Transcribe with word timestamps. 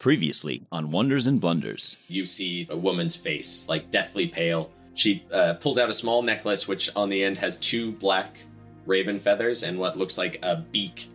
Previously 0.00 0.62
on 0.72 0.90
Wonders 0.90 1.26
and 1.26 1.42
Blunders. 1.42 1.98
You 2.08 2.24
see 2.24 2.66
a 2.70 2.76
woman's 2.76 3.16
face, 3.16 3.68
like 3.68 3.90
deathly 3.90 4.26
pale. 4.26 4.70
She 4.94 5.26
uh, 5.30 5.54
pulls 5.60 5.78
out 5.78 5.90
a 5.90 5.92
small 5.92 6.22
necklace, 6.22 6.66
which 6.66 6.88
on 6.96 7.10
the 7.10 7.22
end 7.22 7.36
has 7.36 7.58
two 7.58 7.92
black 7.92 8.38
raven 8.86 9.20
feathers 9.20 9.62
and 9.62 9.78
what 9.78 9.98
looks 9.98 10.16
like 10.16 10.38
a 10.40 10.56
beak. 10.56 11.10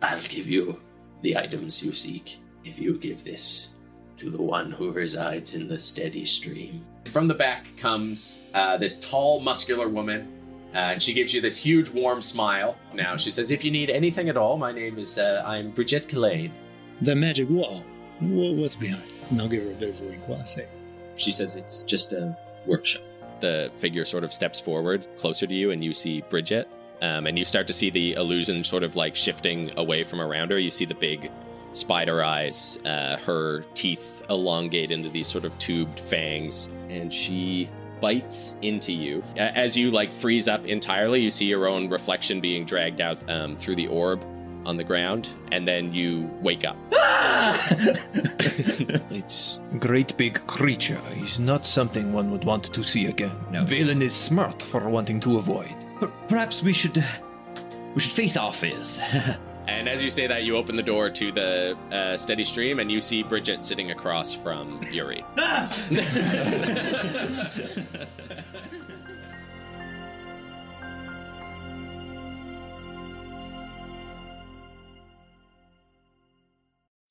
I'll 0.00 0.18
give 0.22 0.46
you 0.46 0.80
the 1.20 1.36
items 1.36 1.84
you 1.84 1.92
seek 1.92 2.38
if 2.64 2.78
you 2.78 2.96
give 2.96 3.22
this 3.22 3.74
to 4.16 4.30
the 4.30 4.40
one 4.40 4.72
who 4.72 4.92
resides 4.92 5.54
in 5.54 5.68
the 5.68 5.78
steady 5.78 6.24
stream. 6.24 6.86
From 7.10 7.28
the 7.28 7.34
back 7.34 7.76
comes 7.76 8.40
uh, 8.54 8.78
this 8.78 8.98
tall, 8.98 9.40
muscular 9.40 9.90
woman, 9.90 10.32
uh, 10.72 10.78
and 10.78 11.02
she 11.02 11.12
gives 11.12 11.34
you 11.34 11.42
this 11.42 11.58
huge, 11.58 11.90
warm 11.90 12.22
smile. 12.22 12.78
Now 12.94 13.18
she 13.18 13.30
says, 13.30 13.50
"If 13.50 13.62
you 13.62 13.70
need 13.70 13.90
anything 13.90 14.30
at 14.30 14.38
all, 14.38 14.56
my 14.56 14.72
name 14.72 14.98
is 14.98 15.18
uh, 15.18 15.42
I'm 15.44 15.70
Bridgette 15.70 16.08
Collane." 16.08 16.52
The 17.02 17.14
magic 17.14 17.50
wall. 17.50 17.84
Wha- 18.30 18.52
What's 18.52 18.76
behind? 18.76 19.02
And 19.30 19.40
I'll 19.40 19.48
give 19.48 19.64
her 19.64 19.70
a 19.70 19.74
bit 19.74 19.88
of 19.88 20.00
a 20.00 20.04
wink 20.04 20.28
while 20.28 20.40
I 20.40 20.44
say. 20.44 20.66
She 21.16 21.32
says 21.32 21.56
it's 21.56 21.82
just 21.82 22.12
a 22.12 22.36
workshop. 22.66 23.02
The 23.40 23.70
figure 23.78 24.04
sort 24.04 24.24
of 24.24 24.32
steps 24.32 24.60
forward 24.60 25.06
closer 25.16 25.46
to 25.46 25.54
you, 25.54 25.70
and 25.72 25.82
you 25.84 25.92
see 25.92 26.22
Bridgette. 26.22 26.66
Um, 27.00 27.26
and 27.26 27.36
you 27.36 27.44
start 27.44 27.66
to 27.66 27.72
see 27.72 27.90
the 27.90 28.12
illusion 28.12 28.62
sort 28.62 28.84
of 28.84 28.94
like 28.94 29.16
shifting 29.16 29.72
away 29.76 30.04
from 30.04 30.20
around 30.20 30.52
her. 30.52 30.58
You 30.58 30.70
see 30.70 30.84
the 30.84 30.94
big 30.94 31.30
spider 31.72 32.22
eyes, 32.22 32.78
uh, 32.84 33.16
her 33.18 33.62
teeth 33.74 34.22
elongate 34.30 34.92
into 34.92 35.08
these 35.08 35.26
sort 35.26 35.44
of 35.44 35.58
tubed 35.58 35.98
fangs, 35.98 36.68
and 36.90 37.12
she 37.12 37.68
bites 38.00 38.54
into 38.62 38.92
you. 38.92 39.22
As 39.36 39.76
you 39.76 39.90
like 39.90 40.12
freeze 40.12 40.46
up 40.46 40.66
entirely, 40.66 41.20
you 41.20 41.30
see 41.30 41.46
your 41.46 41.66
own 41.66 41.88
reflection 41.88 42.40
being 42.40 42.64
dragged 42.64 43.00
out 43.00 43.28
um, 43.30 43.56
through 43.56 43.76
the 43.76 43.88
orb 43.88 44.24
on 44.64 44.76
the 44.76 44.84
ground, 44.84 45.30
and 45.50 45.66
then 45.66 45.92
you 45.92 46.30
wake 46.40 46.64
up. 46.64 46.76
Its 49.10 49.58
great 49.78 50.16
big 50.16 50.46
creature 50.46 51.00
is 51.16 51.38
not 51.38 51.66
something 51.66 52.12
one 52.12 52.30
would 52.30 52.44
want 52.44 52.64
to 52.72 52.82
see 52.82 53.06
again. 53.06 53.36
No. 53.50 53.62
Valen 53.64 54.02
is 54.02 54.14
smart 54.14 54.62
for 54.62 54.88
wanting 54.88 55.20
to 55.20 55.38
avoid. 55.38 55.74
Per- 55.98 56.12
perhaps 56.28 56.62
we 56.62 56.72
should. 56.72 56.98
Uh, 56.98 57.02
we 57.94 58.00
should 58.00 58.12
face 58.12 58.36
our 58.36 58.52
fears. 58.52 59.00
And 59.68 59.88
as 59.88 60.02
you 60.02 60.10
say 60.10 60.26
that, 60.26 60.42
you 60.42 60.56
open 60.56 60.74
the 60.74 60.82
door 60.82 61.08
to 61.08 61.30
the 61.30 61.78
uh, 61.92 62.16
steady 62.16 62.42
stream, 62.42 62.80
and 62.80 62.90
you 62.90 63.00
see 63.00 63.22
Bridgette 63.22 63.62
sitting 63.62 63.92
across 63.92 64.34
from 64.34 64.80
Yuri. 64.90 65.24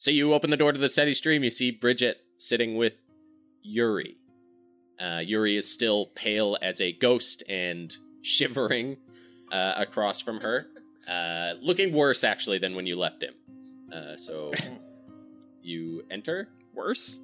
So 0.01 0.09
you 0.09 0.33
open 0.33 0.49
the 0.49 0.57
door 0.57 0.71
to 0.71 0.79
the 0.79 0.89
steady 0.89 1.13
stream. 1.13 1.43
You 1.43 1.51
see 1.51 1.71
Bridgette 1.71 2.15
sitting 2.39 2.75
with 2.75 2.93
Yuri. 3.61 4.17
Uh, 4.99 5.19
Yuri 5.19 5.55
is 5.55 5.71
still 5.71 6.07
pale 6.15 6.57
as 6.59 6.81
a 6.81 6.91
ghost 6.91 7.43
and 7.47 7.95
shivering 8.23 8.97
uh, 9.51 9.75
across 9.77 10.19
from 10.19 10.39
her, 10.39 10.65
uh, 11.07 11.53
looking 11.61 11.93
worse 11.93 12.23
actually 12.23 12.57
than 12.57 12.73
when 12.73 12.87
you 12.87 12.97
left 12.97 13.21
him. 13.21 13.35
Uh, 13.93 14.17
so 14.17 14.51
you 15.61 16.03
enter. 16.09 16.47
Worse? 16.73 17.19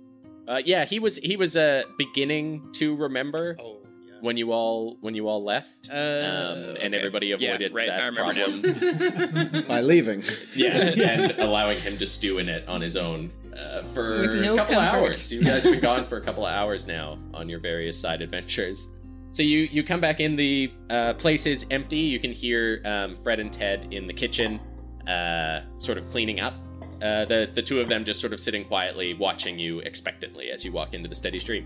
Uh, 0.48 0.62
yeah, 0.64 0.86
he 0.86 1.00
was 1.00 1.18
he 1.18 1.36
was 1.36 1.58
uh, 1.58 1.82
beginning 1.98 2.74
to 2.74 2.96
remember 2.96 3.58
Oh. 3.60 3.87
When 4.22 4.38
you 4.38 4.52
all 4.52 4.98
when 5.02 5.16
you 5.16 5.28
all 5.28 5.44
left, 5.44 5.90
Uh, 5.92 5.96
um, 5.96 6.76
and 6.82 6.94
everybody 6.96 7.28
Yeah, 7.28 7.36
avoided 7.54 7.74
right, 7.74 7.88
that 7.88 8.14
problem. 8.14 9.64
by 9.68 9.82
leaving. 9.82 10.24
yeah, 10.56 10.72
and 11.12 11.32
allowing 11.40 11.80
him 11.80 11.98
to 11.98 12.06
stew 12.06 12.38
in 12.40 12.50
it 12.50 12.68
on 12.68 12.82
his 12.82 12.96
own 12.96 13.32
uh, 13.58 13.84
for 13.94 14.22
With 14.22 14.34
no 14.36 14.54
a 14.54 14.58
couple 14.58 14.76
comfort. 14.76 14.98
hours. 14.98 15.32
You 15.32 15.44
guys 15.44 15.64
have 15.64 15.74
been 15.74 15.82
gone 15.82 16.06
for 16.06 16.18
a 16.18 16.22
couple 16.22 16.46
of 16.46 16.54
hours 16.54 16.86
now 16.88 17.18
on 17.34 17.50
your 17.50 17.60
various 17.60 18.00
side 18.00 18.22
adventures. 18.22 18.90
So 19.34 19.44
you 19.44 19.60
you 19.72 19.84
come 19.84 20.00
back 20.02 20.20
in. 20.20 20.36
The 20.36 20.72
uh, 20.90 21.14
place 21.14 21.46
is 21.46 21.66
empty. 21.72 21.98
You 22.00 22.20
can 22.20 22.32
hear 22.32 22.82
um, 22.86 23.16
Fred 23.24 23.40
and 23.40 23.52
Ted 23.54 23.88
in 23.92 24.06
the 24.06 24.14
kitchen, 24.14 24.60
uh, 25.08 25.62
sort 25.78 25.98
of 25.98 26.10
cleaning 26.10 26.40
up. 26.40 26.54
Uh, 27.02 27.26
the 27.26 27.48
the 27.54 27.62
two 27.62 27.80
of 27.80 27.88
them 27.88 28.04
just 28.04 28.20
sort 28.20 28.34
of 28.34 28.40
sitting 28.40 28.66
quietly, 28.66 29.14
watching 29.14 29.60
you 29.60 29.80
expectantly 29.82 30.50
as 30.50 30.66
you 30.66 30.72
walk 30.72 30.94
into 30.96 31.08
the 31.08 31.14
steady 31.16 31.38
stream. 31.40 31.66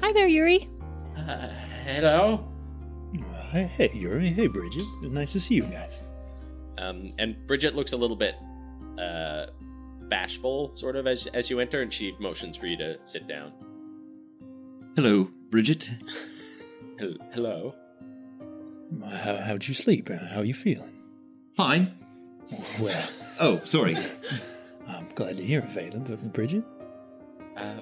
Hi 0.00 0.12
there, 0.12 0.26
Yuri. 0.26 0.68
Uh, 1.16 1.54
hello. 1.84 2.48
Uh, 3.14 3.40
Hey, 3.54 3.70
hey, 3.76 3.90
Yuri. 3.94 4.28
Hey, 4.30 4.48
Bridgette. 4.48 5.02
Nice 5.02 5.32
to 5.34 5.38
see 5.40 5.54
you 5.54 5.62
guys. 5.62 6.02
Um, 6.76 7.12
and 7.20 7.36
Bridgette 7.46 7.74
looks 7.74 7.92
a 7.92 7.96
little 7.96 8.16
bit 8.16 8.34
uh, 8.98 9.46
bashful, 10.08 10.74
sort 10.74 10.96
of, 10.96 11.06
as 11.06 11.26
as 11.28 11.48
you 11.50 11.60
enter, 11.60 11.80
and 11.82 11.92
she 11.92 12.16
motions 12.18 12.56
for 12.56 12.66
you 12.66 12.76
to 12.78 12.96
sit 13.04 13.28
down. 13.28 13.52
Hello, 14.96 15.30
Bridgette. 15.50 15.88
Hello. 17.32 17.74
How, 19.04 19.36
how'd 19.36 19.68
you 19.68 19.74
sleep? 19.74 20.08
How 20.08 20.40
are 20.40 20.44
you 20.44 20.54
feeling? 20.54 20.92
Fine. 21.56 21.92
Well, 22.80 23.08
Oh, 23.38 23.60
sorry. 23.64 23.96
I'm 24.88 25.08
glad 25.14 25.36
to 25.36 25.44
hear 25.44 25.60
it, 25.60 25.68
Valen. 25.68 26.06
But 26.08 26.32
Bridgette? 26.32 26.64
Uh, 27.56 27.80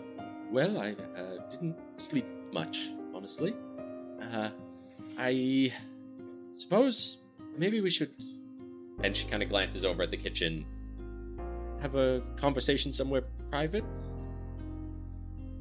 well, 0.51 0.79
I 0.79 0.93
uh, 1.17 1.51
didn't 1.51 1.77
sleep 1.97 2.27
much, 2.53 2.91
honestly. 3.15 3.55
Uh, 4.33 4.51
I 5.19 5.73
suppose 6.55 7.19
maybe 7.57 7.81
we 7.81 7.91
should. 7.91 8.11
And 9.03 9.17
she 9.17 9.27
kind 9.27 9.43
of 9.43 9.49
glances 9.49 9.85
over 9.85 10.03
at 10.03 10.11
the 10.11 10.17
kitchen. 10.17 10.65
Have 11.81 11.95
a 11.95 12.23
conversation 12.37 12.93
somewhere 12.93 13.23
private. 13.51 13.85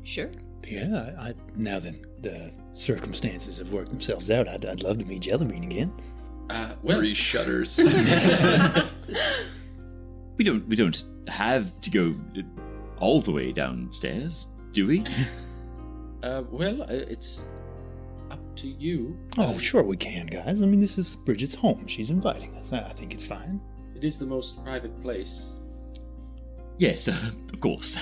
Sure. 0.04 0.30
Yeah, 0.68 1.14
I, 1.18 1.30
I, 1.30 1.34
now 1.56 1.80
that 1.80 2.22
the 2.22 2.52
circumstances 2.74 3.58
have 3.58 3.72
worked 3.74 3.90
themselves 3.90 4.30
out, 4.30 4.48
I'd, 4.48 4.66
I'd 4.66 4.84
love 4.84 5.00
to 5.00 5.06
meet 5.06 5.24
Jellybean 5.24 5.64
again. 5.64 5.92
Uh, 6.50 6.76
well, 6.84 7.00
Three 7.00 7.14
shudders. 7.14 7.80
We 10.42 10.46
don't. 10.46 10.68
We 10.68 10.76
don't 10.76 11.06
have 11.28 11.80
to 11.82 11.92
go 11.92 12.16
uh, 12.36 12.42
all 12.98 13.22
the 13.22 13.32
way 13.32 13.52
downstairs, 13.52 14.48
do 14.72 14.88
we? 14.88 15.06
uh, 16.24 16.42
well, 16.50 16.82
uh, 16.82 16.88
it's 16.90 17.42
up 17.42 17.46
to 18.62 18.68
you. 18.68 19.18
Oh, 19.38 19.58
sure 19.58 19.84
we 19.84 19.98
can, 19.98 20.28
guys. 20.28 20.62
I 20.62 20.66
mean, 20.66 20.82
this 20.82 20.98
is 20.98 21.16
Bridgette's 21.18 21.56
home. 21.56 21.86
She's 21.88 22.10
inviting 22.10 22.56
us. 22.56 22.72
I, 22.74 22.80
I 22.80 22.90
think 22.94 23.14
it's 23.14 23.26
fine. 23.26 23.60
It 23.96 24.04
is 24.04 24.18
the 24.18 24.26
most 24.26 24.64
private 24.64 25.00
place. 25.02 25.54
yes, 26.78 27.08
uh, 27.08 27.32
of 27.54 27.60
course. 27.60 27.98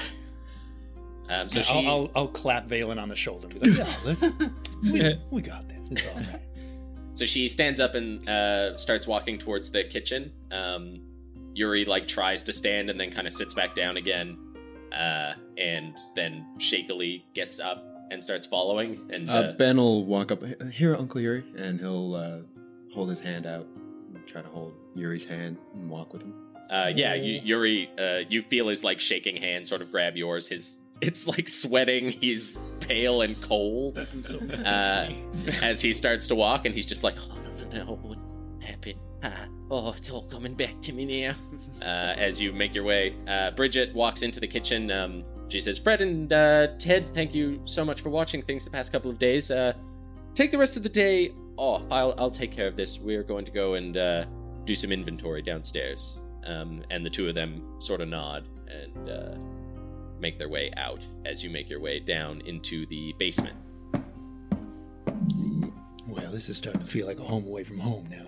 Um, 1.30 1.50
so 1.50 1.62
I'll. 1.70 1.88
I'll, 1.88 2.12
I'll 2.16 2.28
clap 2.28 2.68
Valen 2.68 3.00
on 3.02 3.08
the 3.10 3.16
shoulder. 3.16 3.48
And 3.48 3.60
be 3.62 3.70
like, 3.70 3.78
yeah, 3.78 3.96
let's- 4.04 4.22
we, 4.84 5.20
we 5.32 5.42
got 5.42 5.68
this. 5.68 5.88
It's 5.92 6.08
all 6.08 6.16
right. 6.16 6.42
So 7.16 7.26
she 7.26 7.50
stands 7.50 7.82
up 7.82 7.96
and 7.96 8.30
uh, 8.30 8.78
starts 8.78 9.06
walking 9.06 9.38
towards 9.38 9.70
the 9.72 9.84
kitchen. 9.84 10.32
Um, 10.54 11.02
Yuri 11.54 11.84
like 11.84 12.08
tries 12.08 12.44
to 12.44 12.54
stand 12.54 12.90
and 12.90 12.98
then 12.98 13.12
kind 13.12 13.28
of 13.28 13.34
sits 13.34 13.54
back 13.54 13.76
down 13.76 13.98
again, 13.98 14.38
uh, 14.98 15.34
and 15.58 15.96
then 16.16 16.46
shakily 16.60 17.26
gets 17.34 17.60
up 17.60 17.84
and 18.12 18.24
starts 18.24 18.48
following. 18.48 19.00
And 19.14 19.30
Uh, 19.30 19.34
uh, 19.34 19.52
ben 19.54 19.78
will 19.78 20.06
walk 20.06 20.32
up 20.32 20.44
here, 20.72 20.96
Uncle 20.96 21.22
Yuri, 21.22 21.44
and 21.58 21.80
he'll 21.80 22.16
uh, 22.16 22.40
hold 22.94 23.10
his 23.10 23.20
hand 23.20 23.46
out, 23.46 23.68
try 24.26 24.42
to 24.42 24.48
hold 24.48 24.74
Yuri's 24.96 25.26
hand 25.26 25.58
and 25.74 25.90
walk 25.90 26.14
with 26.14 26.24
him. 26.24 26.34
uh, 26.70 26.92
yeah, 26.96 27.14
you, 27.16 27.40
Yuri, 27.44 27.90
uh, 27.98 28.20
you 28.30 28.42
feel 28.44 28.68
his 28.68 28.84
like 28.84 29.00
shaking 29.00 29.36
hand 29.38 29.68
sort 29.68 29.82
of 29.82 29.92
grab 29.92 30.16
yours. 30.18 30.48
His 30.48 30.80
it's 31.02 31.28
like 31.28 31.48
sweating. 31.48 32.10
He's 32.10 32.58
pale 32.82 33.22
and 33.22 33.40
cold 33.42 34.00
uh, 34.66 35.08
as 35.62 35.82
he 35.82 35.94
starts 35.94 36.28
to 36.28 36.36
walk, 36.36 36.66
and 36.66 36.76
he's 36.76 36.86
just 36.86 37.04
like, 37.04 37.16
"Oh 37.20 37.38
no, 37.38 37.70
no, 37.80 37.86
no, 37.86 37.96
what 38.02 38.18
happened? 38.62 39.00
Ah, 39.24 39.48
oh, 39.72 39.94
it's 39.94 40.10
all 40.12 40.24
coming 40.24 40.54
back 40.56 40.80
to 40.82 40.92
me 40.94 41.22
now." 41.24 41.36
Uh, 41.80 42.14
as 42.18 42.42
you 42.42 42.52
make 42.52 42.76
your 42.76 42.84
way, 42.84 43.16
uh, 43.26 43.52
Bridgette 43.56 43.94
walks 43.94 44.22
into 44.22 44.42
the 44.42 44.48
kitchen. 44.48 44.92
Um, 44.92 45.24
she 45.50 45.60
says, 45.60 45.78
"Fred 45.78 46.02
and 46.02 46.32
uh, 46.32 46.68
Ted, 46.78 47.14
thank 47.14 47.34
you 47.34 47.60
so 47.66 47.84
much 47.84 48.02
for 48.02 48.10
watching 48.10 48.42
things 48.42 48.64
the 48.64 48.70
past 48.72 48.92
couple 48.92 49.12
of 49.12 49.20
days. 49.20 49.52
Uh, 49.52 49.74
take 50.36 50.52
the 50.52 50.58
rest 50.58 50.78
of 50.78 50.84
the 50.84 50.90
day 50.90 51.34
off. 51.58 51.84
I'll 51.92 52.14
I'll 52.18 52.32
take 52.32 52.52
care 52.52 52.68
of 52.68 52.76
this. 52.76 53.00
We're 53.00 53.24
going 53.24 53.46
to 53.46 53.52
go 53.52 53.74
and 53.74 53.98
uh, 53.98 54.26
do 54.66 54.76
some 54.76 54.92
inventory 54.92 55.42
downstairs." 55.42 56.20
Um, 56.46 56.84
and 56.90 57.06
the 57.06 57.10
two 57.10 57.28
of 57.28 57.36
them 57.36 57.80
sort 57.80 58.02
of 58.02 58.08
nod 58.08 58.48
and 58.70 59.10
uh, 59.10 59.36
make 60.20 60.38
their 60.38 60.50
way 60.50 60.72
out 60.78 61.06
as 61.26 61.44
you 61.44 61.50
make 61.50 61.70
your 61.70 61.80
way 61.80 62.00
down 62.00 62.42
into 62.42 62.86
the 62.88 63.14
basement. 63.20 63.58
Well, 66.08 66.32
this 66.32 66.50
is 66.50 66.58
starting 66.58 66.82
to 66.82 66.88
feel 66.88 67.06
like 67.06 67.20
a 67.20 67.24
home 67.24 67.46
away 67.46 67.64
from 67.64 67.80
home 67.80 68.10
now. 68.10 68.26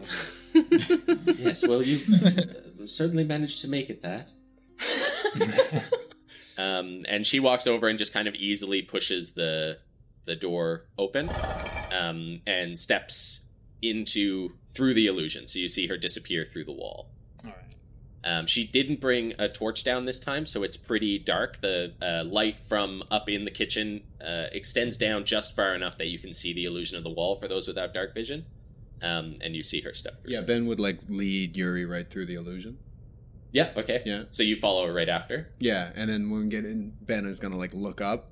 yes, 1.38 1.66
well, 1.66 1.82
you 1.82 2.02
uh, 2.14 2.86
certainly 2.86 3.24
managed 3.24 3.62
to 3.62 3.68
make 3.68 3.90
it 3.90 4.04
that. 4.04 4.30
um, 6.58 7.06
and 7.08 7.26
she 7.26 7.40
walks 7.40 7.68
over 7.68 7.88
and 7.88 7.98
just 7.98 8.14
kind 8.14 8.28
of 8.28 8.36
easily 8.36 8.82
pushes 8.82 9.32
the 9.32 9.80
the 10.26 10.36
door 10.36 10.86
open, 10.98 11.30
um, 11.92 12.42
and 12.46 12.78
steps 12.78 13.42
into 13.82 14.52
through 14.74 14.94
the 14.94 15.08
illusion. 15.08 15.48
So 15.48 15.60
you 15.60 15.68
see 15.68 15.88
her 15.88 15.98
disappear 15.98 16.48
through 16.52 16.66
the 16.66 16.72
wall. 16.72 17.10
All 17.44 17.52
right. 17.52 17.76
Um, 18.24 18.46
she 18.46 18.66
didn't 18.68 19.02
bring 19.02 19.34
a 19.40 19.50
torch 19.50 19.84
down 19.84 20.06
this 20.06 20.20
time, 20.20 20.46
so 20.46 20.62
it's 20.62 20.78
pretty 20.78 21.18
dark. 21.18 21.60
The 21.62 21.94
uh, 22.02 22.24
light 22.24 22.58
from 22.70 23.04
up 23.10 23.28
in 23.30 23.46
the 23.46 23.52
kitchen 23.52 24.04
uh, 24.24 24.46
extends 24.52 24.96
down 24.96 25.26
just 25.26 25.56
far 25.56 25.74
enough 25.74 25.98
that 25.98 26.08
you 26.08 26.20
can 26.20 26.32
see 26.32 26.54
the 26.54 26.66
illusion 26.66 26.98
of 26.98 27.04
the 27.04 27.10
wall 27.10 27.36
for 27.36 27.48
those 27.48 27.68
without 27.68 27.94
dark 27.96 28.14
vision, 28.14 28.46
um, 29.02 29.38
and 29.42 29.56
you 29.56 29.64
see 29.64 29.82
her 29.82 29.94
stuff. 29.96 30.14
Yeah, 30.24 30.42
Ben 30.42 30.68
would 30.68 30.80
like 30.80 31.00
lead 31.10 31.58
Yuri 31.58 31.86
right 31.86 32.08
through 32.08 32.28
the 32.28 32.36
illusion. 32.36 32.78
Yeah. 33.52 33.72
Okay. 33.76 34.02
Yeah. 34.06 34.24
So 34.32 34.44
you 34.44 34.58
follow 34.60 34.86
her 34.88 34.94
right 34.94 35.10
after. 35.10 35.50
Yeah, 35.60 35.92
and 35.96 36.10
then 36.10 36.30
when 36.30 36.44
we 36.44 36.48
get 36.48 36.66
in, 36.66 36.94
Ben 37.02 37.26
is 37.26 37.40
gonna 37.40 37.58
like 37.58 37.74
look 37.74 38.02
up 38.02 38.30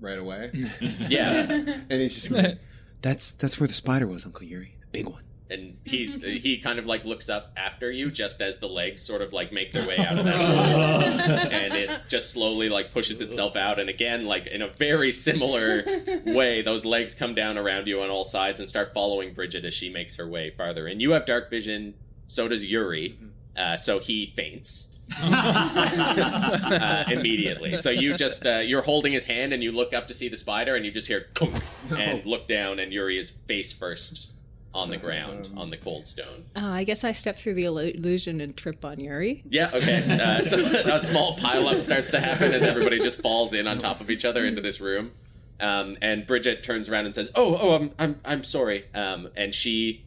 right 0.00 0.18
away, 0.18 0.50
Yeah. 0.80 1.50
and 1.50 1.90
he's 1.90 2.14
just 2.14 2.30
like, 2.30 2.58
"That's 3.02 3.32
that's 3.32 3.58
where 3.58 3.66
the 3.66 3.74
spider 3.74 4.06
was, 4.06 4.26
Uncle 4.26 4.44
Yuri, 4.44 4.76
the 4.80 4.86
big 4.88 5.06
one." 5.06 5.22
and 5.50 5.76
he 5.84 6.18
he 6.40 6.58
kind 6.58 6.78
of 6.78 6.86
like 6.86 7.04
looks 7.04 7.28
up 7.28 7.52
after 7.56 7.90
you 7.90 8.10
just 8.10 8.40
as 8.40 8.58
the 8.58 8.66
legs 8.66 9.02
sort 9.02 9.20
of 9.20 9.32
like 9.32 9.52
make 9.52 9.72
their 9.72 9.86
way 9.86 9.98
out 9.98 10.18
of 10.18 10.24
that 10.24 10.36
hole 10.38 11.52
and 11.52 11.74
it 11.74 11.90
just 12.08 12.30
slowly 12.30 12.68
like 12.70 12.90
pushes 12.90 13.20
itself 13.20 13.54
out 13.54 13.78
and 13.78 13.90
again 13.90 14.24
like 14.24 14.46
in 14.46 14.62
a 14.62 14.68
very 14.68 15.12
similar 15.12 15.84
way 16.24 16.62
those 16.62 16.84
legs 16.84 17.14
come 17.14 17.34
down 17.34 17.58
around 17.58 17.86
you 17.86 18.00
on 18.02 18.08
all 18.08 18.24
sides 18.24 18.58
and 18.58 18.68
start 18.68 18.94
following 18.94 19.34
bridget 19.34 19.64
as 19.64 19.74
she 19.74 19.90
makes 19.90 20.16
her 20.16 20.26
way 20.26 20.50
farther 20.50 20.86
and 20.86 21.02
you 21.02 21.10
have 21.10 21.26
dark 21.26 21.50
vision 21.50 21.92
so 22.26 22.48
does 22.48 22.64
yuri 22.64 23.10
mm-hmm. 23.10 23.28
Uh, 23.56 23.76
so 23.76 23.98
he 23.98 24.32
faints 24.34 24.88
uh, 25.22 27.04
immediately 27.08 27.76
so 27.76 27.90
you 27.90 28.16
just 28.16 28.46
uh, 28.46 28.58
you're 28.58 28.82
holding 28.82 29.12
his 29.12 29.24
hand 29.24 29.52
and 29.52 29.62
you 29.62 29.70
look 29.70 29.92
up 29.92 30.08
to 30.08 30.14
see 30.14 30.28
the 30.28 30.36
spider 30.36 30.74
and 30.76 30.84
you 30.86 30.90
just 30.90 31.06
hear 31.06 31.26
"Kunk," 31.34 31.62
and 31.96 32.24
look 32.24 32.48
down 32.48 32.78
and 32.78 32.90
yuri 32.92 33.18
is 33.18 33.28
face 33.30 33.70
first 33.72 34.32
on 34.74 34.90
the 34.90 34.96
ground 34.96 35.48
on 35.56 35.70
the 35.70 35.76
cold 35.76 36.08
stone. 36.08 36.44
Uh, 36.56 36.66
I 36.66 36.84
guess 36.84 37.04
I 37.04 37.12
step 37.12 37.38
through 37.38 37.54
the 37.54 37.64
illusion 37.64 38.40
and 38.40 38.56
trip 38.56 38.84
on 38.84 38.98
Yuri. 38.98 39.42
Yeah, 39.48 39.70
okay. 39.72 40.02
Uh, 40.24 40.40
so 40.40 40.58
a 40.58 41.00
small 41.00 41.36
pileup 41.36 41.80
starts 41.80 42.10
to 42.10 42.20
happen 42.20 42.52
as 42.52 42.62
everybody 42.62 42.98
just 42.98 43.20
falls 43.20 43.52
in 43.52 43.66
on 43.66 43.78
top 43.78 44.00
of 44.00 44.10
each 44.10 44.24
other 44.24 44.44
into 44.44 44.60
this 44.60 44.80
room. 44.80 45.12
Um, 45.60 45.96
and 46.00 46.26
Bridgette 46.26 46.62
turns 46.62 46.88
around 46.88 47.04
and 47.06 47.14
says, 47.14 47.30
"Oh, 47.34 47.56
oh, 47.60 47.74
I'm, 47.74 47.90
I'm, 47.98 48.20
I'm 48.24 48.44
sorry." 48.44 48.86
Um, 48.94 49.28
and 49.36 49.54
she 49.54 50.04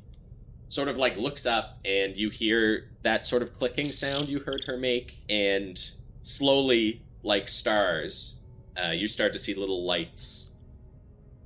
sort 0.70 0.88
of 0.88 0.98
like 0.98 1.18
looks 1.18 1.46
up, 1.46 1.80
and 1.86 2.16
you 2.16 2.30
hear 2.30 2.90
that 3.04 3.26
sort 3.26 3.42
of 3.42 3.58
clicking 3.58 3.90
sound 3.90 4.28
you 4.28 4.40
heard 4.40 4.62
her 4.68 4.78
make, 4.78 5.16
and 5.30 5.92
slowly, 6.24 7.02
like 7.24 7.48
stars, 7.48 8.36
uh, 8.82 8.92
you 8.92 9.08
start 9.08 9.34
to 9.34 9.40
see 9.40 9.54
little 9.54 9.86
lights 9.86 10.52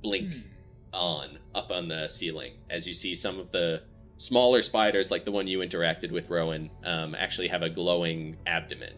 blink 0.02 0.34
on 0.92 1.38
up 1.54 1.70
on 1.70 1.88
the 1.88 2.08
ceiling 2.08 2.52
as 2.68 2.86
you 2.86 2.92
see 2.92 3.14
some 3.14 3.38
of 3.38 3.50
the 3.52 3.82
smaller 4.16 4.60
spiders, 4.62 5.10
like 5.10 5.24
the 5.24 5.32
one 5.32 5.46
you 5.46 5.60
interacted 5.60 6.10
with, 6.10 6.28
Rowan, 6.28 6.70
um, 6.84 7.14
actually 7.14 7.48
have 7.48 7.62
a 7.62 7.68
glowing 7.68 8.36
abdomen, 8.46 8.94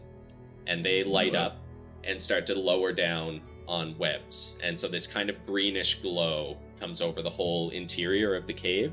and 0.67 0.83
they 0.83 1.03
light 1.03 1.35
up 1.35 1.57
and 2.03 2.21
start 2.21 2.45
to 2.47 2.55
lower 2.55 2.91
down 2.91 3.41
on 3.67 3.97
webs, 3.97 4.55
and 4.63 4.79
so 4.79 4.87
this 4.87 5.07
kind 5.07 5.29
of 5.29 5.45
greenish 5.45 6.01
glow 6.01 6.57
comes 6.79 7.01
over 7.01 7.21
the 7.21 7.29
whole 7.29 7.69
interior 7.69 8.35
of 8.35 8.45
the 8.45 8.53
cave. 8.53 8.91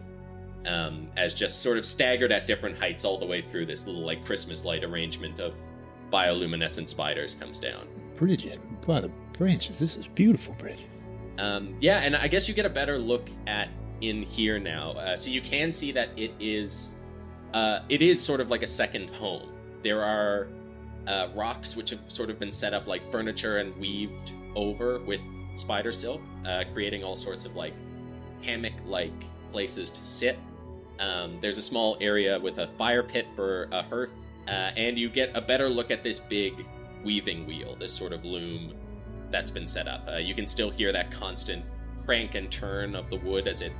Um, 0.64 1.08
as 1.16 1.34
just 1.34 1.60
sort 1.60 1.76
of 1.76 1.84
staggered 1.84 2.30
at 2.30 2.46
different 2.46 2.78
heights 2.78 3.04
all 3.04 3.18
the 3.18 3.26
way 3.26 3.42
through 3.42 3.66
this 3.66 3.84
little 3.84 4.06
like 4.06 4.24
Christmas 4.24 4.64
light 4.64 4.84
arrangement 4.84 5.40
of 5.40 5.54
bioluminescent 6.12 6.88
spiders 6.88 7.34
comes 7.34 7.58
down. 7.58 7.88
Bridgette, 8.14 8.60
by 8.86 9.00
the 9.00 9.10
branches, 9.32 9.80
this 9.80 9.96
is 9.96 10.06
beautiful, 10.06 10.54
Bridgette. 10.54 10.86
Um, 11.38 11.74
yeah, 11.80 11.98
and 11.98 12.14
I 12.14 12.28
guess 12.28 12.46
you 12.46 12.54
get 12.54 12.64
a 12.64 12.70
better 12.70 12.96
look 12.96 13.28
at 13.48 13.70
in 14.02 14.22
here 14.22 14.60
now, 14.60 14.92
uh, 14.92 15.16
so 15.16 15.30
you 15.30 15.40
can 15.40 15.72
see 15.72 15.90
that 15.92 16.10
it 16.16 16.32
is, 16.38 16.94
uh, 17.54 17.80
it 17.88 18.00
is 18.00 18.22
sort 18.22 18.40
of 18.40 18.48
like 18.48 18.62
a 18.62 18.68
second 18.68 19.10
home. 19.10 19.48
There 19.82 20.04
are 20.04 20.46
uh, 21.08 21.28
rocks 21.34 21.74
which 21.74 21.90
have 21.90 22.00
sort 22.06 22.30
of 22.30 22.38
been 22.38 22.52
set 22.52 22.72
up 22.72 22.86
like 22.86 23.10
furniture 23.10 23.58
and 23.58 23.76
weaved 23.78 24.32
over 24.54 25.00
with 25.00 25.20
spider 25.56 25.90
silk, 25.90 26.20
uh, 26.46 26.62
creating 26.72 27.02
all 27.02 27.16
sorts 27.16 27.44
of 27.44 27.56
like 27.56 27.74
hammock-like 28.42 29.24
places 29.50 29.90
to 29.90 30.04
sit. 30.04 30.38
Um, 31.02 31.38
there's 31.40 31.58
a 31.58 31.62
small 31.62 31.96
area 32.00 32.38
with 32.38 32.58
a 32.58 32.68
fire 32.78 33.02
pit 33.02 33.26
for 33.34 33.68
a 33.72 33.82
hearth, 33.82 34.10
uh, 34.46 34.70
and 34.76 34.96
you 34.96 35.08
get 35.08 35.32
a 35.34 35.40
better 35.40 35.68
look 35.68 35.90
at 35.90 36.04
this 36.04 36.20
big 36.20 36.64
weaving 37.04 37.44
wheel, 37.44 37.74
this 37.76 37.92
sort 37.92 38.12
of 38.12 38.24
loom 38.24 38.74
that's 39.30 39.50
been 39.50 39.66
set 39.66 39.88
up. 39.88 40.06
Uh, 40.08 40.16
you 40.16 40.34
can 40.34 40.46
still 40.46 40.70
hear 40.70 40.92
that 40.92 41.10
constant 41.10 41.64
crank 42.06 42.36
and 42.36 42.50
turn 42.52 42.94
of 42.94 43.10
the 43.10 43.16
wood 43.16 43.48
as 43.48 43.62
it 43.62 43.72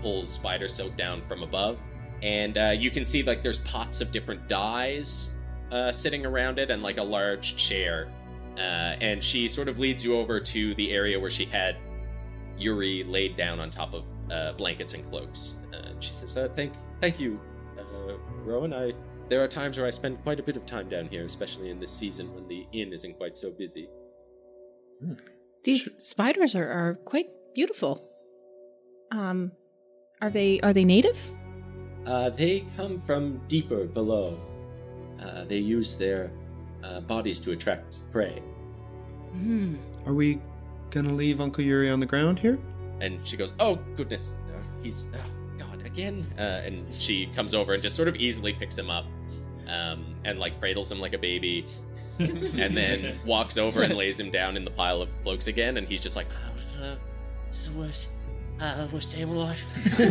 pulls 0.00 0.30
spider 0.30 0.68
silk 0.68 0.96
down 0.96 1.22
from 1.28 1.42
above. 1.42 1.78
And 2.22 2.56
uh, 2.56 2.74
you 2.78 2.90
can 2.90 3.04
see 3.04 3.22
like 3.22 3.42
there's 3.42 3.58
pots 3.58 4.00
of 4.00 4.10
different 4.12 4.48
dyes 4.48 5.30
uh, 5.72 5.92
sitting 5.92 6.24
around 6.24 6.58
it 6.58 6.70
and 6.70 6.82
like 6.82 6.98
a 6.98 7.02
large 7.02 7.56
chair. 7.56 8.10
Uh, 8.56 8.96
and 9.00 9.22
she 9.22 9.48
sort 9.48 9.68
of 9.68 9.78
leads 9.78 10.04
you 10.04 10.16
over 10.16 10.40
to 10.40 10.74
the 10.74 10.92
area 10.92 11.18
where 11.18 11.30
she 11.30 11.44
had 11.44 11.76
Yuri 12.58 13.04
laid 13.04 13.36
down 13.36 13.60
on 13.60 13.70
top 13.70 13.94
of 13.94 14.04
uh, 14.30 14.52
blankets 14.52 14.94
and 14.94 15.08
cloaks. 15.10 15.56
Uh, 15.72 15.92
she 16.00 16.12
says, 16.12 16.36
uh, 16.36 16.48
"Thank, 16.56 16.72
thank 17.00 17.20
you, 17.20 17.40
uh, 17.78 18.14
Rowan. 18.44 18.72
I 18.72 18.92
there 19.28 19.42
are 19.42 19.48
times 19.48 19.78
where 19.78 19.86
I 19.86 19.90
spend 19.90 20.22
quite 20.22 20.40
a 20.40 20.42
bit 20.42 20.56
of 20.56 20.66
time 20.66 20.88
down 20.88 21.06
here, 21.06 21.24
especially 21.24 21.70
in 21.70 21.78
this 21.78 21.90
season 21.90 22.34
when 22.34 22.48
the 22.48 22.66
inn 22.72 22.92
isn't 22.92 23.16
quite 23.16 23.38
so 23.38 23.50
busy." 23.50 23.88
These 25.64 25.90
spiders 25.98 26.56
are, 26.56 26.68
are 26.70 26.94
quite 27.04 27.26
beautiful. 27.54 28.08
Um, 29.12 29.52
are 30.20 30.30
they 30.30 30.60
are 30.60 30.72
they 30.72 30.84
native? 30.84 31.18
Uh, 32.06 32.30
they 32.30 32.64
come 32.76 33.00
from 33.00 33.40
deeper 33.46 33.84
below. 33.84 34.38
Uh, 35.20 35.44
they 35.44 35.58
use 35.58 35.96
their 35.96 36.32
uh, 36.82 37.00
bodies 37.00 37.40
to 37.40 37.52
attract 37.52 37.98
prey. 38.10 38.42
Hmm. 39.32 39.76
Are 40.06 40.14
we 40.14 40.40
gonna 40.90 41.12
leave 41.12 41.40
Uncle 41.40 41.62
Yuri 41.62 41.90
on 41.90 42.00
the 42.00 42.06
ground 42.06 42.38
here? 42.38 42.58
And 43.00 43.26
she 43.26 43.36
goes, 43.36 43.52
"Oh 43.60 43.76
goodness, 43.96 44.38
uh, 44.54 44.62
he's 44.82 45.04
God 45.04 45.39
again." 46.00 46.26
Uh, 46.38 46.42
and 46.66 46.94
she 46.94 47.26
comes 47.34 47.54
over 47.54 47.74
and 47.74 47.82
just 47.82 47.96
sort 47.96 48.08
of 48.08 48.16
easily 48.16 48.52
picks 48.52 48.76
him 48.76 48.90
up, 48.90 49.06
um, 49.68 50.14
and 50.24 50.38
like 50.38 50.58
cradles 50.60 50.90
him 50.90 51.00
like 51.00 51.12
a 51.12 51.18
baby, 51.18 51.66
and 52.18 52.76
then 52.76 53.18
walks 53.24 53.56
over 53.58 53.82
and 53.82 53.96
lays 53.96 54.18
him 54.18 54.30
down 54.30 54.56
in 54.56 54.64
the 54.64 54.70
pile 54.70 55.02
of 55.02 55.08
cloaks 55.22 55.46
again. 55.46 55.76
And 55.76 55.86
he's 55.86 56.02
just 56.02 56.16
like, 56.16 56.26
Oh, 56.30 56.82
uh, 56.84 56.96
this 57.48 57.60
is 57.62 57.72
the 57.72 57.78
worst, 57.78 58.08
uh, 58.60 58.86
worst 58.92 59.12
day 59.14 59.22
of 59.22 59.30
my 59.30 59.36
life. 59.36 59.66
Uh, 60.00 60.02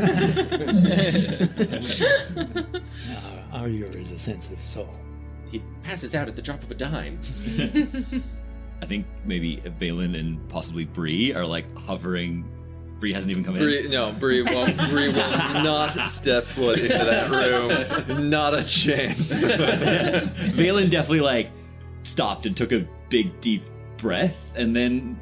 our 3.54 3.68
Yuri 3.68 4.02
is 4.02 4.12
a 4.12 4.18
sensitive 4.18 4.60
soul. 4.60 4.90
he 5.52 5.62
passes 5.84 6.16
out 6.16 6.28
at 6.28 6.36
the 6.36 6.42
drop 6.42 6.64
of 6.64 6.72
a 6.72 6.76
dime. 6.76 7.20
I 8.82 8.86
think 8.86 9.06
maybe 9.26 9.58
Valen 9.80 10.18
and 10.18 10.48
possibly 10.50 10.86
Bree 10.86 11.34
are 11.34 11.46
like 11.46 11.66
hovering. 11.78 12.46
Bree 13.00 13.14
hasn't 13.14 13.32
even 13.32 13.44
come 13.44 13.56
in. 13.56 13.62
Bree, 13.62 13.88
no, 13.88 14.12
Bree 14.12 14.42
won't. 14.42 14.78
Bree 14.90 15.08
will 15.08 15.14
not 15.14 16.10
step 16.10 16.44
foot 16.44 16.80
into 16.80 16.98
that 16.98 17.30
room. 17.30 18.30
Not 18.30 18.54
a 18.54 18.64
chance. 18.64 19.32
in. 19.44 19.50
Valen 19.50 20.90
definitely 20.90 21.22
like 21.22 21.52
stopped 22.04 22.46
and 22.46 22.56
took 22.56 22.72
a 22.72 22.86
big 23.10 23.40
deep 23.42 23.64
breath 23.98 24.52
and 24.56 24.76
then 24.76 25.20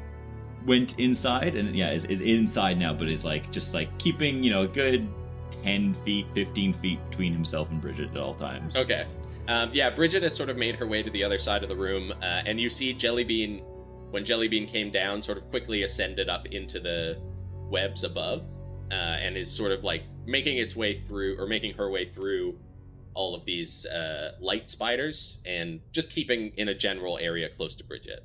went 0.66 0.98
inside 0.98 1.54
and 1.54 1.74
yeah 1.74 1.90
is, 1.90 2.04
is 2.04 2.20
inside 2.20 2.78
now 2.78 2.92
but 2.92 3.08
is 3.08 3.24
like 3.24 3.50
just 3.50 3.72
like 3.74 3.96
keeping 3.98 4.44
you 4.44 4.50
know 4.50 4.62
a 4.62 4.68
good 4.68 5.08
10 5.62 5.94
feet 6.04 6.26
15 6.34 6.74
feet 6.74 7.10
between 7.10 7.32
himself 7.32 7.70
and 7.70 7.82
Bridgette 7.82 8.10
at 8.10 8.16
all 8.16 8.34
times. 8.34 8.76
Okay. 8.76 9.06
Um, 9.48 9.70
yeah, 9.72 9.90
Bridgette 9.90 10.22
has 10.22 10.36
sort 10.36 10.50
of 10.50 10.56
made 10.56 10.76
her 10.76 10.86
way 10.86 11.02
to 11.02 11.10
the 11.10 11.24
other 11.24 11.38
side 11.38 11.62
of 11.62 11.70
the 11.70 11.76
room, 11.76 12.12
uh, 12.22 12.42
and 12.44 12.60
you 12.60 12.68
see 12.68 12.92
Jellybean, 12.92 13.62
when 14.10 14.22
Jellybean 14.22 14.68
came 14.68 14.90
down, 14.90 15.22
sort 15.22 15.38
of 15.38 15.48
quickly 15.48 15.84
ascended 15.84 16.28
up 16.28 16.46
into 16.48 16.78
the 16.78 17.18
webs 17.70 18.04
above, 18.04 18.42
uh, 18.90 18.94
and 18.94 19.36
is 19.36 19.50
sort 19.50 19.72
of 19.72 19.84
like 19.84 20.04
making 20.26 20.58
its 20.58 20.74
way 20.76 21.02
through, 21.06 21.38
or 21.38 21.46
making 21.46 21.74
her 21.74 21.90
way 21.90 22.10
through 22.14 22.58
all 23.14 23.34
of 23.34 23.44
these 23.44 23.86
uh, 23.86 24.32
light 24.40 24.70
spiders, 24.70 25.38
and 25.44 25.80
just 25.92 26.10
keeping 26.10 26.52
in 26.56 26.68
a 26.68 26.74
general 26.74 27.18
area 27.18 27.48
close 27.48 27.76
to 27.76 27.84
Bridgette. 27.84 28.20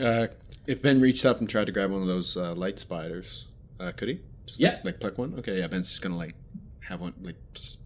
Uh, 0.00 0.28
if 0.66 0.82
Ben 0.82 1.00
reached 1.00 1.24
up 1.24 1.40
and 1.40 1.48
tried 1.48 1.66
to 1.66 1.72
grab 1.72 1.90
one 1.90 2.02
of 2.02 2.08
those 2.08 2.36
uh, 2.36 2.54
light 2.54 2.78
spiders, 2.78 3.46
uh, 3.80 3.92
could 3.92 4.08
he? 4.08 4.20
Just 4.46 4.60
Yeah. 4.60 4.74
Like, 4.76 4.84
like 4.84 5.00
pluck 5.00 5.18
one. 5.18 5.34
Okay. 5.38 5.58
Yeah. 5.58 5.66
Ben's 5.66 5.88
just 5.88 6.02
gonna 6.02 6.16
like 6.16 6.34
have 6.80 7.00
one, 7.00 7.14
like 7.22 7.36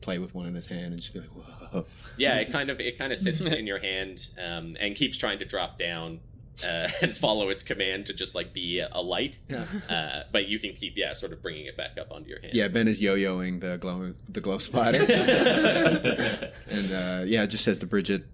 play 0.00 0.18
with 0.18 0.34
one 0.34 0.46
in 0.46 0.54
his 0.54 0.66
hand 0.66 0.86
and 0.86 1.00
just 1.00 1.12
be 1.12 1.20
like, 1.20 1.28
whoa. 1.28 1.86
Yeah, 2.16 2.36
it 2.36 2.50
kind 2.50 2.70
of 2.70 2.80
it 2.80 2.98
kind 2.98 3.12
of 3.12 3.18
sits 3.18 3.46
in 3.46 3.66
your 3.66 3.78
hand 3.78 4.28
um, 4.42 4.76
and 4.80 4.94
keeps 4.94 5.16
trying 5.16 5.38
to 5.38 5.44
drop 5.44 5.78
down 5.78 6.20
uh, 6.64 6.88
and 7.02 7.16
follow 7.16 7.48
its 7.48 7.62
command 7.62 8.06
to 8.06 8.14
just 8.14 8.34
like 8.34 8.52
be 8.52 8.80
a 8.80 9.00
light. 9.00 9.38
Yeah. 9.48 9.66
Uh, 9.88 10.22
but 10.32 10.48
you 10.48 10.58
can 10.58 10.74
keep 10.74 10.94
yeah, 10.96 11.12
sort 11.12 11.32
of 11.32 11.42
bringing 11.42 11.66
it 11.66 11.76
back 11.76 11.98
up 11.98 12.10
onto 12.10 12.28
your 12.28 12.40
hand. 12.40 12.54
Yeah. 12.54 12.68
Ben 12.68 12.88
is 12.88 13.00
yo-yoing 13.00 13.60
the 13.60 13.78
glow, 13.78 14.14
the 14.28 14.40
glow 14.40 14.58
spider, 14.58 15.02
and 16.68 16.92
uh, 16.92 17.24
yeah, 17.26 17.42
it 17.42 17.48
just 17.48 17.64
says 17.64 17.78
to 17.80 17.86
Bridgette, 17.86 18.24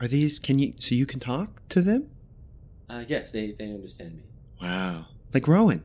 "Are 0.00 0.08
these? 0.08 0.38
Can 0.38 0.58
you? 0.58 0.74
So 0.78 0.94
you 0.94 1.06
can 1.06 1.20
talk 1.20 1.66
to 1.70 1.80
them? 1.80 2.08
Uh, 2.88 3.04
yes, 3.06 3.30
they 3.30 3.52
they 3.52 3.66
understand 3.66 4.16
me. 4.16 4.22
Wow. 4.60 5.06
Like 5.32 5.48
Rowan. 5.48 5.82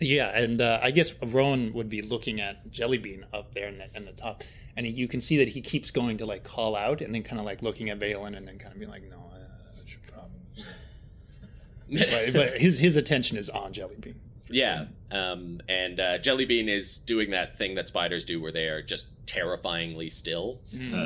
Yeah, 0.00 0.36
and 0.36 0.60
uh, 0.60 0.80
I 0.82 0.90
guess 0.90 1.14
Rowan 1.22 1.72
would 1.74 1.88
be 1.88 2.02
looking 2.02 2.40
at 2.40 2.68
Jellybean 2.70 3.24
up 3.32 3.52
there 3.52 3.68
in 3.68 3.78
the, 3.78 3.88
in 3.94 4.04
the 4.04 4.12
top, 4.12 4.42
and 4.76 4.86
you 4.86 5.08
can 5.08 5.20
see 5.20 5.36
that 5.38 5.48
he 5.48 5.60
keeps 5.60 5.90
going 5.90 6.18
to 6.18 6.26
like 6.26 6.44
call 6.44 6.76
out, 6.76 7.00
and 7.00 7.14
then 7.14 7.22
kind 7.22 7.38
of 7.38 7.44
like 7.44 7.62
looking 7.62 7.90
at 7.90 7.98
Valen, 7.98 8.36
and 8.36 8.46
then 8.46 8.58
kind 8.58 8.72
of 8.72 8.78
being 8.78 8.90
like, 8.90 9.08
"No, 9.10 9.16
uh, 9.32 9.36
I 9.36 9.88
should 9.88 10.02
probably." 10.06 10.64
but, 11.98 12.32
but 12.32 12.60
his 12.60 12.78
his 12.78 12.96
attention 12.96 13.36
is 13.36 13.50
on 13.50 13.72
Jellybean. 13.72 14.14
Yeah, 14.48 14.86
um, 15.10 15.60
and 15.68 15.98
uh, 15.98 16.18
Jellybean 16.18 16.68
is 16.68 16.98
doing 16.98 17.30
that 17.30 17.56
thing 17.56 17.74
that 17.76 17.88
spiders 17.88 18.24
do, 18.24 18.40
where 18.40 18.52
they 18.52 18.66
are 18.68 18.82
just 18.82 19.06
terrifyingly 19.24 20.10
still. 20.10 20.60
Uh, 20.74 20.96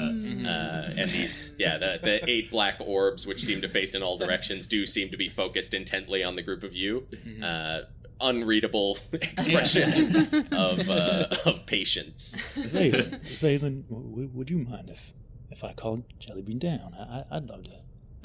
Uh, 0.47 0.93
and 0.97 1.11
these, 1.13 1.53
yeah, 1.59 1.79
the, 1.79 1.99
the 2.03 2.29
eight 2.31 2.51
black 2.51 2.77
orbs, 2.81 3.25
which 3.27 3.43
seem 3.45 3.61
to 3.61 3.69
face 3.69 3.95
in 3.95 4.03
all 4.03 4.17
directions, 4.19 4.67
do 4.67 4.85
seem 4.87 5.11
to 5.11 5.17
be 5.17 5.29
focused 5.29 5.75
intently 5.75 6.25
on 6.25 6.35
the 6.35 6.43
group 6.43 6.63
of 6.65 6.75
you. 6.75 7.07
Uh, 7.43 7.83
unreadable 8.21 8.99
expression 9.13 10.47
of 10.53 10.89
uh, 10.91 11.27
of 11.45 11.67
patience. 11.67 12.37
Valen, 12.55 13.21
Valen, 13.41 13.85
would 13.89 14.51
you 14.51 14.59
mind 14.59 14.91
if 14.91 15.13
if 15.51 15.63
I 15.65 15.73
called 15.73 16.05
Jellybean 16.21 16.59
down? 16.59 16.95
I, 16.99 17.03
I- 17.35 17.37
I'd 17.37 17.47
love 17.47 17.65
to 17.65 17.71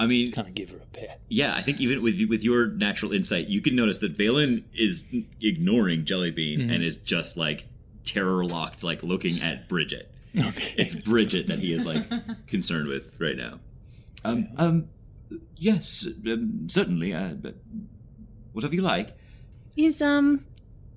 I 0.00 0.06
mean, 0.06 0.32
kind 0.32 0.48
of 0.48 0.54
give 0.54 0.70
her 0.70 0.78
a 0.78 0.86
pet. 0.86 1.20
yeah, 1.28 1.54
I 1.54 1.62
think 1.62 1.80
even 1.80 2.02
with 2.02 2.20
with 2.28 2.42
your 2.42 2.66
natural 2.66 3.12
insight, 3.12 3.46
you 3.48 3.60
can 3.60 3.76
notice 3.76 4.00
that 4.00 4.16
Valen 4.18 4.64
is 4.74 5.04
ignoring 5.40 6.04
Jellybean 6.04 6.72
and 6.74 6.82
is 6.82 6.96
just 6.96 7.36
like 7.36 7.66
terror 8.04 8.44
locked, 8.44 8.82
like 8.82 9.02
looking 9.04 9.40
at 9.40 9.68
Bridgette. 9.68 10.06
Okay. 10.36 10.74
It's 10.76 10.94
Bridgette 10.94 11.46
that 11.46 11.60
he 11.60 11.72
is 11.72 11.86
like 11.86 12.04
concerned 12.48 12.88
with 12.88 13.20
right 13.20 13.36
now. 13.36 13.60
Um, 14.24 14.48
um, 14.56 14.88
yes, 15.56 16.04
um, 16.26 16.66
certainly. 16.68 17.12
Uh, 17.14 17.34
but 17.34 17.56
whatever 18.52 18.74
you 18.74 18.82
like. 18.82 19.16
Is 19.76 20.02
um 20.02 20.44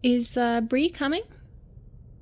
is 0.04 0.38
uh 0.38 0.62
Bree 0.62 0.90
coming? 0.90 1.24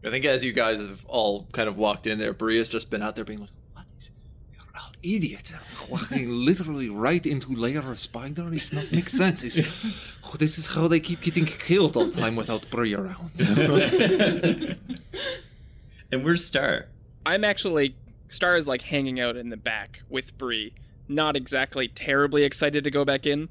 I 0.05 0.09
think 0.09 0.25
as 0.25 0.43
you 0.43 0.51
guys 0.51 0.77
have 0.77 1.05
all 1.07 1.47
kind 1.53 1.69
of 1.69 1.77
walked 1.77 2.07
in 2.07 2.17
there, 2.17 2.33
Bree 2.33 2.57
has 2.57 2.69
just 2.69 2.89
been 2.89 3.01
out 3.01 3.15
there 3.15 3.23
being 3.25 3.39
like, 3.39 3.49
What 3.73 3.85
is? 3.97 4.11
You're 4.53 4.63
all 4.75 4.91
idiot. 5.01 5.53
Walking 5.89 6.29
literally 6.29 6.89
right 6.89 7.25
into 7.25 7.53
layer 7.53 7.79
of 7.91 7.97
spider. 7.99 8.53
It's 8.53 8.73
not 8.73 8.91
make 8.91 9.09
sense. 9.09 9.43
It's, 9.43 9.59
oh, 10.25 10.35
this 10.37 10.57
is 10.57 10.67
how 10.67 10.87
they 10.87 10.99
keep 10.99 11.21
getting 11.21 11.45
killed 11.45 11.95
all 11.95 12.05
the 12.05 12.19
time 12.21 12.35
without 12.35 12.69
Bree 12.69 12.93
around. 12.93 13.31
And 16.11 16.23
where's 16.23 16.45
Star? 16.45 16.85
I'm 17.25 17.43
actually 17.43 17.95
Star 18.27 18.55
is 18.55 18.67
like 18.67 18.83
hanging 18.83 19.19
out 19.19 19.35
in 19.35 19.49
the 19.49 19.57
back 19.57 20.03
with 20.09 20.37
Bree, 20.37 20.73
not 21.07 21.35
exactly 21.35 21.87
terribly 21.87 22.43
excited 22.43 22.83
to 22.83 22.91
go 22.91 23.03
back 23.03 23.25
in, 23.25 23.49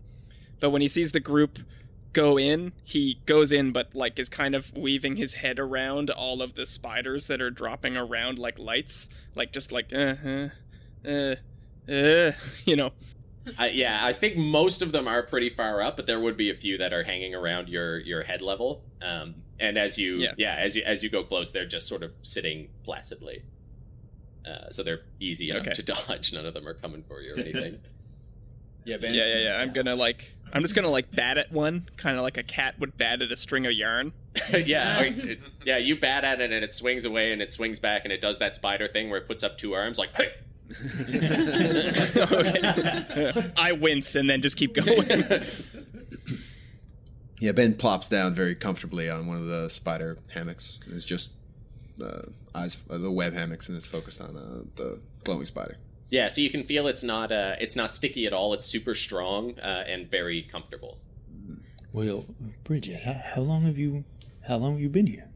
but 0.61 0.71
when 0.71 0.81
he 0.81 0.87
sees 0.87 1.11
the 1.11 1.19
group 1.19 1.59
go 2.13 2.39
in, 2.39 2.73
he 2.85 3.21
goes 3.27 3.53
in 3.53 3.73
but 3.73 3.95
like 3.95 4.19
is 4.19 4.29
kind 4.29 4.55
of 4.55 4.73
weaving 4.77 5.17
his 5.17 5.35
head 5.35 5.59
around 5.59 6.11
all 6.11 6.43
of 6.43 6.55
the 6.55 6.67
spiders 6.67 7.27
that 7.27 7.41
are 7.41 7.51
dropping 7.51 7.97
around 7.97 8.39
like 8.39 8.59
lights, 8.59 9.09
like 9.35 9.53
just 9.53 9.73
like 9.73 9.93
uh 9.93 10.15
uh 10.27 10.49
uh, 11.07 11.35
uh 11.91 12.33
you 12.65 12.77
know. 12.77 12.93
I, 13.59 13.71
yeah, 13.71 13.99
I 14.07 14.13
think 14.13 14.37
most 14.37 14.83
of 14.83 14.93
them 14.93 15.09
are 15.09 15.21
pretty 15.21 15.49
far 15.51 15.83
up, 15.83 15.97
but 15.97 16.07
there 16.07 16.21
would 16.21 16.37
be 16.37 16.49
a 16.49 16.55
few 16.55 16.79
that 16.79 16.93
are 16.93 17.03
hanging 17.03 17.35
around 17.35 17.69
your 17.69 17.99
your 17.99 18.23
head 18.23 18.41
level. 18.41 18.85
Um, 19.03 19.35
and 19.59 19.77
as 19.77 19.99
you 19.99 20.17
Yeah. 20.19 20.33
yeah. 20.39 20.55
as 20.59 20.77
you 20.77 20.83
as 20.85 21.03
you 21.03 21.11
go 21.11 21.25
close, 21.25 21.51
they're 21.51 21.67
just 21.67 21.89
sort 21.89 22.03
of 22.05 22.13
sitting 22.23 22.69
placidly. 22.85 23.43
Uh, 24.47 24.71
so 24.71 24.83
they're 24.83 25.03
easy 25.21 25.51
enough 25.51 25.63
Okay. 25.63 25.73
to 25.73 25.83
dodge. 26.07 26.33
None 26.33 26.47
of 26.47 26.55
them 26.55 26.67
are 26.69 26.75
coming 26.75 27.03
for 27.03 27.21
you 27.21 27.35
or 27.35 27.39
anything. 27.41 27.79
Yeah, 28.85 28.97
Ben. 28.99 29.15
Yeah, 29.15 29.27
yeah, 29.27 29.39
yeah. 29.49 29.57
I'm 29.59 29.73
gonna 29.73 29.95
like 29.97 30.35
I'm 30.53 30.63
just 30.63 30.75
gonna 30.75 30.91
like 30.91 31.11
bat 31.15 31.39
at 31.39 31.51
one, 31.53 31.89
kind 31.97 32.17
of 32.17 32.23
like 32.23 32.37
a 32.37 32.43
cat 32.43 32.79
would 32.79 32.99
bat 32.99 33.23
at 33.23 33.31
a 33.33 33.37
string 33.37 33.67
of 33.67 33.73
yarn. 33.73 34.13
yeah, 34.53 35.01
or- 35.01 35.05
it- 35.05 35.41
yeah. 35.65 35.79
You 35.79 35.99
bat 35.99 36.25
at 36.25 36.41
it 36.41 36.51
and 36.53 36.65
it 36.65 36.75
swings 36.75 37.05
away 37.05 37.33
and 37.33 37.41
it 37.43 37.53
swings 37.53 37.79
back 37.79 38.03
and 38.05 38.13
it 38.13 38.21
does 38.21 38.39
that 38.39 38.55
spider 38.55 38.89
thing 38.89 39.09
where 39.11 39.19
it 39.21 39.27
puts 39.27 39.43
up 39.43 39.57
two 39.59 39.75
arms 39.75 39.99
like 39.99 40.11
hey. 40.17 40.33
okay. 42.17 43.53
I 43.57 43.73
wince 43.73 44.15
and 44.15 44.29
then 44.31 44.41
just 44.43 44.57
keep 44.57 44.75
going. 44.75 45.43
Yeah, 47.41 47.53
Ben 47.53 47.75
plops 47.75 48.09
down 48.09 48.35
very 48.35 48.55
comfortably 48.55 49.11
on 49.11 49.27
one 49.27 49.37
of 49.37 49.47
the 49.47 49.69
spider 49.69 50.19
hammocks. 50.33 50.79
It's 50.91 51.05
just 51.05 51.33
uh, 52.03 52.23
eyes, 52.55 52.83
uh, 52.89 52.99
the 52.99 53.11
web 53.11 53.35
hammocks, 53.35 53.69
and 53.69 53.77
it's 53.77 53.87
focused 53.87 54.21
on 54.21 54.37
uh, 54.37 54.63
the 54.77 55.01
glowing 55.25 55.45
spider. 55.47 55.77
Yeah, 56.13 56.29
so 56.29 56.43
you 56.43 56.51
can 56.51 56.65
feel 56.65 56.87
it's 56.89 57.03
not 57.03 57.33
uh, 57.33 57.57
it's 57.59 57.75
not 57.75 57.97
sticky 57.97 58.27
at 58.27 58.35
all. 58.35 58.53
It's 58.53 58.67
super 58.67 58.95
strong 58.95 59.59
uh, 59.59 59.85
and 59.89 60.11
very 60.11 60.43
comfortable. 60.43 60.99
Well, 61.91 62.27
Bridget, 62.65 63.01
how, 63.05 63.15
how 63.35 63.41
long 63.41 63.63
have 63.63 63.79
you 63.79 64.05
how 64.47 64.57
long 64.57 64.73
have 64.73 64.81
you 64.83 64.91
been 64.91 65.07
here? 65.07 65.31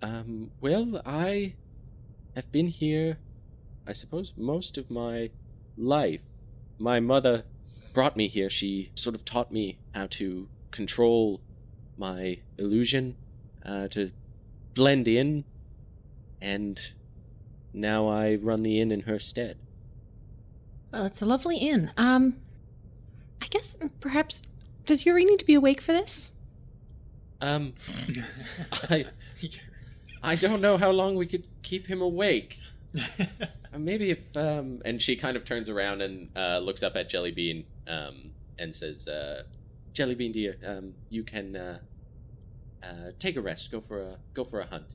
Um, 0.00 0.52
well, 0.60 1.02
I 1.04 1.54
have 2.36 2.52
been 2.52 2.68
here, 2.68 3.18
I 3.84 3.92
suppose, 3.94 4.32
most 4.36 4.78
of 4.78 4.92
my 4.92 5.30
life. 5.76 6.20
My 6.78 7.00
mother 7.00 7.42
brought 7.92 8.16
me 8.16 8.28
here. 8.28 8.48
She 8.48 8.92
sort 8.94 9.16
of 9.16 9.24
taught 9.24 9.50
me 9.50 9.80
how 9.92 10.06
to 10.18 10.48
control 10.70 11.40
my 11.96 12.38
illusion, 12.58 13.16
uh, 13.66 13.88
to 13.88 14.12
blend 14.74 15.08
in, 15.08 15.42
and 16.40 16.92
now 17.78 18.08
I 18.08 18.36
run 18.36 18.62
the 18.62 18.80
inn 18.80 18.92
in 18.92 19.00
her 19.00 19.18
stead. 19.18 19.58
Well, 20.92 21.04
it's 21.06 21.22
a 21.22 21.26
lovely 21.26 21.58
inn. 21.58 21.90
Um, 21.96 22.36
I 23.42 23.46
guess 23.46 23.76
perhaps 24.00 24.42
does 24.86 25.04
Yuri 25.04 25.24
need 25.24 25.38
to 25.38 25.44
be 25.44 25.54
awake 25.54 25.80
for 25.80 25.92
this? 25.92 26.30
Um, 27.40 27.74
I, 28.72 29.06
I 30.22 30.34
don't 30.34 30.60
know 30.60 30.76
how 30.76 30.90
long 30.90 31.14
we 31.14 31.26
could 31.26 31.44
keep 31.62 31.86
him 31.86 32.02
awake. 32.02 32.58
Uh, 33.70 33.78
Maybe 33.78 34.10
if 34.10 34.18
um, 34.34 34.80
and 34.86 35.00
she 35.02 35.14
kind 35.14 35.36
of 35.36 35.44
turns 35.44 35.68
around 35.68 36.00
and 36.00 36.30
uh, 36.34 36.58
looks 36.58 36.82
up 36.82 36.96
at 36.96 37.10
Jellybean 37.10 37.64
um, 37.86 38.30
and 38.58 38.74
says, 38.74 39.06
uh, 39.06 39.42
"Jellybean, 39.92 40.32
dear, 40.32 40.56
um, 40.66 40.94
you 41.10 41.22
can 41.22 41.54
uh, 41.54 41.78
uh, 42.82 43.10
take 43.18 43.36
a 43.36 43.42
rest. 43.42 43.70
Go 43.70 43.82
for 43.82 44.00
a 44.00 44.16
go 44.32 44.46
for 44.46 44.60
a 44.60 44.66
hunt." 44.66 44.86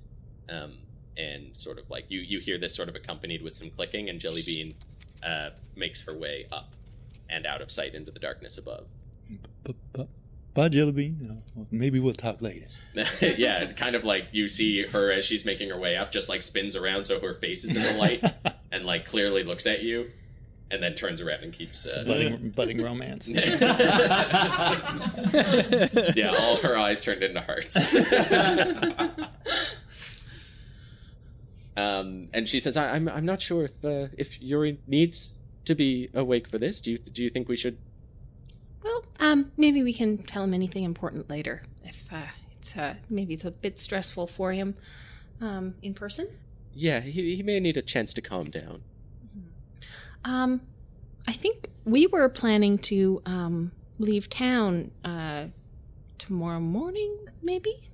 Um, 0.50 0.80
and 1.18 1.58
sort 1.58 1.78
of 1.80 1.90
like 1.90 2.06
you 2.10 2.20
you 2.20 2.40
hear 2.40 2.58
this 2.58 2.76
sort 2.76 2.90
of 2.90 2.96
accompanied 2.96 3.42
with 3.42 3.56
some 3.56 3.70
clicking, 3.70 4.10
and 4.10 4.20
Jellybean 4.20 4.74
uh, 5.26 5.50
makes 5.76 6.02
her 6.04 6.14
way 6.16 6.46
up 6.52 6.74
and 7.30 7.46
out 7.46 7.62
of 7.62 7.72
sight 7.72 7.96
into 7.96 8.12
the 8.12 8.20
darkness 8.20 8.58
above. 8.58 8.86
B- 9.64 9.76
b- 9.94 10.08
Bye, 10.54 10.70
Jellybean. 10.70 11.40
Well, 11.56 11.66
maybe 11.72 12.00
we'll 12.00 12.14
talk 12.14 12.40
later. 12.42 12.68
yeah, 13.22 13.72
kind 13.72 13.96
of 13.96 14.04
like 14.04 14.28
you 14.32 14.48
see 14.48 14.86
her 14.86 15.12
as 15.12 15.26
she's 15.26 15.46
making 15.46 15.70
her 15.70 15.80
way 15.80 15.98
up, 15.98 16.12
just 16.12 16.30
like 16.30 16.44
spins 16.44 16.76
around 16.76 17.06
so 17.06 17.20
her 17.20 17.34
face 17.36 17.64
is 17.64 17.76
in 17.76 17.82
the 17.82 17.94
light, 17.94 18.24
and 18.72 18.86
like 18.86 19.06
clearly 19.06 19.44
looks 19.44 19.66
at 19.66 19.82
you, 19.82 20.12
and 20.70 20.84
then 20.84 20.94
turns 20.94 21.22
around 21.22 21.44
and 21.44 21.54
keeps. 21.54 21.88
Uh, 21.88 22.04
budding, 22.06 22.50
budding 22.52 22.80
romance. 22.84 23.28
yeah, 26.16 26.36
all 26.38 26.58
her 26.58 26.78
eyes 26.78 27.02
turned 27.02 27.24
into 27.24 27.42
hearts. 27.42 27.96
Um, 31.76 32.30
and 32.34 32.48
she 32.48 32.60
says, 32.60 32.78
I, 32.78 32.92
"I'm 32.92 33.08
I'm 33.10 33.26
not 33.26 33.42
sure 33.42 33.66
if 33.66 33.86
uh, 33.86 34.08
if 34.18 34.42
Yuri 34.42 34.80
needs 34.88 35.34
to 35.66 35.76
be 35.76 36.10
awake 36.14 36.48
for 36.48 36.58
this. 36.58 36.82
Do 36.82 36.92
you 36.92 36.98
do 36.98 37.24
you 37.24 37.30
think 37.30 37.50
we 37.50 37.56
should?" 37.56 37.78
Well, 38.84 39.06
um, 39.20 39.52
maybe 39.58 39.82
we 39.82 39.94
can 39.94 40.18
tell 40.20 40.44
him 40.44 40.54
anything 40.54 40.84
important 40.84 41.30
later. 41.30 41.64
If 41.84 42.12
uh, 42.12 42.28
it's 42.60 42.78
uh, 42.78 42.96
maybe 43.10 43.34
it's 43.34 43.46
a 43.46 43.52
bit 43.52 43.80
stressful 43.80 44.28
for 44.28 44.54
him, 44.54 44.76
um, 45.42 45.76
in 45.82 45.94
person. 45.94 46.28
Yeah, 46.74 47.00
he 47.00 47.36
he 47.36 47.44
may 47.44 47.60
need 47.60 47.78
a 47.78 47.82
chance 47.82 48.14
to 48.14 48.22
calm 48.22 48.50
down. 48.50 48.84
Um, 50.26 50.62
I 51.28 51.34
think 51.34 51.70
we 51.86 52.08
were 52.08 52.30
planning 52.30 52.78
to 52.80 53.22
um 53.26 53.72
leave 54.00 54.30
town 54.30 54.92
uh 55.04 55.46
tomorrow 56.18 56.60
morning, 56.60 57.18
maybe. 57.42 57.90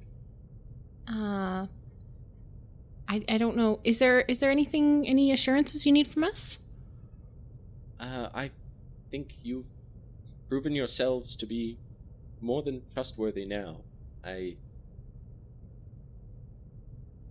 Uh, 1.08 1.66
I 3.10 3.24
I 3.28 3.38
don't 3.38 3.58
know. 3.58 3.80
Is 3.84 4.00
there 4.00 4.22
is 4.22 4.38
there 4.38 4.52
anything 4.52 5.08
any 5.08 5.32
assurances 5.32 5.86
you 5.86 5.92
need 5.92 6.08
from 6.08 6.24
us? 6.24 6.60
Uh, 8.00 8.30
I 8.34 8.52
think 9.12 9.34
you've 9.44 9.66
proven 10.48 10.74
yourselves 10.74 11.36
to 11.38 11.46
be 11.46 11.78
more 12.40 12.62
than 12.62 12.84
trustworthy 12.94 13.46
now. 13.46 13.78
I 14.24 14.56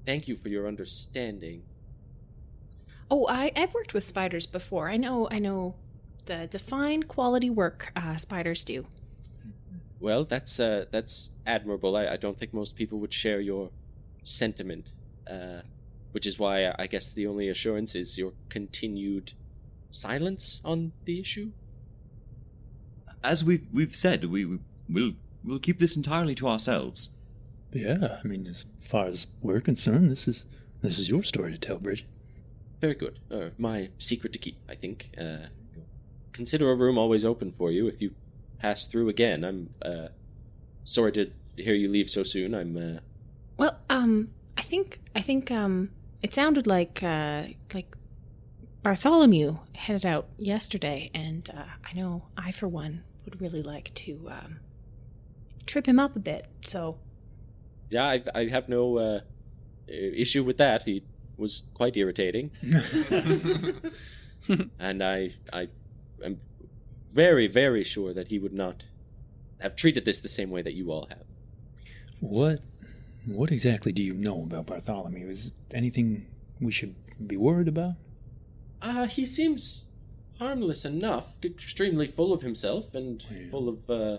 thank 0.04 0.28
you 0.28 0.37
for 0.37 0.49
your 0.49 0.66
understanding. 0.66 1.62
Oh, 3.11 3.26
I 3.28 3.52
I've 3.56 3.73
worked 3.73 3.94
with 3.94 4.04
spiders 4.04 4.47
before. 4.47 4.90
I 4.90 4.97
know 4.97 5.28
I 5.30 5.38
know 5.38 5.76
the 6.26 6.49
the 6.50 6.58
fine 6.58 7.04
quality 7.04 7.50
work 7.50 7.92
uh, 7.94 8.16
spiders 8.16 8.64
do. 8.64 8.87
Well, 10.00 10.25
that's 10.25 10.61
uh, 10.61 10.87
that's 10.90 11.30
admirable. 11.47 11.97
I, 11.97 12.08
I 12.08 12.16
don't 12.16 12.38
think 12.38 12.52
most 12.52 12.76
people 12.76 12.99
would 12.99 13.12
share 13.12 13.40
your 13.40 13.70
sentiment, 14.23 14.92
uh, 15.28 15.62
which 16.12 16.26
is 16.26 16.38
why 16.38 16.73
I 16.78 16.87
guess 16.87 17.08
the 17.08 17.26
only 17.26 17.49
assurance 17.49 17.94
is 17.94 18.18
your 18.18 18.32
continued 18.49 19.32
silence 19.90 20.61
on 20.64 20.92
the 21.04 21.20
issue. 21.20 21.52
As 23.23 23.44
we've 23.44 23.66
we've 23.73 23.97
said, 23.97 24.25
we 24.25 24.44
we 24.44 24.58
will 24.88 25.12
we'll 25.44 25.58
keep 25.58 25.78
this 25.78 25.97
entirely 25.97 26.35
to 26.37 26.49
ourselves. 26.49 27.11
Yeah, 27.73 28.18
I 28.23 28.26
mean, 28.26 28.47
as 28.47 28.64
far 28.80 29.06
as 29.06 29.26
we're 29.42 29.61
concerned, 29.61 30.11
this 30.11 30.26
is 30.26 30.47
this 30.80 30.99
is 30.99 31.11
your 31.11 31.23
story 31.23 31.52
to 31.52 31.58
tell, 31.58 31.78
Bridgette. 31.78 32.04
Very 32.80 32.94
good. 32.94 33.18
Uh, 33.30 33.50
my 33.58 33.90
secret 33.99 34.32
to 34.32 34.38
keep, 34.38 34.56
I 34.68 34.76
think. 34.76 35.11
Uh, 35.20 35.49
consider 36.32 36.70
a 36.70 36.76
room 36.76 36.97
always 36.97 37.25
open 37.25 37.52
for 37.58 37.73
you 37.73 37.88
if 37.88 38.00
you 38.00 38.12
pass 38.61 38.87
through 38.87 39.08
again. 39.08 39.44
I'm 39.44 39.70
uh, 39.82 40.08
sorry 40.85 41.11
to 41.12 41.32
hear 41.56 41.75
you 41.75 41.88
leave 41.90 42.08
so 42.08 42.23
soon. 42.23 42.54
I'm. 42.54 42.76
Uh, 42.76 43.00
Well, 43.56 43.78
um, 43.90 44.30
I 44.59 44.62
think 44.62 44.99
I 45.15 45.23
think 45.23 45.53
um, 45.53 45.91
it 46.21 46.35
sounded 46.35 46.67
like 46.67 47.00
uh, 47.03 47.45
like 47.73 47.97
Bartholomew 48.83 49.59
headed 49.75 50.05
out 50.05 50.27
yesterday, 50.37 51.12
and 51.15 51.49
uh, 51.57 51.62
I 51.88 51.93
know 51.95 52.25
I, 52.37 52.50
for 52.50 52.67
one, 52.67 53.05
would 53.25 53.41
really 53.41 53.62
like 53.62 53.95
to 53.95 54.29
um, 54.29 54.59
trip 55.65 55.87
him 55.87 56.00
up 56.00 56.17
a 56.17 56.19
bit. 56.19 56.47
So 56.67 56.99
yeah, 57.88 58.05
I, 58.05 58.23
I 58.35 58.47
have 58.47 58.69
no 58.69 58.99
uh, 58.99 59.21
issue 59.87 60.43
with 60.43 60.59
that. 60.59 60.83
He 60.83 61.05
was 61.37 61.62
quite 61.73 61.97
irritating, 61.97 62.50
and 64.81 65.05
I 65.05 65.35
I 65.53 65.69
am 66.25 66.41
very 67.12 67.47
very 67.47 67.85
sure 67.85 68.12
that 68.12 68.27
he 68.27 68.41
would 68.41 68.53
not 68.53 68.83
have 69.61 69.77
treated 69.77 70.05
this 70.05 70.21
the 70.21 70.29
same 70.29 70.50
way 70.50 70.62
that 70.62 70.75
you 70.75 70.91
all 70.91 71.07
have. 71.11 71.27
What 72.19 72.61
what 73.28 73.50
exactly 73.52 73.92
do 73.92 74.02
you 74.02 74.14
know 74.14 74.42
about 74.42 74.66
Bartholomew? 74.66 75.28
Is 75.28 75.50
anything 75.73 76.26
we 76.61 76.70
should 76.73 76.94
be 77.26 77.37
worried 77.37 77.68
about? 77.68 77.94
Uh, 78.80 79.06
he 79.06 79.26
seems 79.26 79.87
harmless 80.38 80.85
enough, 80.85 81.37
extremely 81.44 82.06
full 82.06 82.32
of 82.32 82.42
himself 82.42 82.94
and 82.94 83.25
Yeah. 83.30 83.50
full 83.50 83.68
of 83.68 83.90
uh, 83.90 84.18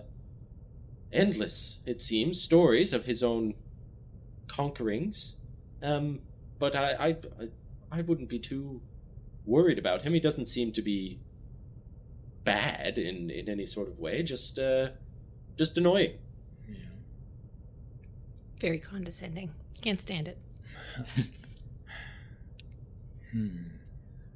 endless, 1.12 1.80
it 1.86 2.00
seems, 2.00 2.40
stories 2.40 2.92
of 2.92 3.06
his 3.06 3.22
own 3.22 3.54
conquerings. 4.46 5.36
Um, 5.82 6.20
but 6.58 6.76
I, 6.76 6.92
I, 6.92 7.06
I, 7.08 7.48
I 7.90 8.00
wouldn't 8.02 8.28
be 8.28 8.38
too 8.38 8.82
worried 9.46 9.78
about 9.78 10.02
him. 10.02 10.12
He 10.12 10.20
doesn't 10.20 10.46
seem 10.46 10.72
to 10.72 10.82
be 10.82 11.20
bad 12.44 12.98
in, 12.98 13.30
in 13.30 13.48
any 13.48 13.66
sort 13.66 13.88
of 13.88 13.98
way. 13.98 14.22
Just, 14.22 14.58
uh, 14.58 14.90
just 15.56 15.76
annoying. 15.78 16.14
Very 18.60 18.78
condescending. 18.78 19.50
Can't 19.80 20.00
stand 20.00 20.28
it. 20.28 20.38
Hmm. 23.32 23.48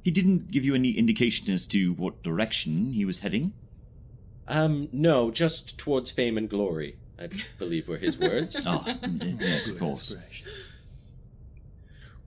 He 0.05 0.13
didn't 0.13 0.53
give 0.53 0.65
you 0.65 0.75
any 0.75 0.93
indication 0.93 1.53
as 1.53 1.67
to 1.67 1.95
what 1.95 2.23
direction 2.23 2.93
he 2.93 3.05
was 3.05 3.19
heading. 3.19 3.55
Um, 4.47 4.89
no, 4.93 5.33
just 5.33 5.79
towards 5.79 6.13
fame 6.13 6.39
and 6.39 6.49
glory. 6.49 6.97
I 7.19 7.29
believe 7.59 7.89
were 7.89 7.99
his 7.99 8.19
words. 8.19 8.65
Ah, 8.67 8.99
yes, 9.41 9.69
of 9.69 9.79
course. 9.79 10.17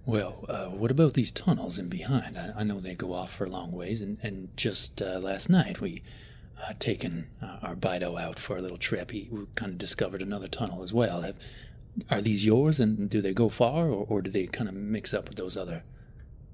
Well, 0.05 0.45
uh, 0.47 0.67
what 0.67 0.89
about 0.89 1.13
these 1.13 1.31
tunnels 1.31 1.77
in 1.77 1.89
behind? 1.89 2.37
I, 2.37 2.53
I 2.57 2.63
know 2.63 2.79
they 2.79 2.95
go 2.95 3.13
off 3.13 3.33
for 3.33 3.43
a 3.43 3.49
long 3.49 3.71
ways, 3.71 4.01
and, 4.01 4.17
and 4.23 4.49
just 4.55 5.01
uh, 5.01 5.19
last 5.19 5.49
night 5.49 5.81
we 5.81 6.01
uh, 6.65 6.73
taken 6.79 7.27
uh, 7.41 7.57
our 7.61 7.75
Bido 7.75 8.19
out 8.19 8.39
for 8.39 8.55
a 8.57 8.61
little 8.61 8.77
trip. 8.77 9.11
He 9.11 9.27
we 9.29 9.45
kind 9.55 9.73
of 9.73 9.77
discovered 9.77 10.21
another 10.21 10.47
tunnel 10.47 10.81
as 10.81 10.93
well. 10.93 11.21
Have, 11.21 11.35
are 12.09 12.21
these 12.21 12.45
yours, 12.45 12.79
and 12.79 13.09
do 13.09 13.21
they 13.21 13.33
go 13.33 13.49
far, 13.49 13.87
or, 13.87 14.05
or 14.07 14.21
do 14.21 14.29
they 14.29 14.47
kind 14.47 14.69
of 14.69 14.75
mix 14.75 15.13
up 15.13 15.27
with 15.27 15.37
those 15.37 15.57
other 15.57 15.83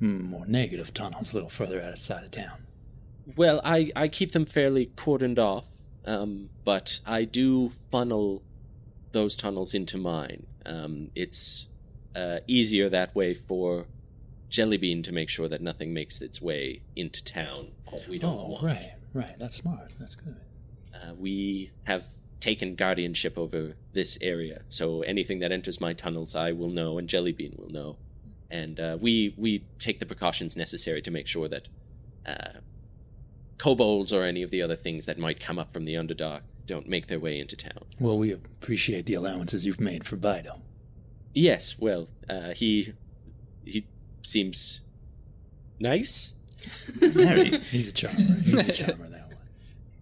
mm, 0.01 0.21
more 0.21 0.45
negative 0.45 0.93
tunnels 0.93 1.33
a 1.33 1.35
little 1.35 1.49
further 1.49 1.81
outside 1.81 2.23
of 2.23 2.31
town? 2.31 2.65
Well, 3.35 3.61
I, 3.63 3.91
I 3.95 4.07
keep 4.07 4.33
them 4.33 4.45
fairly 4.45 4.91
cordoned 4.97 5.39
off, 5.39 5.65
um, 6.05 6.49
but 6.65 6.99
I 7.05 7.23
do 7.23 7.71
funnel 7.91 8.41
those 9.11 9.35
tunnels 9.37 9.73
into 9.73 9.97
mine. 9.97 10.45
Um, 10.65 11.11
it's 11.15 11.67
uh, 12.15 12.39
easier 12.47 12.89
that 12.89 13.15
way 13.15 13.33
for 13.33 13.85
Jellybean 14.49 15.03
to 15.05 15.11
make 15.11 15.29
sure 15.29 15.47
that 15.47 15.61
nothing 15.61 15.93
makes 15.93 16.21
its 16.21 16.41
way 16.41 16.81
into 16.95 17.23
town. 17.23 17.71
We 18.09 18.19
don't 18.19 18.33
oh, 18.33 18.47
want. 18.49 18.63
right, 18.63 18.93
right. 19.13 19.35
That's 19.39 19.55
smart. 19.55 19.91
That's 19.99 20.15
good. 20.15 20.35
Uh, 20.93 21.13
we 21.15 21.71
have 21.85 22.05
taken 22.43 22.75
guardianship 22.75 23.37
over 23.37 23.75
this 23.93 24.17
area, 24.19 24.63
so 24.67 25.01
anything 25.03 25.39
that 25.39 25.53
enters 25.53 25.79
my 25.79 25.93
tunnels, 25.93 26.35
I 26.35 26.51
will 26.51 26.69
know, 26.69 26.97
and 26.97 27.07
Jellybean 27.07 27.57
will 27.57 27.69
know, 27.69 27.95
and 28.51 28.79
uh, 28.81 28.97
we 28.99 29.33
we 29.37 29.63
take 29.79 29.99
the 29.99 30.05
precautions 30.05 30.57
necessary 30.57 31.01
to 31.03 31.09
make 31.09 31.25
sure 31.25 31.47
that 31.47 31.69
uh, 32.25 32.59
kobolds 33.57 34.11
or 34.11 34.25
any 34.25 34.43
of 34.43 34.51
the 34.51 34.61
other 34.61 34.75
things 34.75 35.05
that 35.05 35.17
might 35.17 35.39
come 35.39 35.57
up 35.57 35.71
from 35.71 35.85
the 35.85 35.93
Underdark 35.93 36.41
don't 36.65 36.89
make 36.89 37.07
their 37.07 37.19
way 37.19 37.39
into 37.39 37.55
town. 37.55 37.85
Well, 37.97 38.17
we 38.17 38.33
appreciate 38.33 39.05
the 39.05 39.13
allowances 39.13 39.65
you've 39.65 39.79
made 39.79 40.05
for 40.05 40.17
Bido. 40.17 40.59
Yes, 41.33 41.77
well, 41.79 42.09
uh, 42.29 42.53
he 42.53 42.93
he 43.63 43.87
seems 44.21 44.81
nice. 45.79 46.33
Very. 46.95 47.59
He's 47.71 47.87
a 47.87 47.93
charmer. 47.93 48.35
He's 48.41 48.67
a 48.67 48.73
charmer. 48.83 49.12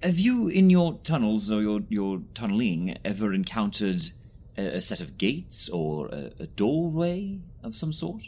Have 0.04 0.18
you, 0.18 0.48
in 0.48 0.70
your 0.70 1.00
tunnels 1.04 1.52
or 1.52 1.62
your, 1.62 1.82
your 1.90 2.22
tunneling, 2.34 2.98
ever 3.06 3.34
encountered 3.34 4.12
a, 4.58 4.78
a 4.78 4.82
set 4.82 5.00
of 5.00 5.18
gates 5.18 5.70
or 5.70 6.08
a, 6.08 6.32
a 6.40 6.48
doorway 6.48 7.40
of 7.64 7.76
some 7.76 7.94
sort? 7.94 8.24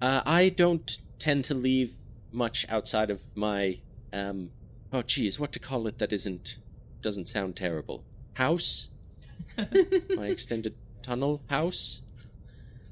Uh, 0.00 0.22
I 0.26 0.48
don't 0.48 0.98
tend 1.18 1.44
to 1.46 1.54
leave 1.54 1.94
much 2.32 2.66
outside 2.68 3.10
of 3.10 3.22
my 3.34 3.78
um 4.12 4.50
oh 4.92 5.02
geez, 5.02 5.38
what 5.38 5.52
to 5.52 5.58
call 5.58 5.86
it 5.86 5.98
that 5.98 6.12
isn't 6.12 6.58
doesn't 7.02 7.28
sound 7.28 7.56
terrible. 7.56 8.04
House? 8.34 8.88
my 9.56 10.26
extended 10.26 10.74
tunnel 11.02 11.42
house? 11.48 12.02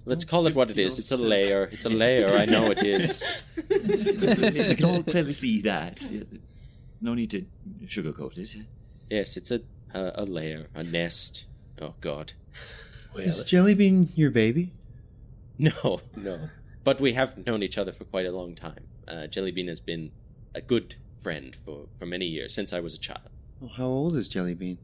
Let's 0.04 0.24
call 0.24 0.46
it 0.46 0.54
what 0.54 0.70
it 0.70 0.78
is. 0.78 0.98
It's 0.98 1.10
a 1.10 1.16
layer. 1.16 1.68
It's 1.72 1.84
a 1.84 1.88
layer. 1.88 2.36
I 2.36 2.44
know 2.44 2.70
it 2.70 2.84
is. 2.84 3.24
we 3.68 4.74
can 4.76 4.84
all 4.84 5.02
clearly 5.02 5.32
see 5.32 5.60
that. 5.62 6.08
No 7.00 7.14
need 7.14 7.30
to 7.30 7.44
sugarcoat 7.84 8.38
it. 8.38 8.56
Yes, 9.10 9.36
it's 9.36 9.50
a 9.50 9.60
a, 9.94 10.12
a 10.16 10.24
layer, 10.24 10.66
a 10.74 10.82
nest. 10.82 11.46
Oh 11.80 11.94
God, 12.00 12.32
Well, 13.14 13.24
Is 13.24 13.44
Jellybean 13.44 14.08
your 14.14 14.30
baby? 14.30 14.72
no, 15.58 16.00
no. 16.16 16.48
But 16.84 17.00
we 17.00 17.12
have 17.14 17.46
known 17.46 17.62
each 17.62 17.78
other 17.78 17.92
for 17.92 18.04
quite 18.04 18.26
a 18.26 18.30
long 18.32 18.54
time. 18.54 18.84
Uh, 19.08 19.26
Jellybean 19.28 19.68
has 19.68 19.80
been 19.80 20.12
a 20.54 20.60
good 20.60 20.96
friend 21.22 21.56
for 21.64 21.86
for 21.98 22.06
many 22.06 22.26
years 22.26 22.54
since 22.54 22.72
I 22.72 22.80
was 22.80 22.94
a 22.94 22.98
child. 22.98 23.30
Oh, 23.62 23.68
how 23.68 23.86
old 23.86 24.16
is 24.16 24.28
Jellybean? 24.28 24.78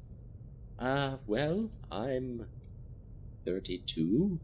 Uh, 0.79 1.16
well, 1.27 1.70
I'm 1.90 2.46
32. 3.44 4.40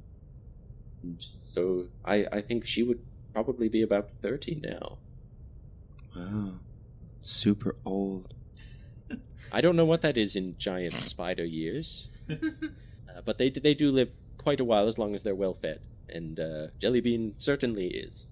And 1.03 1.25
So 1.45 1.87
I, 2.05 2.27
I 2.33 2.41
think 2.41 2.67
she 2.67 2.83
would 2.83 3.01
probably 3.33 3.69
be 3.69 3.83
about 3.83 4.11
30 4.23 4.61
now. 4.63 4.99
Wow. 6.15 6.61
Super 7.21 7.75
old. 7.85 8.35
I 9.51 9.61
don't 9.61 9.77
know 9.77 9.85
what 9.85 10.03
that 10.03 10.17
is 10.19 10.37
in 10.37 10.57
giant 10.59 11.03
spider 11.03 11.45
years. 11.45 12.09
Uh, 13.09 13.23
but 13.25 13.39
they, 13.39 13.49
they 13.49 13.73
do 13.73 13.91
live 13.91 14.11
quite 14.37 14.61
a 14.61 14.65
while 14.65 14.87
as 14.87 14.99
long 14.99 15.15
as 15.15 15.23
they're 15.23 15.35
well 15.35 15.55
fed. 15.55 15.81
And 16.11 16.39
uh, 16.39 16.67
Jellybean 16.79 17.33
certainly 17.39 17.87
is. 17.87 18.29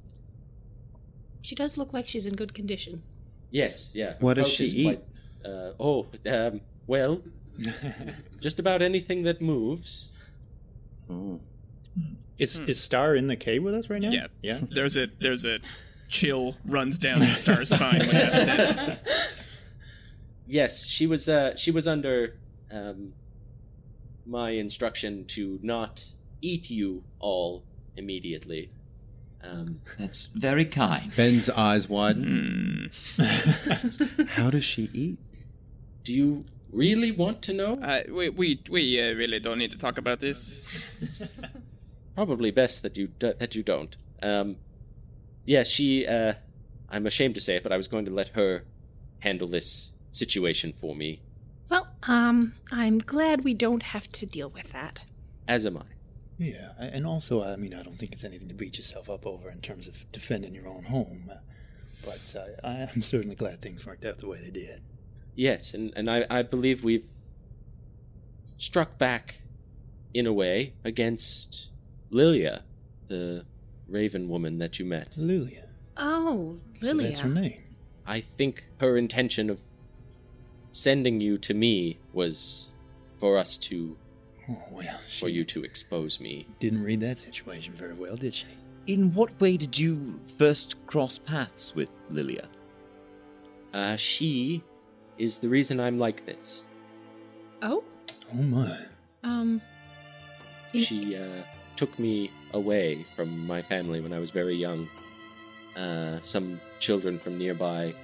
She 1.41 1.55
does 1.55 1.79
look 1.79 1.93
like 1.93 2.07
she's 2.07 2.27
in 2.27 2.37
good 2.37 2.53
condition. 2.53 3.03
Yes, 3.51 3.93
yeah. 3.95 4.11
her 4.11 4.17
What 4.21 4.35
does 4.35 4.51
she 4.53 4.65
eat? 4.67 4.85
quite- 4.85 5.51
uh, 5.51 5.73
oh, 5.81 6.07
um, 6.31 6.61
well, 6.87 7.23
just 8.41 8.59
about 8.59 8.83
anything 8.83 9.23
that 9.23 9.41
moves. 9.41 10.13
Oh. 11.09 11.41
is 12.39 12.59
is 12.61 12.81
Star 12.81 13.15
in 13.15 13.29
the 13.29 13.37
cave 13.37 13.63
with 13.63 13.75
us 13.75 13.89
right 13.89 14.01
now? 14.01 14.11
Yeah. 14.11 14.27
yeah. 14.43 14.61
There's 14.71 14.97
a 14.97 15.07
there's 15.21 15.45
a 15.45 15.61
chill 16.09 16.57
runs 16.65 16.99
down 16.99 17.27
Star's 17.37 17.69
spine 17.71 17.99
when 18.01 18.09
that's 18.09 18.45
said. 18.45 19.01
Yes, 20.49 20.87
she 20.87 21.09
was. 21.09 21.29
Uh, 21.29 21.57
she 21.57 21.73
was 21.73 21.89
under 21.89 22.37
um, 22.71 23.15
my 24.25 24.51
instruction 24.51 25.25
to 25.27 25.59
not 25.61 26.05
eat 26.41 26.71
you 26.71 27.03
all 27.19 27.65
immediately. 27.97 28.71
Um, 29.43 29.81
That's 29.99 30.27
very 30.27 30.65
kind. 30.65 31.15
Ben's 31.17 31.51
eyes 31.51 31.89
widen. 31.89 32.91
Hmm. 33.17 33.23
How 34.29 34.51
does 34.51 34.65
she 34.65 34.89
eat? 34.93 35.19
do 36.05 36.15
you 36.15 36.43
really 36.73 37.11
want 37.11 37.43
to 37.43 37.53
know? 37.53 37.75
Uh, 37.83 38.03
we 38.09 38.29
we 38.29 38.63
we 38.71 39.01
uh, 39.01 39.15
really 39.15 39.41
don't 39.41 39.59
need 39.59 39.73
to 39.73 39.79
talk 39.79 39.99
about 39.99 40.21
this. 40.21 40.61
It's 41.01 41.21
Probably 42.15 42.51
best 42.51 42.83
that 42.83 42.97
you 42.97 43.09
d- 43.09 43.33
that 43.39 43.55
you 43.57 43.63
don't. 43.63 43.97
Um, 44.23 44.57
yes, 45.47 45.69
she. 45.69 46.07
Uh, 46.07 46.35
I'm 46.91 47.07
ashamed 47.07 47.35
to 47.37 47.41
say 47.41 47.57
it, 47.57 47.63
but 47.63 47.73
I 47.73 47.77
was 47.77 47.89
going 47.89 48.05
to 48.05 48.11
let 48.11 48.29
her 48.29 48.65
handle 49.21 49.49
this 49.49 49.93
situation 50.13 50.73
for 50.81 50.95
me. 50.95 51.21
Well, 51.69 51.89
um, 52.05 52.55
I'm 52.71 52.99
glad 52.99 53.43
we 53.43 53.55
don't 53.55 53.83
have 53.83 54.11
to 54.13 54.27
deal 54.27 54.49
with 54.51 54.73
that. 54.73 55.05
As 55.49 55.67
am 55.67 55.79
I. 55.79 55.83
Yeah, 56.39 56.73
and 56.79 57.07
also, 57.07 57.43
I 57.43 57.57
mean, 57.57 57.73
I 57.75 57.83
don't 57.83 57.97
think 57.97 58.13
it's 58.13 58.23
anything 58.23 58.47
to 58.49 58.55
beat 58.55 58.77
yourself 58.77 59.09
up 59.11 59.27
over 59.27 59.49
in 59.51 59.61
terms 59.61 59.89
of 59.89 60.11
defending 60.13 60.55
your 60.55 60.69
own 60.69 60.85
home. 60.85 61.31
uh, 61.33 61.39
But 62.05 62.37
uh, 62.37 62.67
I- 62.67 62.89
I'm 62.95 63.01
certainly 63.03 63.35
glad 63.35 63.61
things 63.63 63.85
worked 63.87 64.05
out 64.05 64.19
the 64.19 64.29
way 64.29 64.39
they 64.41 64.51
did. 64.51 64.83
Yes, 65.35 65.75
and, 65.75 65.93
and 65.97 66.11
I, 66.11 66.25
I 66.31 66.43
believe 66.43 66.85
we've 66.85 67.07
struck 68.59 68.99
back, 68.99 69.37
in 70.15 70.27
a 70.27 70.33
way, 70.33 70.73
against 70.85 71.71
Lilia, 72.11 72.63
the 73.09 73.45
raven 73.89 74.29
woman 74.29 74.59
that 74.59 74.79
you 74.79 74.85
met. 74.85 75.09
Lilia. 75.17 75.65
Oh, 75.97 76.59
Lilia. 76.81 76.83
So 76.83 76.93
Lilia. 76.93 77.07
that's 77.09 77.21
her 77.21 77.29
name. 77.29 77.63
I 78.07 78.21
think 78.21 78.65
her 78.81 78.97
intention 78.97 79.51
of 79.51 79.59
sending 80.73 81.21
you 81.21 81.39
to 81.39 81.55
me 81.55 81.99
was 82.13 82.71
for 83.19 83.37
us 83.39 83.57
to, 83.59 83.97
Oh 84.49 84.59
well, 84.71 84.99
she 85.09 85.21
for 85.21 85.29
you 85.29 85.45
to 85.47 85.65
expose 85.65 86.21
me. 86.21 86.47
didn't 86.61 86.85
read 86.85 87.01
that 87.01 87.19
situation 87.19 87.75
very 87.75 87.95
well, 87.95 88.17
did 88.17 88.35
she? 88.35 88.47
In 88.87 89.13
what 89.15 89.39
way 89.41 89.57
did 89.57 89.77
you 89.79 90.21
first 90.39 90.77
cross 90.87 91.19
paths 91.19 91.75
with 91.75 91.89
Lilia? 92.11 92.49
Uh, 93.75 93.97
she 93.97 94.63
is 95.19 95.39
the 95.39 95.49
reason 95.49 95.81
I'm 95.81 95.99
like 95.99 96.25
this. 96.27 96.65
Oh, 97.63 97.83
Oh 98.33 98.37
my. 98.43 98.79
um, 99.25 99.61
She 100.75 101.17
uh, 101.17 101.43
took 101.75 101.99
me 101.99 102.31
away 102.53 103.05
from 103.15 103.47
my 103.47 103.63
family 103.63 104.01
when 104.01 104.13
I 104.13 104.19
was 104.19 104.31
very 104.31 104.55
young. 104.55 104.89
Uh, 105.77 106.21
some 106.23 106.61
children 106.81 107.19
from 107.19 107.37
nearby 107.37 107.95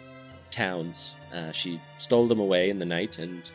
towns. 0.50 1.14
Uh, 1.32 1.50
she 1.52 1.80
stole 1.98 2.28
them 2.28 2.40
away 2.40 2.70
in 2.70 2.78
the 2.78 2.84
night, 2.84 3.18
and 3.18 3.50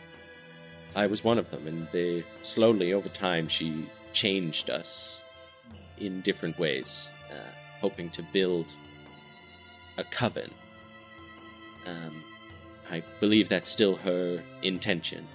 I 0.96 1.06
was 1.06 1.22
one 1.22 1.38
of 1.38 1.50
them. 1.50 1.66
And 1.66 1.88
they 1.92 2.24
slowly, 2.42 2.92
over 2.92 3.08
time, 3.08 3.48
she 3.48 3.88
changed 4.12 4.70
us 4.70 5.22
in 5.98 6.20
different 6.22 6.58
ways, 6.58 7.10
uh, 7.30 7.50
hoping 7.80 8.10
to 8.10 8.22
build 8.32 8.74
a 9.96 10.04
coven. 10.04 10.50
Um, 11.86 12.22
I 12.90 13.02
believe 13.20 13.48
that's 13.48 13.68
still 13.68 13.96
her 13.96 14.42
intention. 14.62 15.26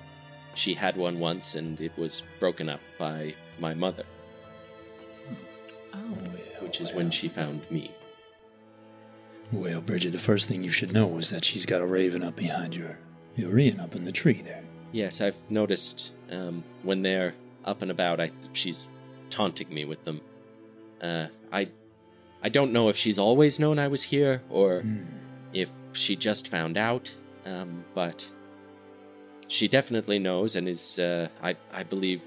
She 0.56 0.74
had 0.74 0.98
one 0.98 1.20
once, 1.20 1.56
and 1.56 1.80
it 1.82 1.98
was 1.98 2.22
broken 2.40 2.70
up 2.70 2.82
by 3.00 3.36
my 3.60 3.74
mother, 3.74 4.04
oh, 5.94 6.00
which 6.62 6.82
is 6.82 6.94
when 6.94 7.10
she 7.12 7.28
found 7.30 7.70
me. 7.72 7.92
Well, 9.52 9.82
Bridgette, 9.82 10.12
the 10.12 10.20
first 10.20 10.48
thing 10.48 10.64
you 10.64 10.72
should 10.72 10.94
know 10.94 11.18
is 11.18 11.30
that 11.30 11.46
she's 11.46 11.66
got 11.66 11.82
a 11.82 11.86
raven 11.86 12.24
up 12.24 12.36
behind 12.36 12.76
your 12.76 12.98
your 13.36 13.58
Ian 13.58 13.80
up 13.80 13.96
in 13.96 14.06
the 14.06 14.12
tree 14.12 14.42
there. 14.42 14.64
Yes, 14.92 15.20
I've 15.22 15.36
noticed 15.50 16.14
um, 16.32 16.64
when 16.84 17.02
they're 17.02 17.34
up 17.66 17.82
and 17.82 17.90
about, 17.90 18.20
I, 18.20 18.32
she's 18.54 18.88
taunting 19.32 19.74
me 19.74 19.86
with 19.86 20.04
them. 20.06 20.22
Uh, 21.02 21.28
I, 21.52 21.70
I 22.44 22.50
don't 22.50 22.72
know 22.72 22.90
if 22.90 22.98
she's 22.98 23.18
always 23.18 23.60
known 23.60 23.80
I 23.80 23.88
was 23.88 24.04
here 24.04 24.42
or 24.50 24.82
Hmm. 24.82 25.06
if 25.52 25.72
she 25.94 26.16
just 26.16 26.48
found 26.48 26.78
out, 26.78 27.14
um, 27.46 27.84
but 27.96 28.30
she 29.48 29.68
definitely 29.68 30.20
knows 30.20 30.56
and 30.56 30.68
is, 30.70 31.00
uh, 31.00 31.28
I, 31.42 31.56
I 31.72 31.82
believe, 31.84 32.22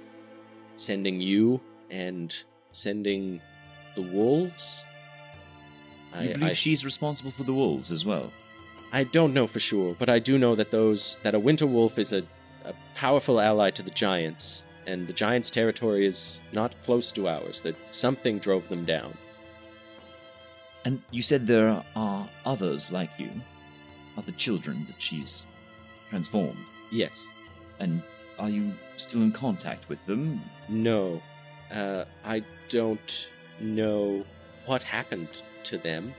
sending 0.74 1.20
you 1.20 1.60
and 1.90 2.34
sending 2.72 3.40
the 3.96 4.02
wolves. 4.02 4.84
You 6.18 6.34
believe 6.34 6.56
she's 6.56 6.84
responsible 6.84 7.30
for 7.30 7.42
the 7.42 7.52
wolves 7.52 7.92
as 7.92 8.06
well? 8.06 8.32
I 8.92 9.04
don't 9.04 9.34
know 9.34 9.46
for 9.46 9.60
sure, 9.60 9.94
but 9.98 10.08
I 10.08 10.18
do 10.18 10.38
know 10.38 10.54
that 10.54 10.70
those 10.70 11.18
that 11.22 11.34
a 11.34 11.38
winter 11.38 11.66
wolf 11.66 11.98
is 11.98 12.12
a, 12.12 12.22
a 12.64 12.72
powerful 12.94 13.40
ally 13.40 13.70
to 13.72 13.82
the 13.82 13.90
giants, 13.90 14.64
and 14.86 15.06
the 15.06 15.12
giants' 15.12 15.50
territory 15.50 16.06
is 16.06 16.40
not 16.52 16.74
close 16.84 17.12
to 17.12 17.28
ours. 17.28 17.60
That 17.62 17.76
something 17.90 18.38
drove 18.38 18.68
them 18.68 18.84
down. 18.84 19.18
And 20.84 21.02
you 21.10 21.20
said 21.20 21.46
there 21.46 21.84
are 21.96 22.28
others 22.44 22.92
like 22.92 23.10
you, 23.18 23.30
other 24.16 24.32
children 24.32 24.86
that 24.86 25.02
she's 25.02 25.44
transformed. 26.08 26.64
Yes. 26.92 27.26
And 27.80 28.02
are 28.38 28.48
you 28.48 28.72
still 28.96 29.22
in 29.22 29.32
contact 29.32 29.88
with 29.88 30.04
them? 30.06 30.40
No. 30.68 31.20
Uh, 31.74 32.04
I 32.24 32.44
don't 32.68 33.30
know 33.60 34.24
what 34.66 34.82
happened 34.82 35.28
to 35.64 35.78
them. 35.78 36.14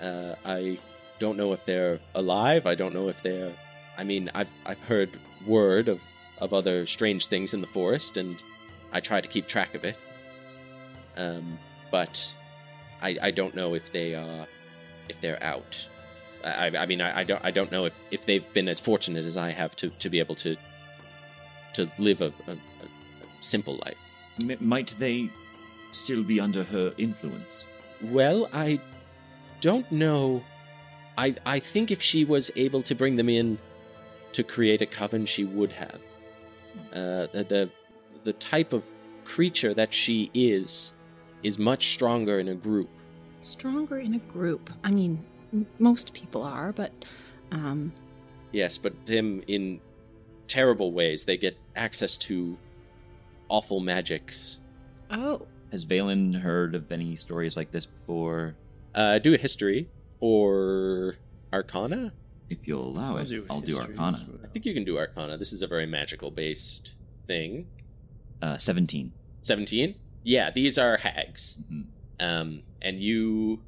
Uh, 0.00 0.34
I 0.44 0.78
don't 1.18 1.36
know 1.36 1.52
if 1.52 1.64
they're 1.64 2.00
alive. 2.14 2.66
I 2.66 2.74
don't 2.74 2.94
know 2.94 3.08
if 3.08 3.22
they're. 3.22 3.52
I 3.98 4.04
mean, 4.04 4.30
I've 4.34 4.50
I've 4.64 4.78
heard 4.80 5.10
word 5.46 5.88
of 5.88 6.00
of 6.38 6.54
other 6.54 6.86
strange 6.86 7.26
things 7.26 7.52
in 7.54 7.60
the 7.60 7.66
forest, 7.66 8.16
and 8.16 8.36
I 8.92 9.00
try 9.00 9.20
to 9.20 9.28
keep 9.28 9.46
track 9.46 9.74
of 9.74 9.84
it. 9.84 9.96
Um, 11.16 11.58
but 11.90 12.34
I 13.02 13.18
I 13.20 13.30
don't 13.30 13.54
know 13.54 13.74
if 13.74 13.92
they 13.92 14.14
are 14.14 14.46
if 15.08 15.20
they're 15.20 15.42
out. 15.42 15.86
I 16.42 16.68
I- 16.68 16.86
mean 16.86 17.00
I, 17.02 17.20
I 17.20 17.24
don't 17.24 17.44
I 17.44 17.50
don't 17.50 17.70
know 17.70 17.84
if, 17.86 17.92
if 18.10 18.24
they've 18.24 18.50
been 18.54 18.68
as 18.68 18.80
fortunate 18.80 19.26
as 19.26 19.36
I 19.36 19.50
have 19.50 19.76
to, 19.76 19.90
to 19.90 20.08
be 20.08 20.18
able 20.20 20.36
to 20.36 20.56
to 21.74 21.90
live 21.98 22.20
a, 22.22 22.32
a, 22.48 22.52
a 22.52 22.56
simple 23.40 23.76
life. 23.84 23.96
M- 24.40 24.56
might 24.60 24.94
they 24.98 25.28
still 25.92 26.22
be 26.22 26.40
under 26.40 26.62
her 26.64 26.92
influence? 26.98 27.66
Well, 28.02 28.48
I 28.52 28.80
don't 29.60 29.90
know. 29.92 30.42
I 31.18 31.34
I 31.44 31.58
think 31.60 31.90
if 31.90 32.00
she 32.02 32.24
was 32.24 32.50
able 32.56 32.82
to 32.82 32.94
bring 32.94 33.16
them 33.16 33.28
in 33.28 33.58
to 34.32 34.42
create 34.42 34.80
a 34.82 34.86
coven, 34.86 35.26
she 35.26 35.44
would 35.44 35.72
have. 35.72 35.98
Uh, 36.92 37.26
the, 37.32 37.44
the 37.48 37.70
the 38.24 38.32
type 38.34 38.72
of 38.72 38.84
creature 39.24 39.74
that 39.74 39.92
she 39.92 40.30
is 40.34 40.92
is 41.42 41.58
much 41.58 41.92
stronger 41.92 42.38
in 42.38 42.48
a 42.48 42.54
group. 42.54 42.88
stronger 43.40 43.98
in 43.98 44.14
a 44.14 44.18
group. 44.18 44.70
I 44.84 44.90
mean, 44.90 45.24
m- 45.52 45.66
most 45.78 46.12
people 46.12 46.42
are, 46.42 46.72
but 46.72 46.92
um, 47.52 47.92
Yes, 48.52 48.78
but 48.78 49.06
them 49.06 49.42
in 49.46 49.80
terrible 50.46 50.92
ways. 50.92 51.24
They 51.24 51.36
get 51.36 51.56
access 51.76 52.16
to 52.18 52.56
awful 53.48 53.80
magics. 53.80 54.60
oh, 55.10 55.46
Has 55.72 55.84
Valen 55.84 56.40
heard 56.40 56.74
of 56.74 56.90
any 56.90 57.16
stories 57.16 57.56
like 57.56 57.70
this 57.70 57.86
before? 57.86 58.54
Uh, 58.94 59.18
do 59.18 59.34
a 59.34 59.38
history 59.38 59.88
or 60.20 61.16
Arcana. 61.52 62.12
If 62.48 62.66
you'll 62.66 62.88
allow 62.88 63.12
I'll 63.16 63.18
it, 63.18 63.28
do 63.28 63.46
I'll 63.48 63.60
do 63.60 63.78
Arcana. 63.78 64.26
well. 64.28 64.40
I 64.44 64.48
think 64.48 64.66
you 64.66 64.74
can 64.74 64.84
do 64.84 64.98
Arcana. 64.98 65.36
This 65.36 65.52
is 65.52 65.62
a 65.62 65.66
very 65.68 65.86
magical 65.86 66.30
based 66.32 66.94
thing. 67.26 67.66
Uh, 68.42 68.56
17. 68.56 69.12
17 69.42 69.94
yeah 70.22 70.50
these 70.50 70.76
are 70.76 70.98
hags 70.98 71.56
Mhm. 71.72 71.84
um, 72.20 72.62
and 72.82 73.00
you 73.02 73.62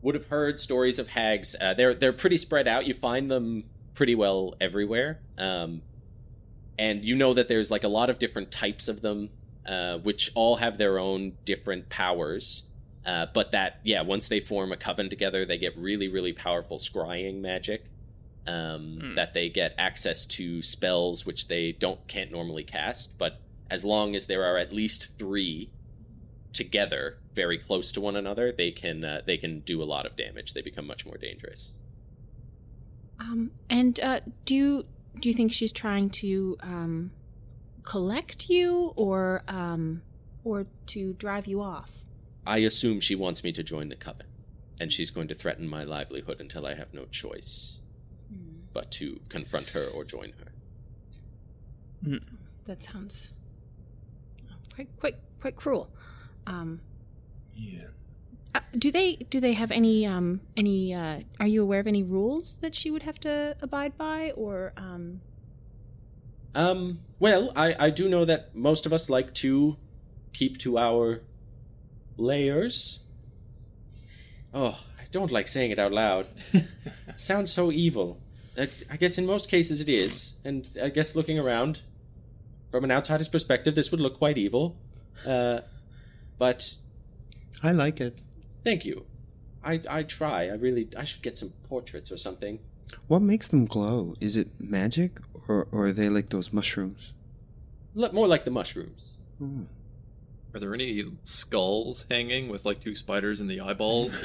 would 0.00 0.14
have 0.14 0.26
heard 0.28 0.58
stories 0.60 0.98
of 0.98 1.08
hags 1.08 1.54
uh, 1.60 1.74
they're 1.74 1.92
they're 1.94 2.12
pretty 2.14 2.38
spread 2.38 2.66
out 2.66 2.86
you 2.86 2.94
find 2.94 3.30
them 3.30 3.64
pretty 3.94 4.14
well 4.14 4.54
everywhere 4.62 5.20
um, 5.36 5.82
and 6.78 7.04
you 7.04 7.14
know 7.16 7.34
that 7.34 7.48
there's 7.48 7.70
like 7.70 7.84
a 7.84 7.88
lot 7.88 8.08
of 8.08 8.18
different 8.18 8.50
types 8.50 8.88
of 8.88 9.02
them 9.02 9.28
uh, 9.66 9.98
which 9.98 10.30
all 10.34 10.56
have 10.56 10.78
their 10.78 10.98
own 10.98 11.32
different 11.44 11.88
powers. 11.88 12.62
Uh, 13.04 13.26
but 13.32 13.52
that 13.52 13.78
yeah 13.84 14.02
once 14.02 14.26
they 14.26 14.40
form 14.40 14.72
a 14.72 14.76
coven 14.76 15.08
together 15.08 15.44
they 15.44 15.56
get 15.58 15.76
really 15.78 16.08
really 16.08 16.32
powerful 16.32 16.76
scrying 16.76 17.40
magic 17.40 17.84
um, 18.48 18.98
Hmm. 19.00 19.14
that 19.14 19.32
they 19.32 19.48
get 19.48 19.74
access 19.78 20.26
to 20.26 20.60
spells 20.60 21.24
which 21.24 21.46
they 21.46 21.70
don't 21.70 22.04
can't 22.08 22.32
normally 22.32 22.64
cast. 22.64 23.16
But 23.16 23.40
as 23.70 23.84
long 23.84 24.16
as 24.16 24.26
there 24.26 24.44
are 24.44 24.56
at 24.58 24.72
least 24.72 25.16
three 25.18 25.70
together 26.52 27.18
very 27.34 27.58
close 27.58 27.92
to 27.92 28.00
one 28.00 28.16
another 28.16 28.50
they 28.50 28.70
can 28.72 29.04
uh, 29.04 29.20
they 29.24 29.36
can 29.36 29.60
do 29.60 29.82
a 29.82 29.84
lot 29.84 30.04
of 30.06 30.16
damage. 30.16 30.52
They 30.54 30.62
become 30.62 30.86
much 30.86 31.06
more 31.06 31.16
dangerous. 31.16 31.72
Um, 33.18 33.52
and 33.70 33.98
uh, 34.00 34.20
do 34.44 34.54
you 34.54 34.84
do 35.20 35.28
you 35.28 35.34
think 35.34 35.52
she's 35.52 35.72
trying 35.72 36.10
to 36.10 36.56
um, 36.60 37.10
collect 37.86 38.50
you, 38.50 38.92
or 38.96 39.42
um, 39.48 40.02
or 40.44 40.66
to 40.86 41.14
drive 41.14 41.46
you 41.46 41.62
off? 41.62 41.90
i 42.48 42.58
assume 42.58 43.00
she 43.00 43.16
wants 43.16 43.42
me 43.42 43.50
to 43.52 43.62
join 43.62 43.88
the 43.88 43.96
coven 43.96 44.26
and 44.80 44.92
she's 44.92 45.10
going 45.10 45.26
to 45.26 45.34
threaten 45.34 45.66
my 45.66 45.82
livelihood 45.82 46.36
until 46.38 46.64
i 46.64 46.74
have 46.74 46.92
no 46.94 47.04
choice 47.06 47.80
but 48.72 48.90
to 48.92 49.18
confront 49.28 49.70
her 49.70 49.86
or 49.86 50.04
join 50.04 50.30
her 50.38 50.52
Mm. 52.04 52.22
That 52.66 52.82
sounds 52.82 53.32
quite 54.74 54.88
quite 55.00 55.16
quite 55.40 55.56
cruel. 55.56 55.88
Um, 56.46 56.80
Yeah. 57.56 57.88
uh, 58.54 58.60
do 58.78 58.92
they 58.92 59.16
do 59.30 59.40
they 59.40 59.54
have 59.54 59.70
any 59.72 60.06
um 60.06 60.40
any 60.56 60.94
uh 60.94 61.20
are 61.40 61.46
you 61.46 61.62
aware 61.62 61.80
of 61.80 61.86
any 61.86 62.02
rules 62.02 62.56
that 62.60 62.74
she 62.74 62.90
would 62.92 63.02
have 63.02 63.18
to 63.20 63.56
abide 63.60 63.96
by 63.98 64.30
or 64.36 64.72
um 64.76 65.20
Um, 66.56 67.00
well, 67.18 67.52
I, 67.54 67.76
I 67.78 67.90
do 67.90 68.08
know 68.08 68.24
that 68.24 68.56
most 68.56 68.86
of 68.86 68.92
us 68.92 69.10
like 69.10 69.34
to 69.34 69.76
keep 70.32 70.58
to 70.60 70.78
our 70.78 71.20
layers. 72.16 73.04
Oh, 74.54 74.78
I 74.98 75.04
don't 75.12 75.30
like 75.30 75.48
saying 75.48 75.70
it 75.70 75.78
out 75.78 75.92
loud. 75.92 76.26
it 76.54 76.66
sounds 77.16 77.52
so 77.52 77.70
evil. 77.70 78.18
I, 78.56 78.68
I 78.90 78.96
guess 78.96 79.18
in 79.18 79.26
most 79.26 79.50
cases 79.50 79.82
it 79.82 79.88
is, 79.90 80.36
and 80.46 80.66
I 80.82 80.88
guess 80.88 81.14
looking 81.14 81.38
around, 81.38 81.80
from 82.70 82.84
an 82.84 82.90
outsider's 82.90 83.28
perspective, 83.28 83.74
this 83.74 83.90
would 83.90 84.00
look 84.00 84.16
quite 84.16 84.38
evil. 84.38 84.78
Uh, 85.26 85.60
but 86.38 86.64
I 87.62 87.72
like 87.72 88.00
it. 88.00 88.18
thank 88.64 88.86
you. 88.86 89.04
I 89.62 89.82
I 89.90 90.02
try. 90.04 90.44
I 90.48 90.54
really 90.54 90.88
I 90.96 91.04
should 91.04 91.22
get 91.22 91.36
some 91.36 91.52
portraits 91.68 92.10
or 92.10 92.16
something. 92.16 92.60
What 93.08 93.22
makes 93.22 93.48
them 93.48 93.66
glow? 93.66 94.14
Is 94.20 94.36
it 94.36 94.48
magic, 94.58 95.18
or, 95.48 95.66
or 95.72 95.86
are 95.86 95.92
they 95.92 96.08
like 96.08 96.28
those 96.30 96.52
mushrooms? 96.52 97.12
Li- 97.94 98.10
More 98.12 98.26
like 98.26 98.44
the 98.44 98.50
mushrooms. 98.50 99.12
Are 100.54 100.58
there 100.58 100.72
any 100.72 101.04
skulls 101.24 102.06
hanging 102.10 102.48
with 102.48 102.64
like 102.64 102.80
two 102.80 102.94
spiders 102.94 103.40
in 103.40 103.46
the 103.46 103.60
eyeballs? 103.60 104.18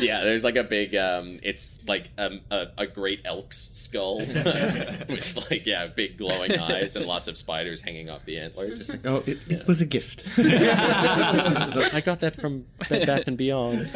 yeah, 0.00 0.24
there's 0.24 0.44
like 0.44 0.56
a 0.56 0.64
big, 0.64 0.94
um, 0.94 1.38
it's 1.42 1.80
like 1.86 2.08
um, 2.16 2.40
a, 2.50 2.68
a 2.78 2.86
great 2.86 3.20
elk's 3.26 3.58
skull 3.74 4.18
with 4.20 5.46
like, 5.50 5.66
yeah, 5.66 5.88
big 5.88 6.16
glowing 6.16 6.58
eyes 6.58 6.96
and 6.96 7.04
lots 7.04 7.28
of 7.28 7.36
spiders 7.36 7.82
hanging 7.82 8.08
off 8.08 8.24
the 8.24 8.38
antlers. 8.38 8.90
Oh, 9.04 9.22
it, 9.26 9.40
it 9.46 9.66
was 9.66 9.82
a 9.82 9.86
gift. 9.86 10.24
I 10.38 12.02
got 12.04 12.20
that 12.20 12.36
from 12.40 12.64
Bed 12.92 13.06
Bath 13.06 13.28
and 13.28 13.36
Beyond. 13.36 13.92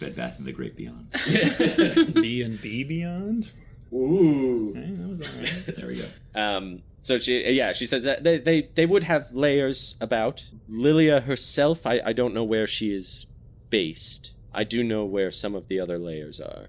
Bed 0.00 0.16
Bath 0.16 0.38
and 0.38 0.46
the 0.46 0.52
Great 0.52 0.76
Beyond. 0.76 1.10
B 2.14 2.42
and 2.42 2.60
B 2.60 2.84
Beyond. 2.84 3.52
Ooh. 3.92 4.72
Hey, 4.74 4.90
that 4.90 5.08
was 5.08 5.28
all 5.28 5.38
right. 5.38 5.76
There 5.76 5.86
we 5.86 5.96
go. 5.96 6.04
Um, 6.34 6.82
so 7.02 7.18
she, 7.18 7.50
yeah, 7.50 7.72
she 7.72 7.86
says 7.86 8.04
that 8.04 8.24
they, 8.24 8.38
they, 8.38 8.70
they 8.74 8.86
would 8.86 9.02
have 9.02 9.32
layers 9.32 9.96
about. 10.00 10.44
Lilia 10.68 11.20
herself, 11.20 11.86
I, 11.86 12.00
I 12.04 12.12
don't 12.12 12.32
know 12.32 12.44
where 12.44 12.66
she 12.66 12.94
is 12.94 13.26
based. 13.70 14.32
I 14.54 14.64
do 14.64 14.82
know 14.84 15.04
where 15.04 15.30
some 15.30 15.54
of 15.54 15.68
the 15.68 15.80
other 15.80 15.98
layers 15.98 16.40
are. 16.40 16.68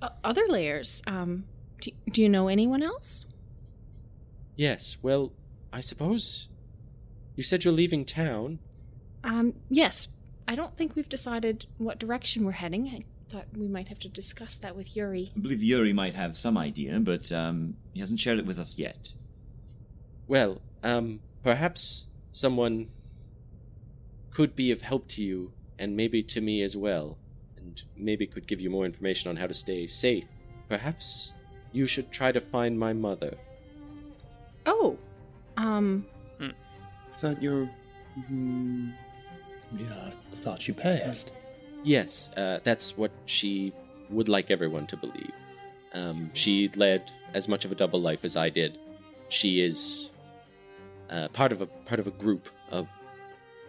Uh, 0.00 0.10
other 0.24 0.46
layers. 0.48 1.02
Um, 1.06 1.44
do, 1.80 1.90
do 2.10 2.22
you 2.22 2.28
know 2.28 2.48
anyone 2.48 2.82
else? 2.82 3.26
Yes, 4.56 4.98
well, 5.02 5.32
I 5.72 5.80
suppose. 5.80 6.48
You 7.40 7.44
said 7.44 7.64
you're 7.64 7.72
leaving 7.72 8.04
town. 8.04 8.58
Um, 9.24 9.54
yes. 9.70 10.08
I 10.46 10.54
don't 10.54 10.76
think 10.76 10.94
we've 10.94 11.08
decided 11.08 11.64
what 11.78 11.98
direction 11.98 12.44
we're 12.44 12.52
heading. 12.52 12.88
I 12.88 13.32
thought 13.32 13.46
we 13.56 13.66
might 13.66 13.88
have 13.88 13.98
to 14.00 14.10
discuss 14.10 14.58
that 14.58 14.76
with 14.76 14.94
Yuri. 14.94 15.32
I 15.34 15.40
believe 15.40 15.62
Yuri 15.62 15.94
might 15.94 16.12
have 16.12 16.36
some 16.36 16.58
idea, 16.58 17.00
but 17.00 17.32
um, 17.32 17.78
he 17.94 18.00
hasn't 18.00 18.20
shared 18.20 18.38
it 18.40 18.44
with 18.44 18.58
us 18.58 18.76
yet. 18.76 19.14
Well, 20.28 20.60
um, 20.82 21.20
perhaps 21.42 22.04
someone 22.30 22.88
could 24.30 24.54
be 24.54 24.70
of 24.70 24.82
help 24.82 25.08
to 25.08 25.22
you, 25.22 25.54
and 25.78 25.96
maybe 25.96 26.22
to 26.22 26.42
me 26.42 26.60
as 26.60 26.76
well, 26.76 27.16
and 27.56 27.82
maybe 27.96 28.26
could 28.26 28.46
give 28.46 28.60
you 28.60 28.68
more 28.68 28.84
information 28.84 29.30
on 29.30 29.36
how 29.36 29.46
to 29.46 29.54
stay 29.54 29.86
safe. 29.86 30.26
Perhaps 30.68 31.32
you 31.72 31.86
should 31.86 32.12
try 32.12 32.32
to 32.32 32.40
find 32.42 32.78
my 32.78 32.92
mother. 32.92 33.38
Oh, 34.66 34.98
um, 35.56 36.04
I 36.04 36.19
thought 37.20 37.42
you 37.42 37.50
were. 37.50 37.68
mm, 38.32 38.92
Yeah, 39.76 39.86
I 40.06 40.10
thought 40.32 40.66
you 40.66 40.74
passed. 40.74 41.32
Yes, 41.84 42.30
uh, 42.36 42.60
that's 42.64 42.96
what 42.96 43.10
she 43.26 43.72
would 44.10 44.28
like 44.28 44.50
everyone 44.50 44.86
to 44.88 44.96
believe. 44.96 45.32
Um, 45.92 46.30
she 46.34 46.68
led 46.74 47.10
as 47.34 47.48
much 47.48 47.64
of 47.64 47.72
a 47.72 47.74
double 47.74 48.00
life 48.00 48.24
as 48.24 48.36
I 48.36 48.48
did. 48.50 48.78
She 49.28 49.60
is 49.62 50.10
uh, 51.08 51.28
part 51.28 51.52
of 51.52 51.60
a 51.62 51.66
part 51.66 52.00
of 52.00 52.06
a 52.06 52.10
group 52.10 52.48
of 52.70 52.88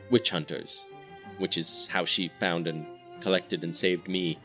witch 0.10 0.30
hunters, 0.32 0.86
which 1.38 1.58
is 1.58 1.88
how 1.92 2.06
she 2.06 2.32
found 2.40 2.68
and 2.68 2.86
collected 3.22 3.64
and 3.64 3.76
saved 3.76 4.08
me. 4.08 4.38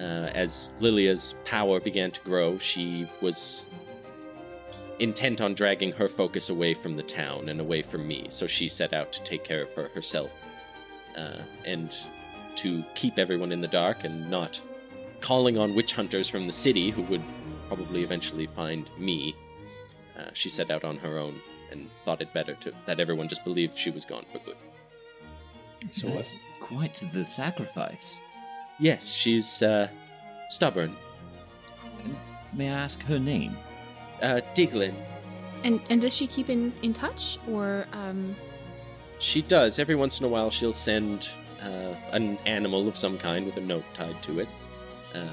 Uh, 0.00 0.28
as 0.34 0.70
Lilia's 0.80 1.34
power 1.44 1.78
began 1.80 2.10
to 2.10 2.20
grow, 2.22 2.58
she 2.58 3.08
was 3.20 3.66
intent 4.98 5.40
on 5.40 5.54
dragging 5.54 5.92
her 5.92 6.08
focus 6.08 6.50
away 6.50 6.74
from 6.74 6.96
the 6.96 7.02
town 7.02 7.48
and 7.48 7.60
away 7.60 7.82
from 7.82 8.06
me. 8.06 8.26
So 8.30 8.46
she 8.46 8.68
set 8.68 8.92
out 8.92 9.12
to 9.12 9.22
take 9.22 9.44
care 9.44 9.62
of 9.62 9.72
her 9.74 9.88
herself 9.94 10.30
uh, 11.16 11.38
and 11.64 11.94
to 12.56 12.84
keep 12.94 13.18
everyone 13.18 13.52
in 13.52 13.60
the 13.60 13.68
dark 13.68 14.04
and 14.04 14.30
not 14.30 14.60
calling 15.20 15.58
on 15.58 15.74
witch 15.74 15.94
hunters 15.94 16.28
from 16.28 16.46
the 16.46 16.52
city 16.52 16.90
who 16.90 17.02
would 17.02 17.22
probably 17.68 18.02
eventually 18.02 18.46
find 18.46 18.88
me. 18.98 19.34
Uh, 20.18 20.30
she 20.32 20.48
set 20.48 20.70
out 20.70 20.84
on 20.84 20.96
her 20.98 21.18
own 21.18 21.40
and 21.70 21.90
thought 22.04 22.20
it 22.22 22.32
better 22.32 22.54
to 22.54 22.72
that 22.86 23.00
everyone 23.00 23.28
just 23.28 23.42
believed 23.44 23.76
she 23.76 23.90
was 23.90 24.04
gone 24.04 24.24
for 24.32 24.38
good. 24.40 24.56
So 25.90 26.08
That's 26.08 26.34
quite 26.60 27.02
the 27.12 27.24
sacrifice. 27.24 28.20
Yes, 28.78 29.12
she's 29.12 29.62
uh, 29.62 29.88
stubborn. 30.50 30.96
May 32.52 32.70
I 32.70 32.74
ask 32.74 33.02
her 33.02 33.18
name? 33.18 33.56
Uh, 34.24 34.40
Diglin. 34.54 34.94
and 35.64 35.80
and 35.90 36.00
does 36.00 36.14
she 36.14 36.26
keep 36.26 36.48
in 36.48 36.72
in 36.82 36.92
touch 36.94 37.38
or 37.48 37.86
um? 37.92 38.34
She 39.18 39.42
does. 39.42 39.78
Every 39.78 39.94
once 39.94 40.18
in 40.18 40.24
a 40.26 40.28
while, 40.28 40.50
she'll 40.50 40.72
send 40.72 41.28
uh, 41.62 41.94
an 42.10 42.38
animal 42.46 42.88
of 42.88 42.96
some 42.96 43.18
kind 43.18 43.46
with 43.46 43.56
a 43.56 43.60
note 43.60 43.84
tied 43.94 44.22
to 44.24 44.40
it. 44.40 44.48
Uh, 45.14 45.28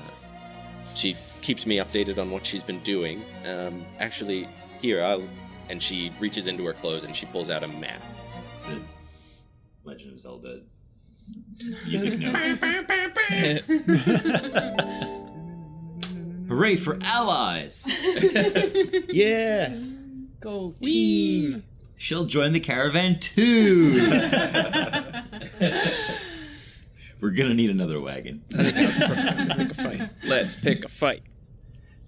she 0.94 1.16
keeps 1.42 1.66
me 1.66 1.78
updated 1.78 2.20
on 2.20 2.30
what 2.32 2.46
she's 2.46 2.64
been 2.64 2.82
doing. 2.84 3.24
Um, 3.46 3.86
actually, 4.00 4.48
here, 4.82 5.02
I'll. 5.04 5.24
And 5.70 5.82
she 5.82 6.12
reaches 6.20 6.48
into 6.48 6.66
her 6.66 6.74
clothes 6.74 7.06
and 7.06 7.16
she 7.16 7.26
pulls 7.28 7.50
out 7.50 7.64
a 7.64 7.68
map. 7.68 8.02
The 8.68 8.82
Legend 9.86 10.14
of 10.14 10.20
Zelda 10.20 10.62
music 11.88 12.20
note. 12.20 12.36
Hooray 16.52 16.76
for 16.76 17.00
allies! 17.02 17.88
yeah, 19.10 19.74
go 20.42 20.76
team. 20.82 21.64
She'll 21.96 22.26
join 22.26 22.52
the 22.52 22.60
caravan 22.60 23.22
too. 23.22 23.94
We're 27.22 27.30
gonna 27.30 27.54
need 27.54 27.70
another 27.70 28.02
wagon. 28.02 28.44
Pick 28.50 28.76
a 28.76 29.74
fight. 29.76 30.10
Let's 30.26 30.58
pick 30.58 30.84
a 30.84 30.90
fight. 30.90 31.24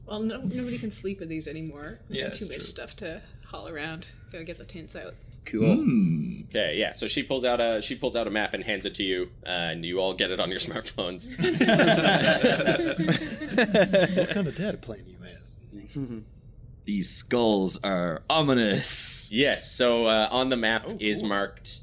Well, 0.06 0.20
no, 0.22 0.42
nobody 0.42 0.78
can 0.78 0.92
sleep 0.92 1.22
with 1.22 1.30
these 1.30 1.48
anymore. 1.48 2.00
Yeah, 2.10 2.28
Too 2.32 2.44
much 2.48 2.56
true. 2.56 2.66
stuff 2.66 2.98
to 2.98 3.22
haul 3.46 3.70
around. 3.70 4.08
Gotta 4.34 4.44
get 4.44 4.58
the 4.58 4.66
tents 4.66 4.96
out. 4.98 5.14
Cool. 5.46 5.76
Hmm. 5.76 6.42
Okay, 6.50 6.76
yeah. 6.78 6.94
So 6.94 7.08
she 7.08 7.24
pulls 7.24 7.46
out 7.46 7.60
a 7.62 7.82
she 7.82 7.96
pulls 7.96 8.16
out 8.16 8.28
a 8.28 8.30
map 8.30 8.54
and 8.54 8.64
hands 8.64 8.86
it 8.86 8.96
to 8.96 9.04
you, 9.04 9.30
uh, 9.46 9.50
and 9.50 9.86
you 9.86 10.00
all 10.00 10.14
get 10.14 10.30
it 10.32 10.40
on 10.42 10.50
your 10.50 10.60
smartphones. 10.68 11.30
What 14.18 14.30
kind 14.30 14.48
of 14.48 14.56
data 14.56 14.78
plan 14.78 15.04
you 15.08 15.18
have? 15.24 16.24
These 16.86 17.10
skulls 17.10 17.78
are 17.84 18.24
ominous. 18.30 19.32
Yes. 19.32 19.72
So 19.72 20.06
uh, 20.06 20.28
on 20.32 20.50
the 20.50 20.58
map 20.58 20.84
Oh, 20.88 20.98
is 21.00 21.22
cool. 21.22 21.30
marked 21.30 21.80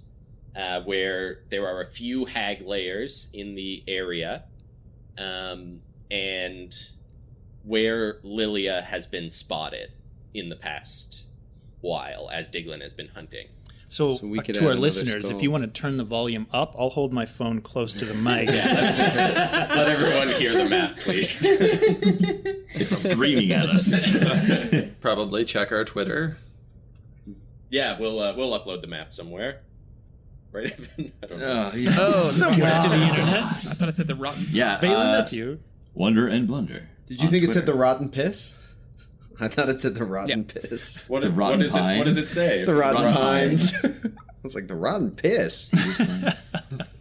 uh, 0.54 0.82
where 0.82 1.40
there 1.50 1.66
are 1.66 1.82
a 1.82 1.90
few 1.90 2.26
hag 2.26 2.60
layers 2.66 3.28
in 3.32 3.54
the 3.54 3.82
area, 3.88 4.44
um, 5.16 5.80
and 6.10 6.74
where 7.62 8.18
Lilia 8.22 8.82
has 8.82 9.06
been 9.06 9.30
spotted 9.30 9.92
in 10.34 10.48
the 10.48 10.56
past 10.56 11.26
while 11.80 12.28
as 12.32 12.48
Diglin 12.50 12.80
has 12.82 12.92
been 12.92 13.08
hunting. 13.08 13.48
So, 13.88 14.14
So 14.16 14.26
we 14.28 14.38
uh, 14.38 14.42
could 14.42 14.54
to 14.56 14.68
our 14.68 14.74
listeners, 14.76 15.24
skull. 15.26 15.36
if 15.36 15.42
you 15.42 15.50
want 15.50 15.64
to 15.64 15.68
turn 15.68 15.96
the 15.96 16.04
volume 16.04 16.46
up, 16.52 16.76
I'll 16.78 16.90
hold 16.90 17.12
my 17.12 17.26
phone 17.26 17.60
close 17.60 17.92
to 17.94 18.04
the 18.04 18.14
mic. 18.14 18.46
Let 18.48 19.88
everyone 19.88 20.28
hear 20.36 20.52
the 20.62 20.68
map, 20.70 20.98
please. 21.00 21.44
It's 22.72 22.96
screaming 23.02 23.50
at 23.50 23.68
us. 23.68 23.94
Probably 25.00 25.44
check 25.44 25.72
our 25.72 25.84
Twitter. 25.84 26.38
yeah, 27.68 27.98
we'll 27.98 28.20
uh, 28.20 28.34
we'll 28.36 28.58
upload 28.58 28.80
the 28.80 28.86
map 28.86 29.12
somewhere. 29.12 29.60
Right? 30.52 30.72
Evan? 30.72 31.12
I 31.22 31.26
don't 31.26 31.38
know. 31.40 31.46
Uh, 31.46 31.72
Oh, 31.98 32.24
Somewhere 32.24 32.80
to 32.82 32.88
the 32.88 32.94
internet. 32.94 33.42
I 33.42 33.52
thought 33.74 33.88
it 33.88 33.96
said 33.96 34.06
the 34.06 34.14
rotten. 34.14 34.46
yeah, 34.52 34.78
Valen, 34.80 34.96
uh, 34.96 35.12
that's 35.12 35.32
you. 35.32 35.58
Wonder 35.94 36.26
and 36.28 36.46
blunder. 36.46 36.88
Did 37.06 37.18
you 37.18 37.24
on 37.24 37.30
think 37.30 37.44
it 37.44 37.52
said 37.52 37.66
the 37.66 37.74
rotten 37.74 38.08
piss? 38.08 38.59
I 39.40 39.48
thought 39.48 39.68
it 39.68 39.80
said 39.80 39.94
the 39.94 40.04
rotten 40.04 40.44
piss. 40.44 41.08
What, 41.08 41.22
The 41.22 41.30
what 41.30 41.36
Rotten 41.36 41.62
is 41.62 41.74
it? 41.74 41.80
What 41.98 42.04
does 42.04 42.18
it 42.18 42.26
say? 42.26 42.64
The 42.64 42.74
rotten, 42.74 43.02
Rotten 43.02 43.16
pines. 43.16 43.84
I 44.06 44.42
was 44.42 44.54
like 44.54 44.68
the 44.68 44.76
rotten 44.76 45.10
piss. 45.12 45.72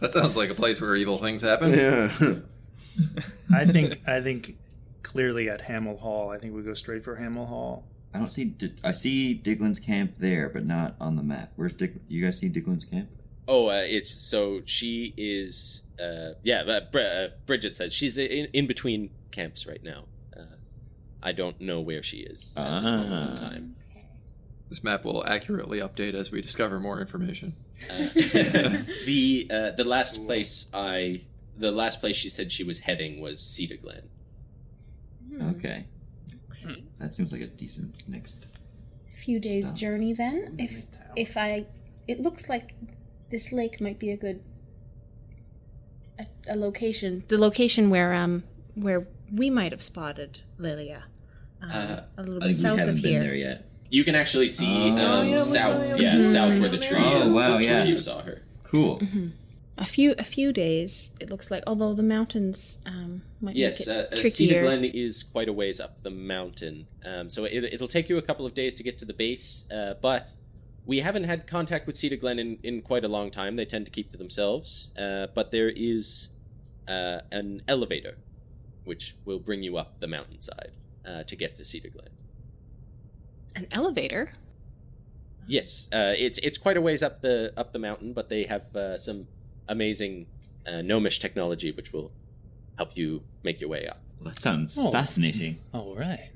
That 0.01 0.11
sounds 0.13 0.35
like 0.35 0.49
a 0.49 0.55
place 0.55 0.81
where 0.81 0.95
evil 0.95 1.17
things 1.19 1.41
happen. 1.41 1.73
yeah. 1.73 2.11
I 3.55 3.65
think 3.65 4.01
I 4.07 4.19
think 4.21 4.57
clearly 5.03 5.49
at 5.49 5.61
Hamel 5.61 5.97
Hall. 5.97 6.31
I 6.31 6.37
think 6.37 6.53
we 6.55 6.61
go 6.63 6.73
straight 6.73 7.03
for 7.03 7.15
Hamel 7.15 7.45
Hall. 7.45 7.85
I 8.13 8.17
don't 8.17 8.33
see. 8.33 8.55
I 8.83 8.91
see 8.91 9.33
Diglin's 9.35 9.79
camp 9.79 10.15
there, 10.17 10.49
but 10.49 10.65
not 10.65 10.95
on 10.99 11.15
the 11.15 11.23
map. 11.23 11.51
Where's 11.55 11.73
Dig? 11.73 11.99
You 12.07 12.23
guys 12.23 12.39
see 12.39 12.49
Diglin's 12.49 12.83
camp? 12.85 13.09
Oh, 13.47 13.67
uh, 13.69 13.83
it's 13.85 14.09
so 14.09 14.61
she 14.65 15.13
is. 15.17 15.83
Uh, 15.99 16.33
yeah, 16.43 16.61
uh, 16.61 16.81
Bridgette 17.47 17.75
says 17.75 17.93
she's 17.93 18.17
in, 18.17 18.47
in 18.53 18.67
between 18.67 19.11
camps 19.31 19.65
right 19.67 19.83
now. 19.83 20.05
I 21.21 21.31
don't 21.33 21.59
know 21.59 21.81
where 21.81 22.01
she 22.03 22.17
is 22.17 22.53
at 22.55 22.81
this 22.81 22.91
moment 22.91 23.31
in 23.31 23.37
Ah. 23.37 23.49
time. 23.49 23.75
This 24.69 24.83
map 24.83 25.03
will 25.03 25.25
accurately 25.25 25.79
update 25.79 26.13
as 26.13 26.31
we 26.31 26.41
discover 26.41 26.79
more 26.79 27.01
information. 27.01 27.55
Uh, 27.89 28.07
the 29.05 29.47
uh, 29.51 29.71
the 29.71 29.83
last 29.83 30.23
place 30.25 30.67
I 30.73 31.21
the 31.57 31.71
last 31.71 31.99
place 31.99 32.15
she 32.15 32.29
said 32.29 32.51
she 32.51 32.63
was 32.63 32.79
heading 32.79 33.19
was 33.19 33.39
Cedar 33.41 33.77
Glen. 33.77 34.03
Okay. 35.57 35.85
Okay. 36.51 36.83
That 36.99 37.15
seems 37.15 37.31
like 37.31 37.41
a 37.41 37.47
decent 37.47 38.07
next. 38.07 38.47
Few 39.15 39.39
days 39.39 39.65
Stop. 39.67 39.77
journey 39.77 40.13
then. 40.13 40.55
If 40.59 40.85
if 41.15 41.35
I, 41.35 41.65
it 42.07 42.19
looks 42.19 42.47
like 42.47 42.73
this 43.29 43.51
lake 43.51 43.81
might 43.81 43.99
be 43.99 44.11
a 44.11 44.17
good 44.17 44.41
a, 46.19 46.25
a 46.47 46.55
location. 46.55 47.23
The 47.27 47.37
location 47.37 47.89
where 47.89 48.13
um 48.13 48.43
where 48.75 49.07
we 49.33 49.49
might 49.49 49.71
have 49.71 49.81
spotted 49.81 50.41
Lilia. 50.57 51.03
Um, 51.61 51.69
Uh, 51.71 52.01
a 52.17 52.21
little 52.23 52.35
I 52.43 52.47
bit 52.47 52.55
think 52.55 52.57
we 52.57 52.61
south 52.61 52.79
haven't 52.79 52.95
of 52.97 53.01
been 53.01 53.11
here. 53.11 53.23
there 53.23 53.35
yet. 53.35 53.65
You 53.89 54.03
can 54.03 54.15
actually 54.15 54.47
see 54.47 54.91
Oh. 54.91 54.95
um, 54.97 55.27
yeah, 55.29 55.37
south, 55.37 55.99
yeah, 55.99 56.15
yeah, 56.17 56.21
south 56.31 56.59
where 56.59 56.69
the 56.69 56.77
tree 56.77 56.97
Oh, 56.99 57.23
is. 57.27 57.33
wow, 57.33 57.51
That's 57.53 57.63
yeah. 57.63 57.79
where 57.79 57.85
you 57.87 57.97
saw 57.97 58.21
her. 58.21 58.43
Cool. 58.63 59.01
A 59.77 59.85
few 59.85 60.13
a 60.19 60.23
few 60.23 60.51
days. 60.53 61.09
It 61.19 61.29
looks 61.29 61.49
like, 61.49 61.63
although 61.65 61.93
the 61.93 62.03
mountains 62.03 62.79
um, 62.85 63.23
might 63.41 63.55
Yes, 63.55 63.87
make 63.87 63.95
uh, 63.95 63.99
it 64.11 64.25
uh, 64.25 64.29
Cedar. 64.29 64.61
Glen 64.61 64.83
is 64.83 65.23
quite 65.23 65.47
a 65.47 65.53
ways 65.53 65.79
up 65.79 66.03
the 66.03 66.09
mountain, 66.11 66.85
um, 67.05 67.29
so 67.29 67.45
it, 67.45 67.63
it'll 67.63 67.87
take 67.87 68.09
you 68.09 68.17
a 68.17 68.21
couple 68.21 68.45
of 68.45 68.53
days 68.53 68.75
to 68.75 68.83
get 68.83 68.99
to 68.99 69.05
the 69.05 69.13
base. 69.13 69.65
Uh, 69.71 69.93
but 70.01 70.29
we 70.85 70.99
haven't 70.99 71.23
had 71.23 71.47
contact 71.47 71.87
with 71.87 71.95
Cedar 71.95 72.17
Glen 72.17 72.39
in, 72.39 72.57
in 72.61 72.81
quite 72.81 73.03
a 73.05 73.07
long 73.07 73.31
time. 73.31 73.55
They 73.55 73.65
tend 73.65 73.85
to 73.85 73.91
keep 73.91 74.11
to 74.11 74.17
themselves. 74.17 74.91
Uh, 74.97 75.27
but 75.33 75.51
there 75.51 75.69
is 75.69 76.29
uh, 76.87 77.21
an 77.31 77.61
elevator, 77.67 78.17
which 78.85 79.15
will 79.25 79.39
bring 79.39 79.63
you 79.63 79.77
up 79.77 79.99
the 79.99 80.07
mountainside 80.07 80.71
uh, 81.05 81.23
to 81.23 81.35
get 81.35 81.57
to 81.57 81.65
Cedar 81.65 81.89
Glen. 81.89 82.09
An 83.55 83.67
elevator. 83.71 84.31
Yes, 85.47 85.89
uh, 85.91 86.13
it's 86.17 86.37
it's 86.39 86.57
quite 86.57 86.77
a 86.77 86.81
ways 86.81 87.01
up 87.01 87.21
the 87.21 87.51
up 87.57 87.73
the 87.73 87.79
mountain, 87.79 88.13
but 88.13 88.29
they 88.29 88.43
have 88.43 88.75
uh, 88.75 88.97
some 88.97 89.27
amazing 89.67 90.27
uh, 90.67 90.81
gnomish 90.81 91.19
technology 91.19 91.71
which 91.71 91.91
will 91.91 92.11
help 92.77 92.95
you 92.95 93.23
make 93.43 93.59
your 93.59 93.69
way 93.69 93.87
up. 93.87 93.99
Well, 94.21 94.31
that 94.31 94.41
sounds 94.41 94.77
Oh. 94.79 94.91
fascinating. 94.91 95.59
All 95.73 95.95
right. 95.95 96.29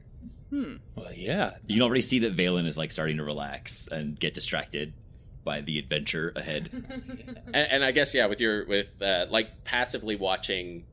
Hmm. 0.50 0.76
Well, 0.96 1.12
yeah. 1.14 1.56
You 1.68 1.76
can 1.76 1.82
already 1.84 2.02
see 2.02 2.20
that 2.20 2.36
Valen 2.36 2.66
is 2.66 2.78
like 2.78 2.92
starting 2.92 3.18
to 3.18 3.24
relax 3.24 3.88
and 3.88 4.20
get 4.20 4.34
distracted 4.34 4.94
by 5.44 5.62
the 5.62 5.78
adventure 5.78 6.32
ahead. 6.36 6.70
and, 7.54 7.56
and 7.56 7.84
I 7.84 7.92
guess 7.92 8.14
yeah, 8.14 8.26
with 8.26 8.40
your 8.42 8.66
with 8.66 8.88
uh, 9.02 9.28
like 9.30 9.64
passively 9.64 10.16
watching, 10.16 10.86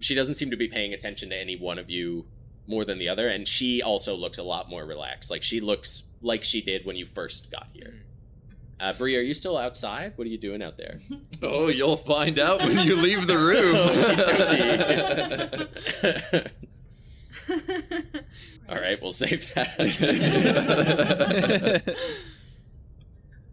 she 0.00 0.14
doesn't 0.14 0.34
seem 0.36 0.50
to 0.50 0.56
be 0.56 0.68
paying 0.68 0.92
attention 0.94 1.30
to 1.30 1.36
any 1.36 1.56
one 1.56 1.78
of 1.78 1.90
you 1.90 2.26
more 2.66 2.84
than 2.84 2.98
the 2.98 3.08
other, 3.08 3.28
and 3.28 3.48
she 3.48 3.80
also 3.82 4.14
looks 4.14 4.38
a 4.38 4.42
lot 4.42 4.68
more 4.68 4.84
relaxed. 4.84 5.30
Like 5.30 5.42
she 5.42 5.60
looks 5.60 6.02
like 6.20 6.44
she 6.44 6.60
did 6.60 6.84
when 6.84 6.96
you 6.96 7.06
first 7.06 7.50
got 7.50 7.68
here. 7.72 7.94
Uh, 8.80 8.92
Bree, 8.92 9.16
are 9.16 9.20
you 9.20 9.34
still 9.34 9.56
outside? 9.58 10.12
What 10.16 10.26
are 10.26 10.30
you 10.30 10.38
doing 10.38 10.62
out 10.62 10.76
there? 10.76 11.00
Oh, 11.40 11.68
you'll 11.68 11.96
find 11.96 12.36
out 12.40 12.58
when 12.58 12.84
you 12.84 12.96
leave 12.96 13.28
the 13.28 13.38
room. 13.38 13.76
All 18.68 18.74
right, 18.74 19.00
we'll 19.00 19.12
save 19.12 19.54
that. 19.54 19.76
I 19.78 19.86
guess. 21.84 21.96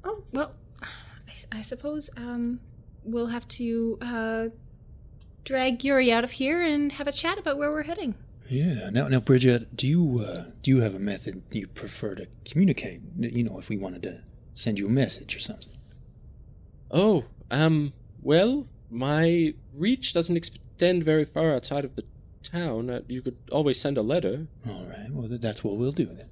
Oh 0.03 0.23
well, 0.31 0.55
I, 0.81 1.59
I 1.59 1.61
suppose 1.61 2.09
um, 2.17 2.59
we'll 3.03 3.27
have 3.27 3.47
to 3.49 3.97
uh, 4.01 4.47
drag 5.45 5.83
Yuri 5.83 6.11
out 6.11 6.23
of 6.23 6.31
here 6.31 6.61
and 6.61 6.91
have 6.93 7.07
a 7.07 7.11
chat 7.11 7.37
about 7.37 7.57
where 7.57 7.71
we're 7.71 7.83
heading. 7.83 8.15
Yeah. 8.49 8.89
Now, 8.91 9.07
now, 9.07 9.19
Bridgette, 9.19 9.67
do 9.75 9.87
you 9.87 10.23
uh, 10.25 10.45
do 10.61 10.71
you 10.71 10.81
have 10.81 10.93
a 10.93 10.99
method 10.99 11.43
you 11.51 11.67
prefer 11.67 12.15
to 12.15 12.27
communicate? 12.43 13.01
You 13.17 13.43
know, 13.43 13.57
if 13.57 13.69
we 13.69 13.77
wanted 13.77 14.03
to 14.03 14.21
send 14.53 14.79
you 14.79 14.87
a 14.87 14.91
message 14.91 15.35
or 15.35 15.39
something. 15.39 15.73
oh, 16.91 17.25
um, 17.51 17.93
well, 18.21 18.67
my 18.89 19.53
reach 19.73 20.13
doesn't 20.13 20.37
extend 20.37 21.03
very 21.03 21.25
far 21.25 21.53
outside 21.53 21.85
of 21.85 21.95
the 21.95 22.03
town. 22.43 22.89
Uh, 22.89 23.01
you 23.07 23.21
could 23.21 23.37
always 23.51 23.79
send 23.79 23.97
a 23.97 24.01
letter. 24.01 24.47
All 24.67 24.85
right. 24.85 25.09
Well, 25.11 25.27
that's 25.29 25.63
what 25.63 25.77
we'll 25.77 25.91
do 25.91 26.05
then. 26.05 26.29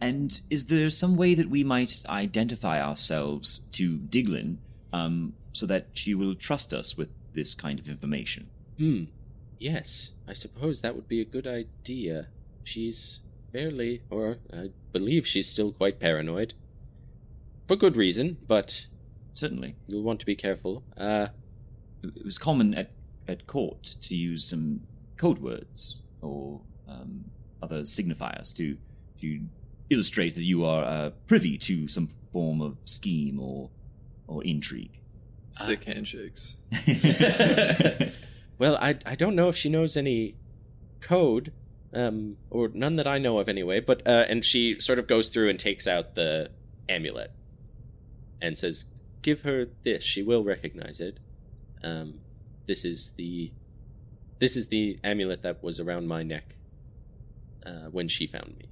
And 0.00 0.40
is 0.50 0.66
there 0.66 0.90
some 0.90 1.16
way 1.16 1.34
that 1.34 1.48
we 1.48 1.64
might 1.64 2.02
identify 2.08 2.82
ourselves 2.82 3.60
to 3.72 3.96
Diglin, 3.98 4.58
um, 4.92 5.32
so 5.52 5.66
that 5.66 5.86
she 5.94 6.14
will 6.14 6.34
trust 6.34 6.74
us 6.74 6.96
with 6.96 7.08
this 7.34 7.54
kind 7.54 7.78
of 7.78 7.88
information? 7.88 8.48
Hmm. 8.78 9.04
Yes, 9.58 10.12
I 10.28 10.32
suppose 10.32 10.80
that 10.80 10.94
would 10.94 11.08
be 11.08 11.20
a 11.20 11.24
good 11.24 11.46
idea. 11.46 12.28
She's 12.64 13.20
fairly, 13.52 14.02
or 14.10 14.38
I 14.52 14.70
believe 14.92 15.26
she's 15.26 15.48
still 15.48 15.72
quite 15.72 16.00
paranoid. 16.00 16.54
For 17.68 17.76
good 17.76 17.96
reason, 17.96 18.36
but 18.46 18.86
Certainly. 19.34 19.74
you'll 19.88 20.02
want 20.02 20.20
to 20.20 20.26
be 20.26 20.36
careful. 20.36 20.82
Uh, 20.96 21.28
It 22.02 22.24
was 22.24 22.36
common 22.38 22.74
at, 22.74 22.90
at 23.26 23.46
court 23.46 23.82
to 24.02 24.14
use 24.16 24.44
some 24.44 24.80
code 25.16 25.38
words 25.38 26.00
or 26.20 26.60
um, 26.88 27.24
other 27.62 27.82
signifiers 27.82 28.54
to 28.56 28.76
to 29.20 29.40
illustrate 29.88 30.34
that 30.34 30.42
you 30.44 30.64
are 30.64 30.84
uh, 30.84 31.10
privy 31.26 31.56
to 31.58 31.88
some 31.88 32.08
form 32.32 32.60
of 32.60 32.76
scheme 32.84 33.40
or 33.40 33.70
or 34.26 34.44
intrigue. 34.44 35.00
Sick 35.54 35.84
handshakes. 35.84 36.56
well, 38.58 38.76
I 38.80 38.98
I 39.06 39.14
don't 39.14 39.36
know 39.36 39.48
if 39.48 39.56
she 39.56 39.68
knows 39.68 39.96
any 39.96 40.36
code, 41.00 41.52
um, 41.92 42.36
or 42.50 42.68
none 42.74 42.96
that 42.96 43.06
I 43.06 43.18
know 43.18 43.38
of 43.38 43.48
anyway. 43.48 43.80
But 43.80 44.06
uh, 44.06 44.24
and 44.28 44.44
she 44.44 44.80
sort 44.80 44.98
of 44.98 45.06
goes 45.06 45.28
through 45.28 45.48
and 45.48 45.58
takes 45.58 45.86
out 45.86 46.16
the 46.16 46.50
amulet, 46.88 47.30
and 48.42 48.58
says, 48.58 48.86
"Give 49.22 49.42
her 49.42 49.68
this; 49.84 50.02
she 50.02 50.22
will 50.22 50.42
recognize 50.42 51.00
it. 51.00 51.18
Um, 51.82 52.20
this 52.66 52.84
is 52.84 53.12
the 53.16 53.52
this 54.40 54.56
is 54.56 54.68
the 54.68 54.98
amulet 55.04 55.42
that 55.42 55.62
was 55.62 55.78
around 55.78 56.08
my 56.08 56.22
neck 56.24 56.56
uh, 57.64 57.88
when 57.92 58.08
she 58.08 58.26
found 58.26 58.56
me." 58.58 58.64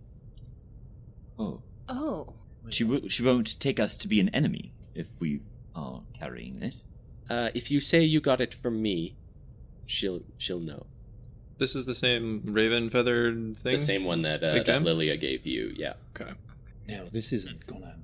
oh, 1.38 1.62
Oh, 1.88 2.34
she 2.70 2.84
w- 2.84 3.08
she 3.08 3.22
won't 3.22 3.58
take 3.60 3.78
us 3.78 3.96
to 3.98 4.08
be 4.08 4.18
an 4.20 4.28
enemy 4.30 4.72
if 4.94 5.06
we 5.18 5.40
are 5.74 6.02
carrying 6.18 6.62
it. 6.62 6.76
Uh, 7.30 7.50
if 7.54 7.70
you 7.70 7.80
say 7.80 8.02
you 8.02 8.20
got 8.20 8.40
it 8.40 8.52
from 8.54 8.82
me, 8.82 9.14
she'll 9.86 10.22
she'll 10.38 10.60
know. 10.60 10.86
This 11.58 11.76
is 11.76 11.86
the 11.86 11.94
same 11.94 12.42
raven 12.46 12.90
feathered 12.90 13.56
thing. 13.58 13.72
The 13.74 13.78
same 13.78 14.04
one 14.04 14.22
that, 14.22 14.42
uh, 14.42 14.62
that? 14.62 14.82
Lilia 14.82 15.16
gave 15.16 15.46
you. 15.46 15.70
Yeah. 15.76 15.94
Okay. 16.18 16.32
Now, 16.88 17.04
this 17.12 17.32
isn't 17.32 17.66
gonna. 17.66 17.96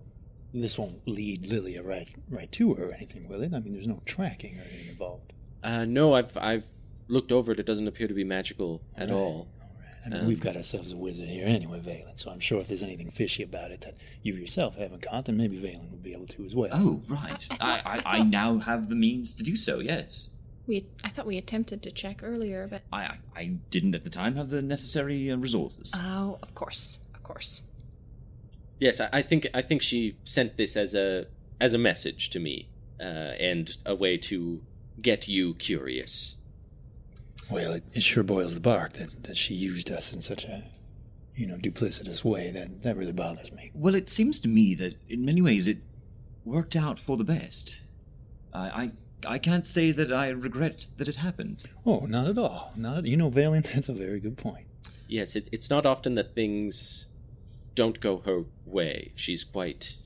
This 0.55 0.79
won't 0.79 1.07
lead 1.07 1.49
Lilia 1.49 1.83
right 1.83 2.09
right 2.31 2.51
to 2.53 2.75
her 2.75 2.89
or 2.89 2.93
anything, 2.95 3.29
will 3.29 3.43
it? 3.43 3.53
I 3.53 3.59
mean, 3.61 3.75
there's 3.75 3.89
no 3.89 4.01
tracking 4.07 4.59
or 4.59 4.63
anything 4.63 4.89
involved. 4.89 5.33
Uh, 5.63 5.85
no, 5.85 6.15
I've 6.15 6.37
I've 6.37 6.65
looked 7.09 7.33
over 7.33 7.53
it. 7.53 7.59
It 7.61 7.67
doesn't 7.67 7.89
appear 7.89 8.07
to 8.09 8.15
be 8.15 8.25
magical 8.25 8.81
at 8.97 9.11
All 9.11 9.17
right. 9.17 9.23
all. 9.23 9.49
I 10.05 10.09
mean, 10.11 10.21
Um, 10.21 10.27
we've 10.27 10.41
got 10.41 10.57
ourselves 10.57 10.93
a 10.93 10.97
wizard 10.97 11.29
here 11.29 11.47
anyway, 11.47 11.81
Valen. 11.81 12.19
So 12.19 12.31
I'm 12.31 12.41
sure 12.41 12.61
if 12.61 12.69
there's 12.69 12.83
anything 12.83 13.11
fishy 13.11 13.43
about 13.43 13.71
it 13.71 13.81
that 13.83 13.95
you 14.23 14.35
yourself 14.35 14.77
haven't 14.77 15.03
caught, 15.03 15.25
then 15.27 15.37
maybe 15.37 15.59
Valen 15.59 15.91
would 15.91 16.03
be 16.03 16.13
able 16.13 16.27
to 16.27 16.45
as 16.45 16.55
well. 16.55 16.71
Oh, 16.73 17.03
right. 17.09 17.47
I- 17.53 17.57
I 17.61 17.73
I, 17.73 17.77
thought- 17.81 17.87
I, 18.07 18.17
I 18.17 18.17
I, 18.19 18.23
now 18.23 18.59
have 18.59 18.89
the 18.89 18.95
means 18.95 19.33
to 19.35 19.43
do 19.43 19.57
so. 19.57 19.79
Yes. 19.81 20.31
we 20.67 20.87
I 21.05 21.09
thought 21.09 21.27
we 21.27 21.37
attempted 21.39 21.83
to 21.83 21.91
check 21.91 22.21
earlier, 22.23 22.67
but 22.69 22.83
I 22.93 23.03
I, 23.05 23.19
I 23.37 23.45
didn't 23.71 23.95
at 23.95 24.05
the 24.05 24.11
time 24.11 24.37
have 24.37 24.51
the 24.51 24.63
necessary 24.63 25.31
uh, 25.31 25.37
resources. 25.37 25.93
oh, 25.97 26.39
of 26.43 26.55
course, 26.55 26.99
of 27.15 27.23
course. 27.23 27.63
Yes, 28.79 29.01
I, 29.01 29.09
I 29.13 29.23
think 29.23 29.47
I 29.55 29.63
think 29.63 29.83
she 29.83 30.17
sent 30.25 30.57
this 30.57 30.77
as 30.77 30.95
a 30.95 31.27
as 31.61 31.75
a 31.75 31.79
message 31.79 32.31
to 32.31 32.39
me, 32.39 32.69
uh, 33.01 33.35
and 33.41 33.77
a 33.85 33.95
way 33.95 34.17
to 34.19 34.63
get 35.03 35.27
you 35.29 35.55
curious. 35.55 36.37
Well, 37.51 37.73
it, 37.73 37.85
it 37.93 38.03
sure 38.03 38.23
boils 38.23 38.55
the 38.55 38.61
bark 38.61 38.95
that, 38.95 39.25
that 39.25 39.37
she 39.37 39.55
used 39.55 39.91
us 39.91 40.13
in 40.13 40.21
such 40.21 40.45
a, 40.45 40.65
you 41.35 41.47
know, 41.47 41.57
duplicitous 41.57 42.25
way. 42.25 42.51
That 42.51 42.83
that 42.83 42.97
really 42.97 43.13
bothers 43.13 43.53
me. 43.53 43.71
Well, 43.75 43.95
it 43.95 44.09
seems 44.09 44.39
to 44.41 44.49
me 44.49 44.75
that 44.75 44.97
in 45.09 45.23
many 45.25 45.41
ways 45.41 45.67
it 45.67 45.79
worked 46.45 46.77
out 46.77 46.99
for 46.99 47.17
the 47.17 47.25
best. 47.25 47.81
I, 48.53 48.93
I, 49.25 49.35
I 49.35 49.39
can't 49.39 49.67
say 49.67 49.93
that 49.93 50.13
I 50.13 50.29
regret 50.29 50.87
that 50.97 51.09
it 51.09 51.17
happened. 51.17 51.63
Oh, 51.85 52.01
not 52.01 52.27
at 52.27 52.39
all. 52.39 52.73
Not 52.77 53.07
you 53.07 53.17
know, 53.17 53.31
Valiant. 53.31 53.69
That's 53.75 53.89
a 53.89 53.95
very 53.95 54.21
good 54.21 54.37
point. 54.37 54.67
Yes, 55.07 55.35
it, 55.35 55.49
it's 55.53 55.71
not 55.71 55.87
often 55.87 56.15
that 56.17 56.35
things 56.35 57.09
don't 57.75 58.01
go 58.01 58.19
her 58.19 58.45
way. 58.67 59.13
She's 59.15 59.45
quite 59.45 59.97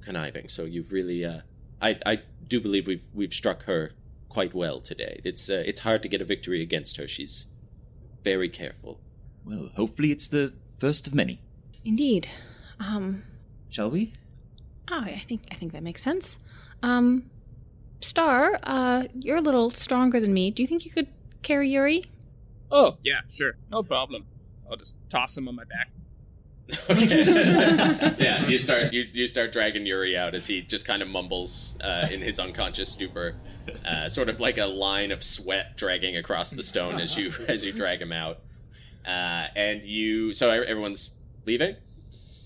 conniving, 0.00 0.48
so 0.48 0.64
you've 0.64 0.92
really. 0.92 1.24
Uh, 1.24 1.40
I 1.82 1.98
I 2.06 2.20
do 2.46 2.60
believe 2.60 2.86
we've 2.86 3.04
we've 3.12 3.34
struck 3.34 3.64
her 3.64 3.92
quite 4.34 4.52
well 4.52 4.80
today. 4.80 5.20
It's 5.24 5.48
uh, 5.48 5.62
it's 5.64 5.80
hard 5.80 6.02
to 6.02 6.08
get 6.08 6.20
a 6.20 6.24
victory 6.24 6.60
against 6.60 6.96
her. 6.98 7.06
She's 7.08 7.46
very 8.22 8.48
careful. 8.48 9.00
Well, 9.44 9.70
hopefully 9.76 10.10
it's 10.10 10.28
the 10.28 10.52
first 10.78 11.06
of 11.06 11.14
many. 11.14 11.40
Indeed. 11.84 12.28
Um, 12.80 13.22
Shall 13.70 13.90
we? 13.90 14.12
oh, 14.90 15.00
I 15.04 15.18
think 15.18 15.42
I 15.50 15.54
think 15.54 15.72
that 15.72 15.82
makes 15.82 16.02
sense. 16.02 16.38
Um, 16.82 17.30
Star, 18.00 18.58
uh, 18.64 19.04
you're 19.14 19.38
a 19.38 19.40
little 19.40 19.70
stronger 19.70 20.20
than 20.20 20.34
me. 20.34 20.50
Do 20.50 20.62
you 20.62 20.66
think 20.66 20.84
you 20.84 20.90
could 20.90 21.06
carry 21.42 21.70
Yuri? 21.70 22.02
Oh, 22.70 22.98
yeah, 23.02 23.20
sure. 23.30 23.54
No 23.70 23.82
problem. 23.82 24.26
I'll 24.68 24.76
just 24.76 24.94
toss 25.10 25.36
him 25.38 25.48
on 25.48 25.54
my 25.54 25.64
back. 25.64 25.90
Okay. 26.88 27.24
yeah, 28.18 28.46
you 28.46 28.58
start 28.58 28.92
you, 28.92 29.02
you 29.12 29.26
start 29.26 29.52
dragging 29.52 29.84
Yuri 29.84 30.16
out 30.16 30.34
as 30.34 30.46
he 30.46 30.62
just 30.62 30.86
kind 30.86 31.02
of 31.02 31.08
mumbles 31.08 31.76
uh, 31.82 32.08
in 32.10 32.22
his 32.22 32.38
unconscious 32.38 32.90
stupor, 32.90 33.36
uh, 33.84 34.08
sort 34.08 34.28
of 34.30 34.40
like 34.40 34.56
a 34.56 34.64
line 34.64 35.10
of 35.10 35.22
sweat 35.22 35.76
dragging 35.76 36.16
across 36.16 36.50
the 36.50 36.62
stone 36.62 37.00
as 37.00 37.18
you 37.18 37.32
as 37.48 37.64
you 37.64 37.72
drag 37.72 38.00
him 38.00 38.12
out. 38.12 38.38
Uh, 39.06 39.48
and 39.54 39.82
you, 39.82 40.32
so 40.32 40.50
everyone's 40.50 41.18
leaving. 41.44 41.76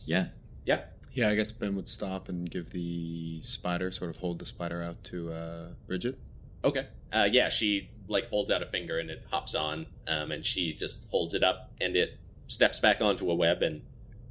Yeah. 0.04 0.26
Yep. 0.64 0.98
Yeah, 1.12 1.28
I 1.28 1.34
guess 1.34 1.52
Ben 1.52 1.76
would 1.76 1.88
stop 1.88 2.28
and 2.28 2.50
give 2.50 2.70
the 2.70 3.40
spider, 3.42 3.90
sort 3.90 4.10
of 4.10 4.16
hold 4.16 4.38
the 4.38 4.46
spider 4.46 4.82
out 4.82 5.02
to 5.04 5.32
uh, 5.32 5.66
Bridgette. 5.88 6.16
Okay. 6.64 6.86
Uh, 7.12 7.28
yeah, 7.30 7.48
she 7.48 7.90
like 8.08 8.28
holds 8.28 8.50
out 8.50 8.62
a 8.62 8.66
finger 8.66 8.98
and 8.98 9.10
it 9.10 9.24
hops 9.30 9.54
on, 9.54 9.86
um, 10.06 10.32
and 10.32 10.44
she 10.44 10.72
just 10.74 11.04
holds 11.10 11.34
it 11.34 11.42
up 11.42 11.70
and 11.80 11.96
it 11.96 12.18
steps 12.46 12.80
back 12.80 13.00
onto 13.00 13.30
a 13.30 13.34
web 13.34 13.62
and 13.62 13.82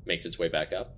makes 0.08 0.26
its 0.26 0.40
way 0.40 0.48
back 0.48 0.74
up. 0.74 0.96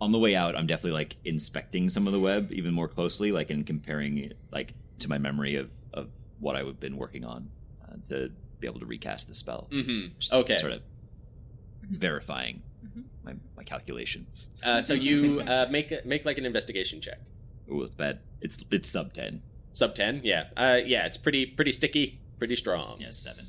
On 0.00 0.10
the 0.12 0.18
way 0.18 0.34
out, 0.34 0.56
I'm 0.56 0.66
definitely 0.66 0.92
like 0.98 1.16
inspecting 1.24 1.88
some 1.88 2.06
of 2.06 2.12
the 2.12 2.18
web 2.20 2.50
even 2.52 2.72
more 2.74 2.88
closely, 2.88 3.30
like 3.32 3.50
and 3.50 3.66
comparing 3.66 4.18
it 4.18 4.36
like 4.50 4.74
to 5.00 5.08
my 5.08 5.18
memory 5.18 5.56
of 5.56 5.70
of 5.92 6.08
what 6.40 6.56
I've 6.56 6.80
been 6.80 6.96
working 6.96 7.24
on 7.24 7.50
uh, 7.88 7.94
to 8.08 8.30
be 8.58 8.66
able 8.66 8.80
to 8.80 8.86
recast 8.86 9.28
the 9.28 9.34
spell. 9.34 9.68
Mm-hmm. 9.70 10.14
Just 10.18 10.32
Okay. 10.32 10.56
sort 10.56 10.72
of 10.72 10.82
verifying 11.90 12.62
my, 13.24 13.34
my 13.56 13.62
calculations. 13.62 14.48
Uh, 14.62 14.80
so 14.80 14.94
you 14.94 15.40
uh, 15.46 15.66
make 15.70 15.92
a- 15.92 16.02
make 16.04 16.24
like 16.24 16.38
an 16.38 16.46
investigation 16.46 17.00
check. 17.00 17.20
Ooh, 17.70 17.82
it's 17.82 17.94
bad. 17.94 18.18
It's 18.40 18.58
it's 18.70 18.88
sub 18.88 19.12
ten. 19.14 19.42
Sub 19.72 19.94
ten, 19.94 20.20
yeah, 20.24 20.46
uh, 20.56 20.78
yeah. 20.84 21.06
It's 21.06 21.16
pretty 21.16 21.46
pretty 21.46 21.72
sticky, 21.72 22.20
pretty 22.38 22.56
strong. 22.56 22.96
Yeah, 23.00 23.12
seven. 23.12 23.46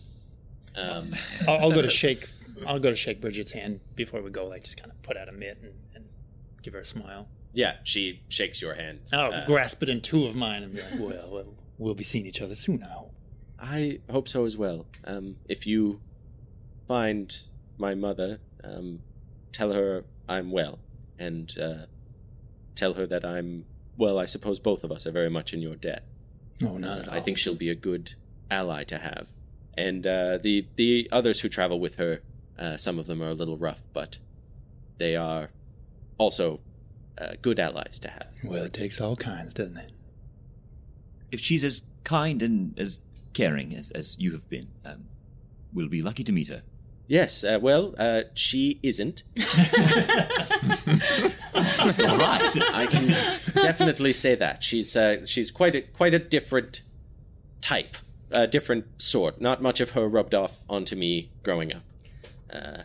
Um, 0.76 1.16
I'll, 1.48 1.58
I'll 1.60 1.72
go 1.72 1.82
to 1.82 1.90
shake. 2.04 2.30
I'll 2.68 2.80
go 2.80 2.90
to 2.90 2.96
shake 2.96 3.22
Bridgette's 3.22 3.52
hand 3.52 3.80
before 3.96 4.22
we 4.22 4.30
go. 4.30 4.48
Like 4.48 4.64
just 4.64 4.78
kind 4.78 4.92
of 4.92 5.02
put 5.04 5.18
out 5.18 5.30
a 5.30 5.32
mitt 5.32 5.58
and, 5.62 5.74
and 5.96 6.06
give 6.62 6.74
her 6.74 6.80
a 6.80 6.86
smile. 6.86 7.28
yeah, 7.54 7.78
she 7.84 8.22
shakes 8.30 8.62
your 8.62 8.74
hand. 8.76 9.00
I'll 9.12 9.34
Uh, 9.34 9.46
grasp 9.46 9.84
it 9.84 9.90
in 9.90 10.02
two 10.02 10.26
of 10.26 10.36
mine 10.36 10.64
and 10.64 10.74
be 10.74 10.82
like, 10.82 11.00
"Well, 11.00 11.30
well 11.32 11.54
we'll 11.78 11.94
be 11.96 12.04
seeing 12.04 12.26
each 12.26 12.42
other 12.42 12.56
soon. 12.56 12.84
I 12.84 12.88
hope." 12.88 13.14
I 13.60 14.00
hope 14.12 14.28
so 14.28 14.46
as 14.46 14.58
well. 14.58 14.88
Um, 15.06 15.38
if 15.48 15.66
you 15.68 16.02
find 16.88 17.36
my 17.78 17.96
mother, 17.96 18.40
um, 18.64 19.02
tell 19.52 19.72
her 19.74 20.04
I'm 20.28 20.52
well, 20.52 20.80
and 21.20 21.56
uh, 21.60 21.86
tell 22.76 22.94
her 22.94 23.06
that 23.08 23.24
I'm 23.26 23.66
well. 23.98 24.18
I 24.20 24.26
suppose 24.26 24.60
both 24.60 24.84
of 24.84 24.92
us 24.92 25.06
are 25.08 25.12
very 25.12 25.30
much 25.30 25.54
in 25.54 25.62
your 25.62 25.76
debt. 25.76 26.04
No, 26.60 26.78
not 26.78 26.98
Uh, 26.98 27.02
at 27.04 27.08
all. 27.10 27.14
I 27.16 27.22
think 27.22 27.38
she'll 27.38 27.56
be 27.56 27.70
a 27.70 27.76
good 27.76 28.14
ally 28.50 28.84
to 28.86 28.98
have. 28.98 29.28
And 29.78 30.06
uh, 30.06 30.38
the 30.38 30.68
the 30.76 31.08
others 31.12 31.40
who 31.42 31.50
travel 31.50 31.80
with 31.80 31.96
her, 31.96 32.22
uh, 32.58 32.78
some 32.78 33.00
of 33.00 33.08
them 33.08 33.22
are 33.22 33.30
a 33.30 33.34
little 33.34 33.58
rough, 33.58 33.82
but 33.94 34.18
they 34.98 35.16
are 35.16 35.50
also 36.18 36.60
uh, 37.18 37.34
good 37.42 37.60
allies 37.60 38.00
to 38.00 38.10
have. 38.10 38.28
Well, 38.44 38.64
it 38.64 38.74
takes 38.74 39.00
all 39.02 39.16
kinds, 39.16 39.54
doesn't 39.54 39.78
it? 39.78 39.92
If 41.32 41.40
she's 41.40 41.64
as 41.64 41.84
kind 42.04 42.44
and 42.44 42.78
as 42.80 43.02
caring 43.34 43.76
as 43.76 43.92
as 43.92 44.18
you 44.20 44.32
have 44.34 44.48
been, 44.50 44.68
um, 44.86 45.06
we'll 45.74 45.90
be 45.90 46.02
lucky 46.02 46.24
to 46.24 46.32
meet 46.32 46.48
her. 46.50 46.64
Yes, 47.08 47.44
uh, 47.44 47.60
well, 47.62 47.94
uh, 47.98 48.22
she 48.34 48.80
isn't. 48.82 49.24
All 49.38 49.44
right. 52.18 52.58
I 52.74 52.88
can 52.90 53.08
definitely 53.54 54.14
say 54.14 54.36
that 54.36 54.64
she's 54.64 54.96
uh, 54.96 55.26
she's 55.26 55.52
quite 55.52 55.76
a 55.76 55.82
quite 55.82 56.14
a 56.14 56.20
different 56.20 56.82
type, 57.60 57.98
a 58.32 58.48
different 58.48 59.02
sort. 59.02 59.42
Not 59.42 59.62
much 59.62 59.82
of 59.82 59.92
her 59.92 60.08
rubbed 60.08 60.34
off 60.34 60.60
onto 60.70 60.96
me 60.96 61.30
growing 61.44 61.74
up. 61.74 61.84
Uh, 62.54 62.84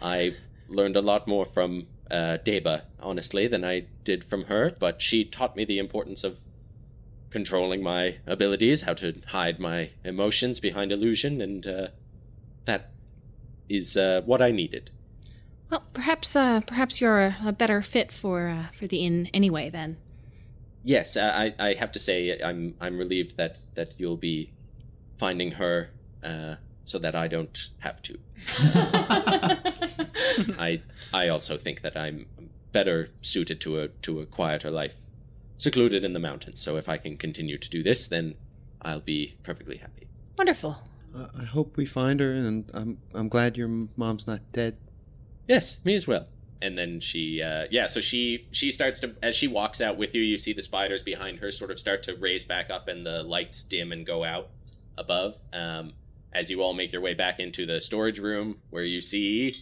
I 0.00 0.34
learned 0.68 0.96
a 0.96 1.02
lot 1.02 1.26
more 1.26 1.44
from 1.44 1.86
uh, 2.10 2.38
Deba, 2.44 2.82
honestly, 3.00 3.46
than 3.46 3.64
I 3.64 3.86
did 4.04 4.24
from 4.24 4.44
her. 4.44 4.74
But 4.78 5.00
she 5.02 5.24
taught 5.24 5.56
me 5.56 5.64
the 5.64 5.78
importance 5.78 6.24
of 6.24 6.38
controlling 7.30 7.82
my 7.82 8.16
abilities, 8.26 8.82
how 8.82 8.94
to 8.94 9.20
hide 9.28 9.58
my 9.58 9.90
emotions 10.04 10.60
behind 10.60 10.92
illusion, 10.92 11.40
and 11.40 11.66
uh, 11.66 11.88
that 12.64 12.90
is 13.68 13.96
uh, 13.96 14.22
what 14.24 14.40
I 14.40 14.50
needed. 14.50 14.90
Well, 15.70 15.84
perhaps 15.92 16.34
uh, 16.34 16.60
perhaps 16.62 17.00
you're 17.00 17.20
a, 17.20 17.36
a 17.44 17.52
better 17.52 17.82
fit 17.82 18.10
for 18.10 18.48
uh, 18.48 18.66
for 18.76 18.86
the 18.86 19.04
inn 19.04 19.28
anyway. 19.34 19.68
Then. 19.68 19.98
Yes, 20.82 21.16
uh, 21.16 21.32
I, 21.34 21.54
I 21.58 21.74
have 21.74 21.92
to 21.92 21.98
say 21.98 22.40
I'm 22.40 22.74
I'm 22.80 22.96
relieved 22.96 23.36
that 23.36 23.58
that 23.74 23.92
you'll 23.98 24.16
be 24.16 24.52
finding 25.18 25.52
her 25.52 25.90
uh, 26.24 26.54
so 26.88 26.98
that 26.98 27.14
I 27.14 27.28
don't 27.28 27.68
have 27.80 28.00
to. 28.02 28.18
I 30.58 30.82
I 31.12 31.28
also 31.28 31.58
think 31.58 31.82
that 31.82 31.96
I'm 31.96 32.26
better 32.72 33.10
suited 33.20 33.60
to 33.62 33.80
a 33.80 33.88
to 33.88 34.20
a 34.20 34.26
quieter 34.26 34.70
life, 34.70 34.94
secluded 35.56 36.04
in 36.04 36.12
the 36.12 36.20
mountains. 36.20 36.60
So 36.60 36.76
if 36.76 36.88
I 36.88 36.96
can 36.96 37.16
continue 37.16 37.58
to 37.58 37.70
do 37.70 37.82
this, 37.82 38.06
then 38.06 38.34
I'll 38.80 39.00
be 39.00 39.36
perfectly 39.42 39.76
happy. 39.76 40.08
Wonderful. 40.36 40.78
Uh, 41.14 41.26
I 41.38 41.44
hope 41.44 41.76
we 41.76 41.84
find 41.84 42.20
her, 42.20 42.32
and 42.32 42.70
I'm 42.72 42.98
I'm 43.14 43.28
glad 43.28 43.56
your 43.56 43.68
mom's 43.96 44.26
not 44.26 44.40
dead. 44.52 44.76
Yes, 45.46 45.78
me 45.84 45.94
as 45.94 46.06
well. 46.06 46.26
And 46.60 46.76
then 46.76 46.98
she, 46.98 47.40
uh, 47.40 47.66
yeah, 47.70 47.86
so 47.86 48.00
she 48.00 48.48
she 48.50 48.72
starts 48.72 48.98
to 49.00 49.14
as 49.22 49.36
she 49.36 49.46
walks 49.46 49.80
out 49.80 49.96
with 49.96 50.14
you. 50.14 50.22
You 50.22 50.38
see 50.38 50.52
the 50.52 50.62
spiders 50.62 51.02
behind 51.02 51.38
her 51.38 51.50
sort 51.50 51.70
of 51.70 51.78
start 51.78 52.02
to 52.04 52.14
raise 52.14 52.44
back 52.44 52.70
up, 52.70 52.88
and 52.88 53.04
the 53.04 53.22
lights 53.22 53.62
dim 53.62 53.92
and 53.92 54.06
go 54.06 54.24
out 54.24 54.48
above. 54.96 55.36
Um, 55.52 55.92
as 56.34 56.50
you 56.50 56.62
all 56.62 56.74
make 56.74 56.92
your 56.92 57.02
way 57.02 57.14
back 57.14 57.40
into 57.40 57.66
the 57.66 57.80
storage 57.80 58.18
room, 58.18 58.58
where 58.70 58.84
you 58.84 59.00
see 59.00 59.54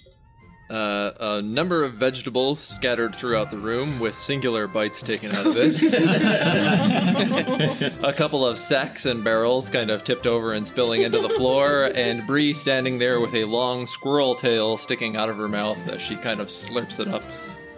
Uh, 0.69 1.13
a 1.21 1.43
number 1.43 1.85
of 1.85 1.93
vegetables 1.95 2.59
scattered 2.59 3.15
throughout 3.15 3.53
the 3.53 3.57
room 3.59 4.01
with 4.01 4.17
singular 4.17 4.67
bites 4.67 5.01
taken 5.01 5.31
out 5.31 5.47
of 5.47 5.55
it. 5.57 5.81
a 8.03 8.13
couple 8.13 8.45
of 8.45 8.59
sacks 8.59 9.07
and 9.07 9.23
barrels 9.23 9.71
kind 9.71 9.91
of 9.93 10.03
tipped 10.03 10.27
over 10.27 10.53
and 10.53 10.67
spilling 10.67 11.03
into 11.03 11.21
the 11.21 11.29
floor, 11.29 11.85
and 11.95 12.27
Bree 12.27 12.53
standing 12.53 12.99
there 12.99 13.21
with 13.21 13.33
a 13.35 13.45
long 13.45 13.87
squirrel 13.87 14.35
tail 14.35 14.77
sticking 14.77 15.15
out 15.17 15.29
of 15.29 15.37
her 15.37 15.47
mouth 15.49 15.79
as 15.89 16.03
she 16.03 16.17
kind 16.17 16.41
of 16.41 16.49
slurps 16.49 16.99
it 16.99 17.07
up 17.07 17.23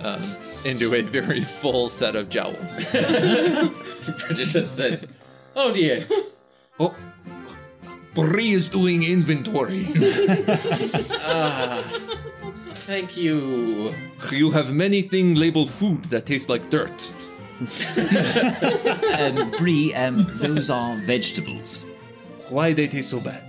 um, 0.01 0.23
into 0.65 0.95
a 0.95 1.03
very 1.03 1.45
full 1.45 1.91
set 1.91 2.17
of 2.17 2.31
jowls. 2.31 2.85
Bridgette 2.87 4.35
just 4.53 4.77
says, 4.77 5.13
"Oh 5.55 5.75
dear, 5.75 6.09
Oh, 6.81 6.95
Bree 8.27 8.53
is 8.53 8.69
doing 8.69 9.03
inventory. 9.03 9.89
ah, 11.23 11.83
thank 12.75 13.17
you." 13.17 13.95
you 14.31 14.51
have 14.51 14.73
many 14.73 15.03
things 15.03 15.39
labeled 15.39 15.71
food 15.71 16.05
that 16.07 16.27
taste 16.27 16.49
like 16.49 16.71
dirt. 16.71 17.15
um, 19.19 19.51
Bree, 19.53 19.95
um, 19.95 20.31
those 20.41 20.71
are 20.71 20.97
vegetables. 20.99 21.87
Why 22.49 22.73
they 22.73 22.89
taste 22.89 23.11
so 23.11 23.21
bad? 23.21 23.45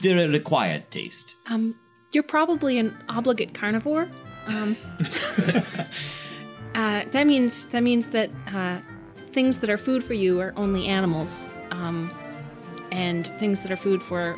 They're 0.00 0.18
an 0.18 0.34
acquired 0.34 0.90
taste. 0.90 1.36
Um, 1.46 1.74
you're 2.12 2.22
probably 2.22 2.78
an 2.78 2.96
obligate 3.08 3.54
carnivore. 3.54 4.10
Um, 4.46 4.76
uh, 6.74 7.04
that 7.10 7.26
means 7.26 7.66
that 7.66 7.82
means 7.82 8.08
that 8.08 8.30
uh, 8.52 8.78
things 9.32 9.60
that 9.60 9.70
are 9.70 9.76
food 9.76 10.02
for 10.02 10.14
you 10.14 10.40
are 10.40 10.52
only 10.56 10.86
animals, 10.86 11.50
um, 11.70 12.12
and 12.92 13.26
things 13.38 13.62
that 13.62 13.70
are 13.72 13.76
food 13.76 14.02
for 14.02 14.36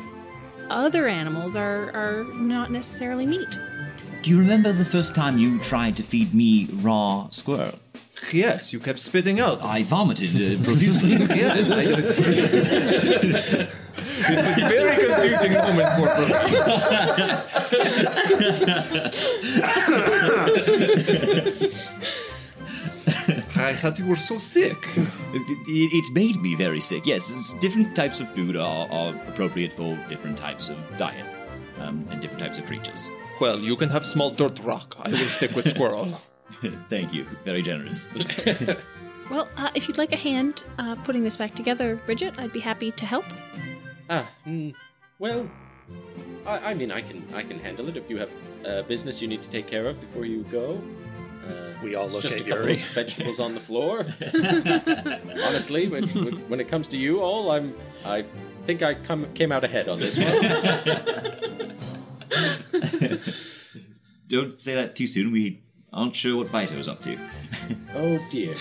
other 0.69 1.07
animals 1.07 1.55
are 1.55 1.91
are 1.91 2.23
not 2.35 2.71
necessarily 2.71 3.25
meat. 3.25 3.59
Do 4.21 4.29
you 4.29 4.39
remember 4.39 4.71
the 4.71 4.85
first 4.85 5.13
time 5.15 5.37
you 5.37 5.59
tried 5.59 5.97
to 5.97 6.03
feed 6.03 6.33
me 6.33 6.67
raw 6.81 7.27
squirrel? 7.31 7.79
Yes, 8.31 8.71
you 8.71 8.79
kept 8.79 8.99
spitting 8.99 9.39
out. 9.39 9.63
I 9.65 9.83
vomited 9.83 10.29
uh, 10.35 10.63
profusely. 10.63 11.11
yes, 11.35 11.71
I, 11.71 11.81
it 14.25 14.45
was 14.45 14.57
a 14.57 14.69
very 14.69 14.95
confusing 15.05 15.53
moment 15.53 15.89
for 15.97 16.07
Bree. 21.59 21.89
I 23.73 23.75
thought 23.75 23.97
you 23.97 24.05
were 24.05 24.15
so 24.15 24.37
sick. 24.37 24.77
It, 25.35 25.49
it, 25.67 25.93
it 25.99 26.13
made 26.13 26.39
me 26.39 26.53
very 26.53 26.79
sick. 26.79 27.07
Yes, 27.07 27.53
different 27.59 27.95
types 27.95 28.19
of 28.21 28.29
food 28.35 28.55
are, 28.55 28.87
are 28.91 29.15
appropriate 29.27 29.73
for 29.73 29.97
different 30.07 30.37
types 30.37 30.69
of 30.69 30.77
diets 30.99 31.41
um, 31.79 32.07
and 32.11 32.21
different 32.21 32.43
types 32.43 32.59
of 32.59 32.67
creatures. 32.67 33.09
Well, 33.41 33.57
you 33.57 33.75
can 33.75 33.89
have 33.89 34.05
small 34.05 34.29
dirt 34.29 34.59
rock. 34.59 34.95
I 34.99 35.09
will 35.09 35.31
stick 35.37 35.55
with 35.55 35.67
squirrel. 35.67 36.21
Thank 36.89 37.15
you. 37.15 37.25
Very 37.45 37.63
generous. 37.63 38.07
Well, 39.31 39.47
uh, 39.57 39.71
if 39.73 39.87
you'd 39.87 39.97
like 39.97 40.11
a 40.11 40.17
hand 40.17 40.63
uh, 40.77 40.95
putting 41.03 41.23
this 41.23 41.37
back 41.37 41.55
together, 41.55 41.99
Bridgette, 42.05 42.37
I'd 42.37 42.53
be 42.53 42.59
happy 42.59 42.91
to 42.91 43.05
help. 43.05 43.25
Ah, 44.09 44.29
mm, 44.45 44.73
well, 45.17 45.49
I, 46.45 46.71
I 46.71 46.73
mean, 46.73 46.91
I 46.91 47.01
can 47.01 47.23
I 47.33 47.41
can 47.43 47.57
handle 47.59 47.87
it 47.87 47.97
if 47.97 48.09
you 48.09 48.17
have 48.17 48.29
uh, 48.65 48.81
business 48.83 49.21
you 49.21 49.27
need 49.27 49.41
to 49.41 49.49
take 49.49 49.65
care 49.65 49.87
of 49.87 49.99
before 49.99 50.25
you 50.25 50.43
go. 50.51 50.81
Uh, 51.47 51.53
We 51.83 51.95
all 51.95 52.05
it's 52.05 52.13
look 52.13 52.23
just 52.23 52.35
at 52.35 52.41
a 52.41 52.49
couple 52.49 52.63
Yuri. 52.69 52.81
of 52.81 52.87
vegetables 52.89 53.39
on 53.39 53.53
the 53.53 53.59
floor. 53.59 54.05
Honestly, 55.45 55.87
when, 55.87 56.07
when, 56.09 56.49
when 56.49 56.59
it 56.59 56.67
comes 56.67 56.87
to 56.89 56.97
you 56.97 57.21
all, 57.21 57.51
I'm 57.51 57.75
I 58.05 58.25
think 58.65 58.81
I 58.81 58.95
come 58.95 59.31
came 59.33 59.51
out 59.51 59.63
ahead 59.63 59.87
on 59.89 59.99
this 59.99 60.17
one. 60.17 60.27
Don't 64.29 64.59
say 64.59 64.75
that 64.75 64.95
too 64.95 65.07
soon. 65.07 65.31
We 65.31 65.61
aren't 65.91 66.15
sure 66.15 66.37
what 66.37 66.51
Baito's 66.51 66.87
up 66.87 67.01
to. 67.03 67.17
oh 67.95 68.19
dear. 68.29 68.55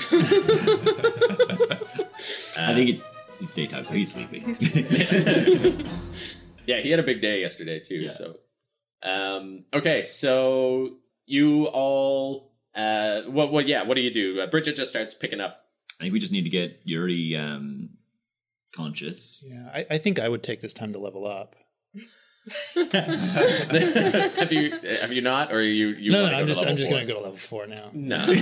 I 2.59 2.75
think 2.75 2.91
it's 2.91 3.03
it's 3.41 3.55
daytime, 3.55 3.85
so 3.85 3.95
he's 3.95 4.13
sleeping. 4.13 4.55
Yeah, 6.67 6.81
he 6.81 6.91
had 6.91 7.01
a 7.01 7.03
big 7.03 7.21
day 7.21 7.41
yesterday 7.41 7.81
too. 7.81 7.97
Yeah. 7.97 8.11
So, 8.11 8.37
um, 9.03 9.65
okay, 9.75 10.03
so 10.05 10.97
you 11.27 11.67
all, 11.67 12.52
uh, 12.75 13.23
what, 13.23 13.53
what, 13.53 13.69
yeah, 13.69 13.83
what 13.83 13.95
do 13.95 14.01
you 14.01 14.13
do? 14.13 14.41
Uh, 14.41 14.47
Bridgette 14.47 14.77
just 14.77 14.91
starts 14.91 15.15
picking 15.15 15.41
up. 15.41 15.65
I 16.01 16.05
think 16.05 16.13
we 16.13 16.21
just 16.21 16.33
need 16.33 16.45
to 16.45 16.51
get 16.51 16.81
Yuri 16.85 17.37
um, 17.37 17.91
conscious. 18.75 19.45
Yeah, 19.47 19.71
I, 19.73 19.87
I 19.91 19.99
think 19.99 20.19
I 20.19 20.29
would 20.29 20.43
take 20.43 20.61
this 20.61 20.73
time 20.73 20.93
to 20.93 20.99
level 20.99 21.27
up. 21.27 21.55
Have 22.93 24.53
you 24.53 24.73
have 25.01 25.13
you 25.13 25.21
not, 25.23 25.53
or 25.53 25.63
you 25.63 25.89
you 25.89 26.11
no, 26.11 26.27
no, 26.27 26.35
I'm 26.35 26.47
just 26.49 26.65
I'm 26.65 26.77
just 26.77 26.89
four? 26.89 26.99
gonna 26.99 27.07
go 27.07 27.15
to 27.15 27.21
level 27.21 27.37
four 27.37 27.67
now. 27.67 27.91
No. 27.93 28.27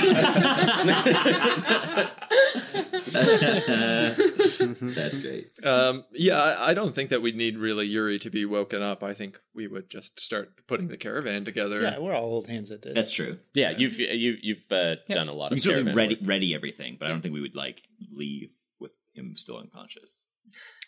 That's 3.81 5.21
great. 5.23 5.51
Um, 5.65 6.05
yeah, 6.13 6.39
I, 6.41 6.71
I 6.71 6.75
don't 6.75 6.95
think 6.95 7.11
that 7.11 7.23
we'd 7.23 7.37
need 7.37 7.59
really 7.59 7.87
Yuri 7.87 8.19
to 8.21 8.31
be 8.31 8.45
woken 8.45 8.83
up. 8.83 9.03
I 9.03 9.15
think 9.15 9.39
we 9.55 9.67
would 9.67 9.91
just 9.91 10.21
start 10.21 10.67
putting 10.67 10.89
the 10.89 10.97
caravan 10.97 11.45
together. 11.45 11.81
Yeah, 11.83 11.99
we're 11.99 12.15
all 12.15 12.25
old 12.25 12.47
hands 12.49 12.71
at 12.71 12.83
this. 12.83 12.95
That's 12.95 13.11
true. 13.13 13.39
yeah, 13.55 13.71
you've 13.71 13.99
you 13.99 14.37
you've 14.41 14.65
uh, 14.71 14.97
done 15.09 15.29
a 15.29 15.33
lot 15.33 15.51
We 15.51 15.57
of 15.57 15.63
certainly 15.63 15.85
caravan 15.93 15.97
ready 15.97 16.15
work. 16.17 16.29
ready 16.29 16.55
everything, 16.55 16.97
but 16.99 17.07
I 17.07 17.09
don't 17.11 17.21
think 17.21 17.35
we 17.35 17.41
would 17.41 17.57
like 17.57 17.83
leave 18.13 18.51
with 18.79 18.93
him 19.15 19.35
still 19.37 19.59
unconscious. 19.59 20.23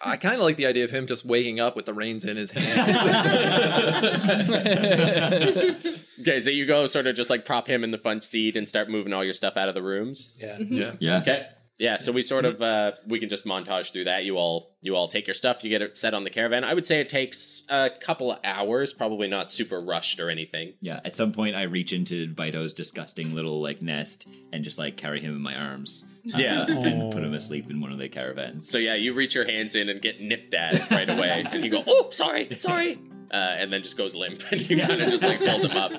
I 0.05 0.17
kind 0.17 0.35
of 0.35 0.41
like 0.41 0.57
the 0.57 0.67
idea 0.67 0.83
of 0.85 0.91
him 0.91 1.07
just 1.07 1.25
waking 1.25 1.61
up 1.61 1.77
with 1.77 1.87
the 1.87 1.95
reins 1.95 2.25
in 2.25 2.37
his 2.37 2.51
hands. 2.51 2.97
Okay, 6.21 6.39
so 6.39 6.51
you 6.51 6.67
go 6.67 6.87
sort 6.87 7.09
of 7.09 7.17
just 7.17 7.31
like 7.31 7.45
prop 7.45 7.67
him 7.69 7.83
in 7.83 7.91
the 7.91 7.99
front 7.99 8.23
seat 8.23 8.57
and 8.57 8.69
start 8.69 8.89
moving 8.89 9.13
all 9.13 9.25
your 9.25 9.35
stuff 9.35 9.57
out 9.57 9.69
of 9.69 9.75
the 9.75 9.83
rooms. 9.83 10.37
yeah. 10.41 10.57
Mm-hmm. 10.57 10.77
yeah. 10.77 10.93
Yeah. 11.01 11.19
Okay. 11.19 11.47
Yeah, 11.83 11.99
so 11.99 12.13
we 12.13 12.23
sort 12.23 12.45
of 12.45 12.63
uh 12.63 12.93
we 13.09 13.19
can 13.19 13.29
just 13.29 13.45
montage 13.45 13.93
through 13.93 14.05
that. 14.05 14.23
You 14.23 14.37
all 14.37 14.71
you 14.83 14.95
all 14.95 15.09
take 15.09 15.27
your 15.27 15.35
stuff, 15.35 15.65
you 15.65 15.69
get 15.71 15.83
it 15.83 15.97
set 15.97 16.15
on 16.15 16.23
the 16.23 16.31
caravan. 16.31 16.63
I 16.63 16.75
would 16.75 16.87
say 16.87 17.01
it 17.01 17.09
takes 17.09 17.65
a 17.69 17.91
couple 17.91 18.31
of 18.31 18.39
hours, 18.45 18.93
probably 18.93 19.27
not 19.27 19.51
super 19.51 19.81
rushed 19.81 20.21
or 20.21 20.31
anything. 20.31 20.75
Yeah. 20.81 21.01
At 21.05 21.17
some 21.17 21.33
point, 21.33 21.57
I 21.57 21.63
reach 21.63 21.93
into 21.93 22.33
Vito's 22.33 22.73
disgusting 22.73 23.35
little 23.35 23.61
like 23.61 23.83
nest 23.83 24.29
and 24.53 24.63
just 24.63 24.79
like 24.79 24.97
carry 24.97 25.21
him 25.21 25.35
in 25.35 25.43
my 25.43 25.57
arms. 25.57 26.05
uh, 26.33 26.39
Yeah. 26.39 26.65
and 26.69 27.13
put 27.13 27.25
him 27.25 27.35
asleep 27.35 27.69
in 27.69 27.81
one 27.81 27.91
of 27.91 27.99
the 27.99 28.09
caravans. 28.09 28.69
So 28.71 28.79
yeah, 28.79 28.95
you 28.95 29.13
reach 29.13 29.35
your 29.35 29.45
hands 29.45 29.75
in 29.75 29.89
and 29.89 30.01
get 30.01 30.21
nipped 30.21 30.55
at 30.55 30.89
right 30.99 31.11
away, 31.11 31.45
and 31.51 31.65
you 31.65 31.71
go, 31.71 31.83
"Oh, 31.85 32.11
sorry, 32.11 32.49
sorry," 32.57 32.97
uh, 33.33 33.37
and 33.59 33.73
then 33.73 33.83
just 33.83 33.97
goes 33.97 34.15
limp, 34.15 34.41
and 34.53 34.61
you 34.71 34.79
kind 34.79 35.03
of 35.03 35.09
just 35.11 35.25
like 35.25 35.41
hold 35.45 35.63
him 35.65 35.77
up. 35.77 35.93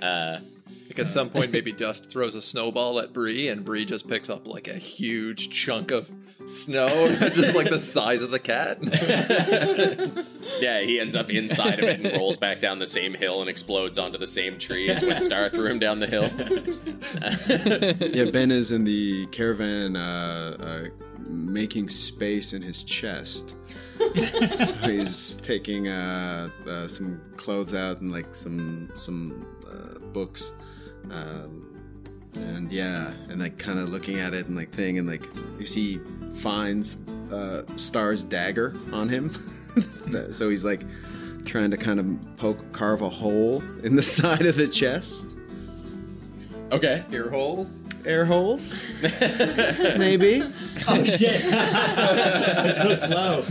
Uh, 0.00 0.38
Like 0.90 0.98
at 0.98 1.10
some 1.10 1.30
point, 1.30 1.52
maybe 1.52 1.70
Dust 1.70 2.10
throws 2.10 2.34
a 2.34 2.42
snowball 2.42 2.98
at 2.98 3.12
Bree, 3.12 3.46
and 3.46 3.64
Bree 3.64 3.84
just 3.84 4.08
picks 4.08 4.28
up 4.28 4.44
like 4.44 4.66
a 4.66 4.74
huge 4.74 5.48
chunk 5.48 5.92
of 5.92 6.10
snow, 6.46 7.12
just 7.32 7.54
like 7.54 7.70
the 7.70 7.78
size 7.78 8.22
of 8.22 8.32
the 8.32 8.40
cat. 8.40 8.78
yeah, 10.60 10.80
he 10.80 10.98
ends 10.98 11.14
up 11.14 11.30
inside 11.30 11.78
of 11.78 11.84
it 11.84 12.04
and 12.04 12.12
rolls 12.18 12.38
back 12.38 12.60
down 12.60 12.80
the 12.80 12.88
same 12.88 13.14
hill 13.14 13.40
and 13.40 13.48
explodes 13.48 13.98
onto 13.98 14.18
the 14.18 14.26
same 14.26 14.58
tree 14.58 14.90
as 14.90 15.00
when 15.04 15.20
Star 15.20 15.48
threw 15.48 15.66
him 15.66 15.78
down 15.78 16.00
the 16.00 16.08
hill. 16.08 16.28
yeah, 18.12 18.28
Ben 18.32 18.50
is 18.50 18.72
in 18.72 18.82
the 18.82 19.26
caravan 19.26 19.94
uh, 19.94 20.56
uh, 20.58 20.84
making 21.24 21.88
space 21.88 22.52
in 22.52 22.62
his 22.62 22.82
chest. 22.82 23.54
so 23.98 24.74
he's 24.82 25.36
taking 25.36 25.86
uh, 25.86 26.50
uh, 26.66 26.88
some 26.88 27.20
clothes 27.36 27.74
out 27.74 28.00
and 28.00 28.10
like 28.10 28.34
some 28.34 28.90
some 28.96 29.46
uh, 29.70 29.98
books, 30.12 30.52
um, 31.10 31.66
and 32.34 32.70
yeah, 32.70 33.12
and 33.28 33.40
like 33.40 33.58
kind 33.58 33.78
of 33.78 33.88
looking 33.88 34.18
at 34.18 34.34
it 34.34 34.46
and 34.46 34.56
like 34.56 34.70
thing, 34.72 34.98
and 34.98 35.08
like 35.08 35.22
you 35.58 35.66
see 35.66 36.00
finds 36.32 36.96
uh, 37.32 37.62
Star's 37.76 38.22
dagger 38.22 38.76
on 38.92 39.08
him. 39.08 39.32
so 40.30 40.48
he's 40.48 40.64
like 40.64 40.82
trying 41.44 41.70
to 41.70 41.76
kind 41.76 42.00
of 42.00 42.36
poke 42.36 42.72
carve 42.72 43.02
a 43.02 43.08
hole 43.08 43.62
in 43.82 43.96
the 43.96 44.02
side 44.18 44.46
of 44.46 44.56
the 44.56 44.68
chest. 44.68 45.26
Okay. 46.72 47.04
Ear 47.10 47.30
holes. 47.30 47.82
Air 48.04 48.24
holes, 48.24 48.86
maybe. 49.02 50.42
Oh 50.88 51.04
shit! 51.04 51.44
I'm 51.52 52.72
so 52.72 52.94
slow. 52.94 53.42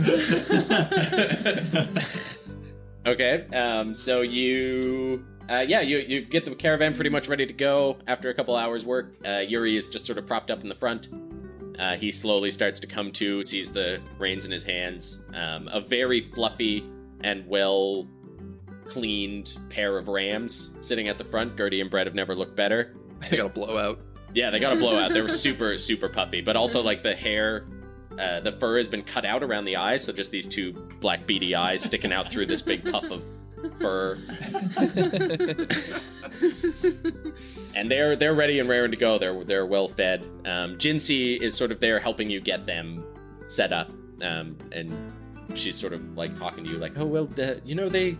Okay, 3.06 3.46
um, 3.54 3.94
so 3.94 4.20
you, 4.20 5.24
uh, 5.50 5.60
yeah, 5.60 5.80
you 5.80 5.98
you 5.98 6.20
get 6.20 6.44
the 6.44 6.54
caravan 6.54 6.94
pretty 6.94 7.10
much 7.10 7.28
ready 7.28 7.44
to 7.44 7.52
go 7.52 7.98
after 8.06 8.30
a 8.30 8.34
couple 8.34 8.54
hours 8.54 8.84
work. 8.84 9.14
Uh, 9.26 9.38
Yuri 9.38 9.76
is 9.76 9.90
just 9.90 10.06
sort 10.06 10.18
of 10.18 10.26
propped 10.26 10.50
up 10.50 10.62
in 10.62 10.68
the 10.68 10.74
front. 10.74 11.08
Uh, 11.78 11.96
he 11.96 12.12
slowly 12.12 12.50
starts 12.50 12.78
to 12.78 12.86
come 12.86 13.10
to, 13.10 13.42
sees 13.42 13.72
the 13.72 14.00
reins 14.18 14.44
in 14.44 14.50
his 14.50 14.62
hands. 14.62 15.24
Um, 15.34 15.68
a 15.72 15.80
very 15.80 16.30
fluffy 16.34 16.84
and 17.24 17.46
well 17.48 18.06
cleaned 18.86 19.56
pair 19.70 19.96
of 19.98 20.08
rams 20.08 20.74
sitting 20.82 21.08
at 21.08 21.18
the 21.18 21.24
front. 21.24 21.56
Gertie 21.56 21.80
and 21.80 21.90
Brett 21.90 22.06
have 22.06 22.14
never 22.14 22.34
looked 22.34 22.56
better. 22.56 22.96
They 23.30 23.36
got 23.36 23.46
a 23.46 23.48
blowout. 23.50 23.98
Yeah, 24.32 24.48
they 24.48 24.58
got 24.58 24.72
a 24.72 24.76
blowout. 24.76 25.12
They 25.12 25.20
were 25.20 25.28
super, 25.46 25.76
super 25.76 26.08
puffy, 26.08 26.40
but 26.40 26.56
also 26.56 26.80
like 26.80 27.02
the 27.02 27.14
hair, 27.14 27.66
uh, 28.18 28.40
the 28.40 28.52
fur 28.52 28.78
has 28.78 28.88
been 28.88 29.02
cut 29.02 29.26
out 29.26 29.42
around 29.42 29.66
the 29.66 29.76
eyes, 29.76 30.04
so 30.04 30.10
just 30.10 30.30
these 30.30 30.48
two 30.48 30.72
black 31.00 31.26
beady 31.26 31.54
eyes 31.54 31.82
sticking 31.82 32.14
out 32.14 32.32
through 32.32 32.46
this 32.46 32.62
big 32.62 32.90
puff 32.90 33.04
of 33.04 33.22
fur. 33.78 34.18
and 37.74 37.90
they're 37.90 38.16
they're 38.16 38.34
ready 38.34 38.58
and 38.58 38.68
raring 38.68 38.90
to 38.90 38.96
go. 38.96 39.18
They're 39.18 39.44
they're 39.44 39.66
well 39.66 39.88
fed. 39.88 40.22
Um, 40.44 40.76
Jinsey 40.78 41.40
is 41.40 41.56
sort 41.56 41.72
of 41.72 41.80
there 41.80 41.98
helping 41.98 42.30
you 42.30 42.40
get 42.40 42.66
them 42.66 43.04
set 43.46 43.72
up, 43.72 43.90
um, 44.22 44.56
and 44.72 44.94
she's 45.54 45.76
sort 45.76 45.92
of 45.92 46.16
like 46.16 46.38
talking 46.38 46.64
to 46.64 46.70
you 46.70 46.78
like, 46.78 46.92
oh 46.96 47.06
well, 47.06 47.26
the, 47.26 47.60
you 47.64 47.74
know 47.74 47.88
they 47.88 48.16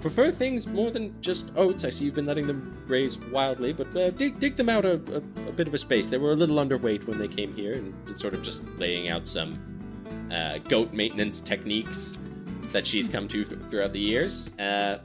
prefer 0.00 0.32
things 0.32 0.66
more 0.66 0.90
than 0.90 1.14
just 1.22 1.50
oats. 1.56 1.84
I 1.84 1.90
see 1.90 2.04
you've 2.06 2.14
been 2.14 2.26
letting 2.26 2.46
them 2.46 2.76
graze 2.86 3.18
wildly, 3.18 3.72
but 3.72 3.96
uh, 3.96 4.10
dig 4.10 4.38
dig 4.38 4.56
them 4.56 4.68
out 4.68 4.84
a, 4.84 4.94
a, 4.94 5.48
a 5.48 5.52
bit 5.52 5.68
of 5.68 5.74
a 5.74 5.78
space. 5.78 6.08
They 6.08 6.18
were 6.18 6.32
a 6.32 6.36
little 6.36 6.56
underweight 6.56 7.06
when 7.06 7.18
they 7.18 7.28
came 7.28 7.54
here, 7.54 7.72
and 7.74 7.94
sort 8.16 8.34
of 8.34 8.42
just 8.42 8.66
laying 8.78 9.08
out 9.08 9.26
some 9.26 9.58
uh, 10.32 10.58
goat 10.58 10.92
maintenance 10.92 11.40
techniques 11.40 12.18
that 12.72 12.86
she's 12.86 13.08
come 13.08 13.28
to 13.28 13.44
th- 13.44 13.60
throughout 13.70 13.92
the 13.92 14.00
years. 14.00 14.50
Uh, 14.58 14.98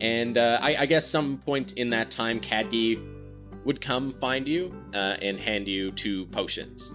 and 0.00 0.36
uh, 0.36 0.58
I, 0.60 0.76
I 0.80 0.86
guess 0.86 1.06
some 1.08 1.38
point 1.38 1.74
in 1.74 1.88
that 1.90 2.10
time, 2.10 2.40
Cadgy 2.40 3.00
would 3.64 3.80
come 3.80 4.12
find 4.12 4.48
you 4.48 4.74
uh, 4.94 5.16
and 5.22 5.38
hand 5.38 5.68
you 5.68 5.92
two 5.92 6.26
potions. 6.26 6.92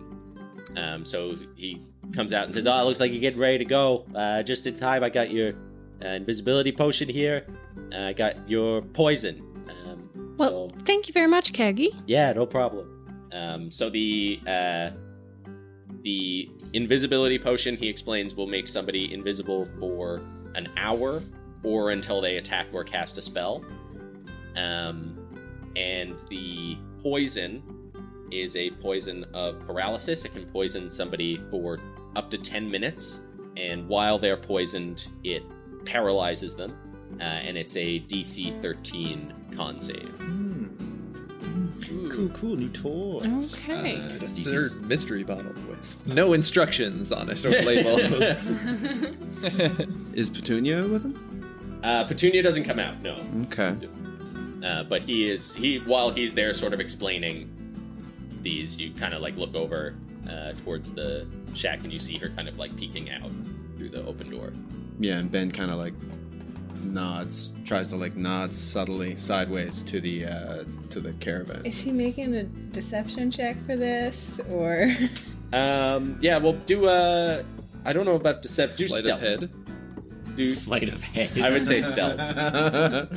Um, 0.76 1.06
so 1.06 1.36
he 1.56 1.82
comes 2.14 2.34
out 2.34 2.44
and 2.46 2.54
says, 2.54 2.68
"Oh, 2.68 2.78
it 2.80 2.84
looks 2.84 3.00
like 3.00 3.12
you're 3.12 3.22
getting 3.22 3.40
ready 3.40 3.58
to 3.60 3.66
go. 3.66 4.06
Uh, 4.14 4.44
just 4.44 4.68
in 4.68 4.76
time. 4.76 5.04
I 5.04 5.10
got 5.10 5.32
your 5.32 5.54
uh, 6.04 6.10
invisibility 6.10 6.72
potion 6.72 7.08
here. 7.08 7.48
Uh, 7.94 8.00
I 8.02 8.14
got 8.14 8.50
your 8.50 8.82
poison. 8.82 9.42
Um, 9.70 10.36
Well, 10.38 10.70
so- 10.70 10.76
thank 10.86 11.08
you 11.08 11.14
very 11.14 11.28
much, 11.28 11.54
Kaggy. 11.54 11.90
yeah, 12.06 12.34
no 12.34 12.46
problem. 12.46 12.94
Um, 13.32 13.72
so 13.72 13.90
the 13.90 14.40
uh, 14.46 14.90
the 16.04 16.50
invisibility 16.74 17.40
potion, 17.40 17.76
he 17.76 17.88
explains, 17.88 18.36
will 18.36 18.48
make 18.48 18.68
somebody 18.68 19.14
invisible 19.14 19.68
for 19.80 20.22
an 20.56 20.68
hour 20.78 21.22
or 21.64 21.92
until 21.92 22.22
they 22.22 22.38
attack 22.38 22.68
or 22.74 22.84
cast 22.84 23.18
a 23.18 23.22
spell. 23.22 23.64
Um, 24.56 25.18
and 25.76 26.16
the 26.30 26.78
poison 27.02 27.62
is 28.32 28.56
a 28.56 28.72
poison 28.72 29.26
of 29.34 29.60
paralysis. 29.66 30.26
It 30.26 30.34
can 30.34 30.46
poison 30.48 30.92
somebody 30.92 31.42
for 31.52 31.80
up 32.16 32.30
to 32.32 32.38
10 32.38 32.70
minutes. 32.70 33.22
And 33.56 33.88
while 33.88 34.20
they're 34.20 34.38
poisoned, 34.38 35.08
it 35.24 35.44
paralyzes 35.86 36.56
them. 36.56 36.76
Uh, 37.20 37.24
and 37.24 37.58
it's 37.58 37.76
a 37.76 38.02
DC 38.02 38.62
13 38.62 39.34
con 39.56 39.80
save. 39.80 40.14
Cool, 42.10 42.30
cool, 42.30 42.56
new 42.56 42.70
toys. 42.70 43.56
Okay. 43.56 43.96
Uh, 43.98 44.10
DC 44.20 44.46
third 44.46 44.88
mystery 44.88 45.24
bottle 45.24 45.54
with 45.70 46.08
no 46.08 46.34
instructions 46.34 47.12
on 47.12 47.30
it 47.30 47.46
or 47.46 47.50
labels. 47.62 48.48
Is 50.14 50.30
Petunia 50.30 50.86
with 50.88 51.04
him? 51.04 51.80
Uh, 51.84 52.04
Petunia 52.04 52.42
doesn't 52.42 52.64
come 52.64 52.80
out, 52.80 53.02
no. 53.02 53.16
Okay. 53.44 53.76
Uh, 54.64 54.84
but 54.84 55.04
he 55.04 55.30
is 55.30 55.54
he 55.56 55.78
while 55.80 56.10
he's 56.10 56.34
there, 56.34 56.52
sort 56.54 56.74
of 56.74 56.80
explaining 56.80 57.50
these. 58.42 58.80
You 58.80 58.92
kind 58.94 59.14
of 59.14 59.22
like 59.22 59.38
look 59.38 59.54
over 59.54 59.96
uh, 60.30 60.54
towards 60.64 60.92
the 60.92 61.28
shack, 61.54 61.80
and 61.84 61.94
you 61.94 62.00
see 62.00 62.18
her 62.18 62.30
kind 62.30 62.48
of 62.48 62.58
like 62.58 62.76
peeking 62.76 63.12
out 63.12 63.30
through 63.78 63.90
the 63.90 64.04
open 64.06 64.30
door. 64.32 64.52
Yeah, 65.00 65.20
and 65.20 65.32
Ben 65.32 65.52
kind 65.52 65.70
of 65.70 65.78
like 65.78 65.94
nods, 66.84 67.54
tries 67.66 67.90
to 67.90 67.96
like 67.96 68.16
nod 68.16 68.54
subtly 68.54 69.18
sideways 69.18 69.84
to 69.84 70.00
the 70.00 70.26
uh 70.26 70.64
to 70.90 71.00
the 71.00 71.14
caravan. 71.14 71.66
Is 71.66 71.82
he 71.82 71.92
making 71.92 72.36
a 72.36 72.44
deception 72.44 73.32
check 73.32 73.58
for 73.66 73.76
this, 73.76 74.40
or 74.52 74.88
Um, 75.54 76.18
yeah, 76.22 76.38
well, 76.40 76.54
do 76.54 76.88
uh, 76.88 77.42
I 77.86 77.94
don't 77.94 78.06
know 78.06 78.16
about 78.16 78.42
deception. 78.42 78.78
Do 78.78 78.88
Sleight 78.90 79.04
stealth. 79.04 79.22
of 79.22 79.28
head. 79.40 79.50
Do 80.36 80.48
Sleight 80.48 80.90
of 80.90 81.02
hand. 81.02 81.42
I 81.42 81.52
would 81.52 81.66
say 81.66 81.80
stealth. 81.82 82.20
I 82.20 83.08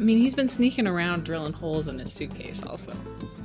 mean, 0.00 0.18
he's 0.18 0.34
been 0.34 0.48
sneaking 0.48 0.86
around 0.86 1.24
drilling 1.24 1.52
holes 1.52 1.88
in 1.88 1.98
his 1.98 2.12
suitcase, 2.12 2.62
also. 2.62 2.94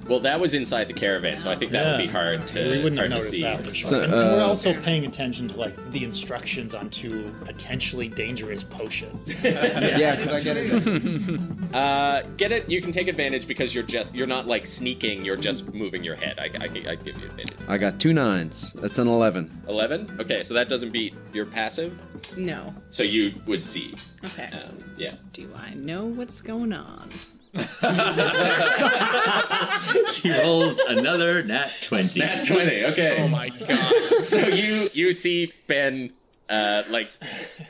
Well, 0.07 0.19
that 0.21 0.39
was 0.39 0.53
inside 0.53 0.87
the 0.87 0.93
caravan, 0.93 1.39
so 1.41 1.49
I 1.49 1.55
think 1.55 1.71
that 1.71 1.85
would 1.85 2.03
be 2.05 2.11
hard 2.11 2.47
to 2.49 2.69
we 2.69 2.83
wouldn't 2.83 2.99
have 2.99 3.09
hard 3.09 3.11
to 3.11 3.15
noticed 3.15 3.31
see. 3.31 3.41
that 3.41 3.63
for 3.63 3.71
sure. 3.71 3.89
So, 3.89 4.01
and, 4.01 4.13
and 4.13 4.31
we're 4.31 4.41
uh, 4.41 4.47
also 4.47 4.73
paying 4.81 5.05
attention 5.05 5.47
to 5.49 5.57
like 5.57 5.91
the 5.91 6.03
instructions 6.03 6.75
on 6.75 6.89
two 6.89 7.33
potentially 7.45 8.07
dangerous 8.07 8.63
potions. 8.63 9.33
Yeah, 9.43 10.15
because 10.15 10.33
I 10.33 10.41
get 10.41 10.57
it. 10.57 11.39
Uh, 11.73 12.21
get 12.37 12.51
it? 12.51 12.69
You 12.69 12.81
can 12.81 12.91
take 12.91 13.07
advantage 13.07 13.47
because 13.47 13.73
you're 13.73 13.83
just 13.83 14.13
you're 14.13 14.27
not 14.27 14.45
like 14.45 14.65
sneaking. 14.67 15.25
You're 15.25 15.35
just 15.35 15.73
moving 15.73 16.03
your 16.03 16.15
head. 16.15 16.37
I, 16.37 16.49
I, 16.63 16.91
I 16.91 16.95
give 16.95 17.17
you 17.17 17.25
advantage. 17.25 17.57
I 17.67 17.77
got 17.79 17.99
two 17.99 18.13
nines. 18.13 18.73
That's 18.73 18.99
an 18.99 19.07
11. 19.07 19.63
Eleven. 19.67 20.15
Okay, 20.19 20.43
so 20.43 20.53
that 20.53 20.69
doesn't 20.69 20.91
beat 20.91 21.15
your 21.33 21.47
passive. 21.47 21.99
No. 22.37 22.73
So 22.89 23.01
you 23.01 23.33
would 23.47 23.65
see. 23.65 23.95
Okay. 24.23 24.49
Um, 24.53 24.77
yeah. 24.97 25.15
Do 25.31 25.49
I 25.55 25.73
know 25.73 26.05
what's 26.05 26.41
going 26.41 26.73
on? 26.73 27.09
She 30.11 30.31
rolls 30.31 30.79
another 30.79 31.43
nat 31.43 31.71
20. 31.81 32.19
Nat 32.19 32.43
twenty. 32.43 32.85
Okay. 32.85 33.21
Oh 33.21 33.27
my 33.27 33.49
god. 33.49 33.93
so 34.23 34.37
you 34.47 34.87
you 34.93 35.11
see 35.11 35.51
Ben 35.67 36.13
uh, 36.49 36.83
like 36.89 37.09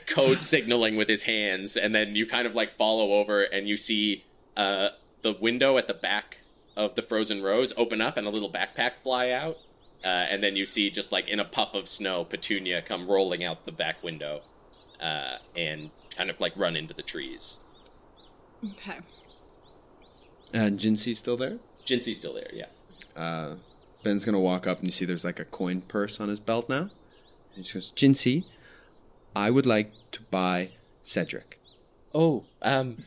code 0.06 0.42
signaling 0.42 0.96
with 0.96 1.08
his 1.08 1.22
hands, 1.22 1.76
and 1.76 1.94
then 1.94 2.14
you 2.14 2.26
kind 2.26 2.46
of 2.46 2.54
like 2.54 2.72
follow 2.72 3.12
over, 3.12 3.42
and 3.42 3.68
you 3.68 3.76
see 3.76 4.24
uh, 4.56 4.88
the 5.22 5.32
window 5.32 5.76
at 5.78 5.86
the 5.86 5.94
back 5.94 6.38
of 6.76 6.94
the 6.94 7.02
frozen 7.02 7.42
rose 7.42 7.72
open 7.76 8.00
up, 8.00 8.16
and 8.16 8.26
a 8.26 8.30
little 8.30 8.50
backpack 8.50 8.92
fly 9.02 9.30
out, 9.30 9.56
uh, 10.04 10.08
and 10.08 10.42
then 10.42 10.56
you 10.56 10.66
see 10.66 10.90
just 10.90 11.12
like 11.12 11.28
in 11.28 11.40
a 11.40 11.44
puff 11.44 11.74
of 11.74 11.88
snow, 11.88 12.24
Petunia 12.24 12.82
come 12.82 13.08
rolling 13.08 13.44
out 13.44 13.64
the 13.66 13.72
back 13.72 14.02
window, 14.02 14.42
uh, 15.00 15.36
and 15.56 15.90
kind 16.16 16.30
of 16.30 16.40
like 16.40 16.52
run 16.56 16.76
into 16.76 16.94
the 16.94 17.02
trees. 17.02 17.58
Okay. 18.64 18.98
And 20.54 20.78
Jinxie's 20.78 21.18
still 21.18 21.36
there? 21.36 21.58
Jinxie's 21.84 22.18
still 22.18 22.32
there, 22.32 22.50
yeah. 22.52 22.66
Uh, 23.20 23.56
Ben's 24.04 24.24
gonna 24.24 24.40
walk 24.40 24.66
up 24.66 24.78
and 24.78 24.86
you 24.86 24.92
see 24.92 25.04
there's 25.04 25.24
like 25.24 25.40
a 25.40 25.44
coin 25.44 25.80
purse 25.82 26.20
on 26.20 26.28
his 26.28 26.38
belt 26.38 26.68
now. 26.68 26.90
And 27.56 27.66
he 27.66 27.72
goes, 27.72 27.90
Jinxie, 27.92 28.44
I 29.34 29.50
would 29.50 29.66
like 29.66 29.92
to 30.12 30.22
buy 30.22 30.70
Cedric. 31.02 31.60
Oh, 32.14 32.44
um, 32.62 33.04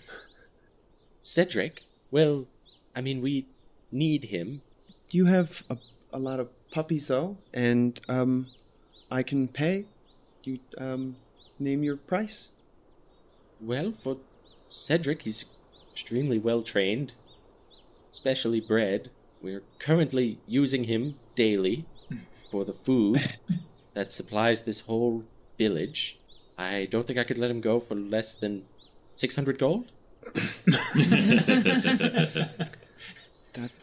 Cedric. 1.24 1.84
Well, 2.12 2.48
I 2.94 3.02
mean, 3.02 3.22
we 3.22 3.48
need 3.92 4.26
him. 4.26 4.62
Do 5.10 5.18
you 5.18 5.26
have 5.26 5.64
a, 5.70 5.78
a 6.12 6.20
lot 6.20 6.42
of 6.42 6.50
puppies 6.72 7.08
though? 7.08 7.38
And 7.54 8.00
um, 8.10 8.48
I 9.10 9.24
can 9.24 9.48
pay. 9.48 9.86
You 10.44 10.60
um, 10.78 11.16
name 11.60 11.84
your 11.84 11.98
price? 11.98 12.50
Well, 13.62 13.94
for 14.04 14.18
Cedric, 14.68 15.24
he's 15.24 15.46
extremely 15.92 16.40
well 16.40 16.62
trained, 16.62 17.14
specially 18.18 18.60
bred. 18.60 19.12
We're 19.42 19.64
currently 19.78 20.40
using 20.48 20.86
him 20.86 21.16
daily 21.36 21.86
for 22.52 22.66
the 22.66 22.74
food 22.74 23.38
that 23.94 24.12
supplies 24.12 24.64
this 24.64 24.82
whole 24.82 25.24
village. 25.58 26.18
I 26.58 26.88
don't 26.90 27.06
think 27.06 27.20
I 27.20 27.24
could 27.24 27.38
let 27.38 27.52
him 27.52 27.62
go 27.62 27.80
for 27.80 27.96
less 27.96 28.34
than 28.34 28.64
600 29.16 29.60
gold. 29.60 29.92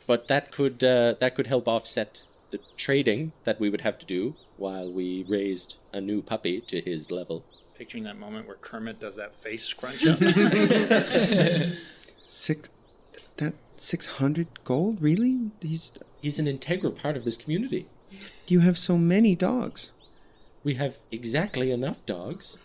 but 0.06 0.28
that 0.28 0.50
could 0.50 0.84
uh, 0.84 1.14
that 1.20 1.34
could 1.34 1.46
help 1.46 1.66
offset 1.66 2.22
the 2.50 2.60
trading 2.76 3.32
that 3.44 3.58
we 3.58 3.70
would 3.70 3.80
have 3.80 3.98
to 3.98 4.04
do 4.04 4.34
while 4.58 4.90
we 4.90 5.24
raised 5.26 5.78
a 5.92 6.00
new 6.00 6.20
puppy 6.20 6.60
to 6.60 6.80
his 6.80 7.10
level. 7.10 7.44
Picturing 7.78 8.04
that 8.04 8.18
moment 8.18 8.46
where 8.46 8.56
Kermit 8.56 9.00
does 9.00 9.16
that 9.16 9.34
face 9.34 9.64
scrunch 9.64 10.06
up. 10.06 10.18
Six. 12.20 12.68
That 13.38 13.54
six 13.76 14.06
hundred 14.06 14.64
gold? 14.64 15.02
Really? 15.02 15.50
He's. 15.60 15.92
He's 16.20 16.38
an 16.38 16.46
integral 16.46 16.92
part 16.92 17.16
of 17.16 17.24
this 17.24 17.36
community. 17.36 17.86
You 18.46 18.60
have 18.60 18.78
so 18.78 18.96
many 18.96 19.34
dogs. 19.34 19.92
We 20.62 20.74
have 20.74 20.96
exactly 21.10 21.70
enough 21.70 22.06
dogs. 22.06 22.58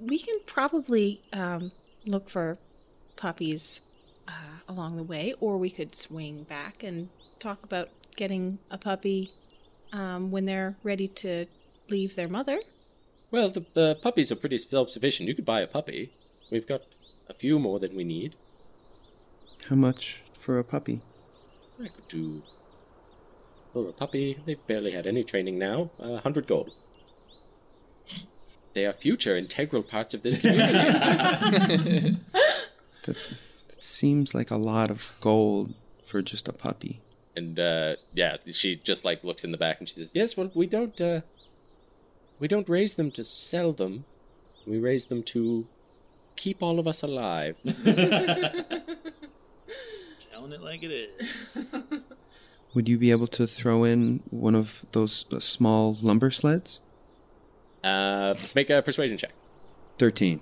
We 0.00 0.18
can 0.18 0.36
probably 0.46 1.20
um, 1.32 1.72
look 2.04 2.28
for 2.28 2.58
puppies 3.16 3.80
uh, 4.26 4.60
along 4.68 4.96
the 4.96 5.02
way, 5.02 5.34
or 5.40 5.56
we 5.56 5.70
could 5.70 5.94
swing 5.94 6.42
back 6.42 6.82
and 6.82 7.08
talk 7.38 7.64
about 7.64 7.88
getting 8.16 8.58
a 8.70 8.76
puppy 8.76 9.32
um, 9.92 10.30
when 10.30 10.44
they're 10.44 10.76
ready 10.82 11.08
to 11.08 11.46
leave 11.88 12.16
their 12.16 12.28
mother. 12.28 12.60
Well, 13.30 13.50
the, 13.50 13.64
the 13.74 13.94
puppies 13.96 14.32
are 14.32 14.36
pretty 14.36 14.58
self 14.58 14.90
sufficient. 14.90 15.28
You 15.28 15.34
could 15.34 15.44
buy 15.44 15.60
a 15.60 15.66
puppy. 15.66 16.12
We've 16.50 16.66
got 16.66 16.82
a 17.28 17.34
few 17.34 17.58
more 17.58 17.78
than 17.78 17.94
we 17.94 18.04
need. 18.04 18.36
How 19.68 19.76
much 19.76 20.22
for 20.32 20.58
a 20.58 20.64
puppy? 20.64 21.02
I 21.82 21.88
could 21.88 22.08
do. 22.08 22.42
For 23.72 23.88
a 23.90 23.92
puppy, 23.92 24.38
they've 24.46 24.66
barely 24.66 24.92
had 24.92 25.06
any 25.06 25.24
training 25.24 25.58
now. 25.58 25.90
A 25.98 26.14
uh, 26.14 26.20
hundred 26.20 26.46
gold. 26.46 26.70
They 28.74 28.86
are 28.86 28.92
future 28.92 29.36
integral 29.36 29.82
parts 29.82 30.14
of 30.14 30.22
this 30.22 30.38
community. 30.40 32.18
That, 33.04 33.16
that 33.68 33.82
seems 33.82 34.34
like 34.34 34.50
a 34.50 34.56
lot 34.56 34.90
of 34.90 35.12
gold 35.22 35.72
for 36.04 36.20
just 36.20 36.46
a 36.46 36.52
puppy. 36.52 37.00
and 37.34 37.58
uh, 37.58 37.96
yeah, 38.12 38.36
she 38.50 38.76
just 38.76 39.02
like 39.04 39.24
looks 39.24 39.44
in 39.44 39.52
the 39.52 39.56
back 39.56 39.78
and 39.78 39.88
she 39.88 39.94
says, 39.94 40.10
"Yes, 40.14 40.36
well, 40.36 40.50
we 40.54 40.66
don't 40.66 41.00
uh, 41.00 41.20
we 42.38 42.48
don't 42.48 42.68
raise 42.68 42.94
them 42.94 43.10
to 43.12 43.24
sell 43.24 43.72
them. 43.72 44.04
We 44.66 44.78
raise 44.78 45.06
them 45.06 45.22
to 45.24 45.66
keep 46.36 46.62
all 46.62 46.78
of 46.78 46.86
us 46.86 47.02
alive." 47.02 47.56
Telling 50.30 50.52
it 50.52 50.62
like 50.62 50.82
it 50.82 50.92
is. 50.92 51.64
Would 52.74 52.88
you 52.88 52.98
be 52.98 53.10
able 53.10 53.26
to 53.28 53.46
throw 53.46 53.84
in 53.84 54.22
one 54.30 54.54
of 54.54 54.84
those 54.92 55.24
uh, 55.32 55.40
small 55.40 55.96
lumber 56.00 56.30
sleds? 56.30 56.80
Uh, 57.82 58.34
make 58.54 58.70
a 58.70 58.82
persuasion 58.82 59.16
check. 59.16 59.32
13. 59.98 60.40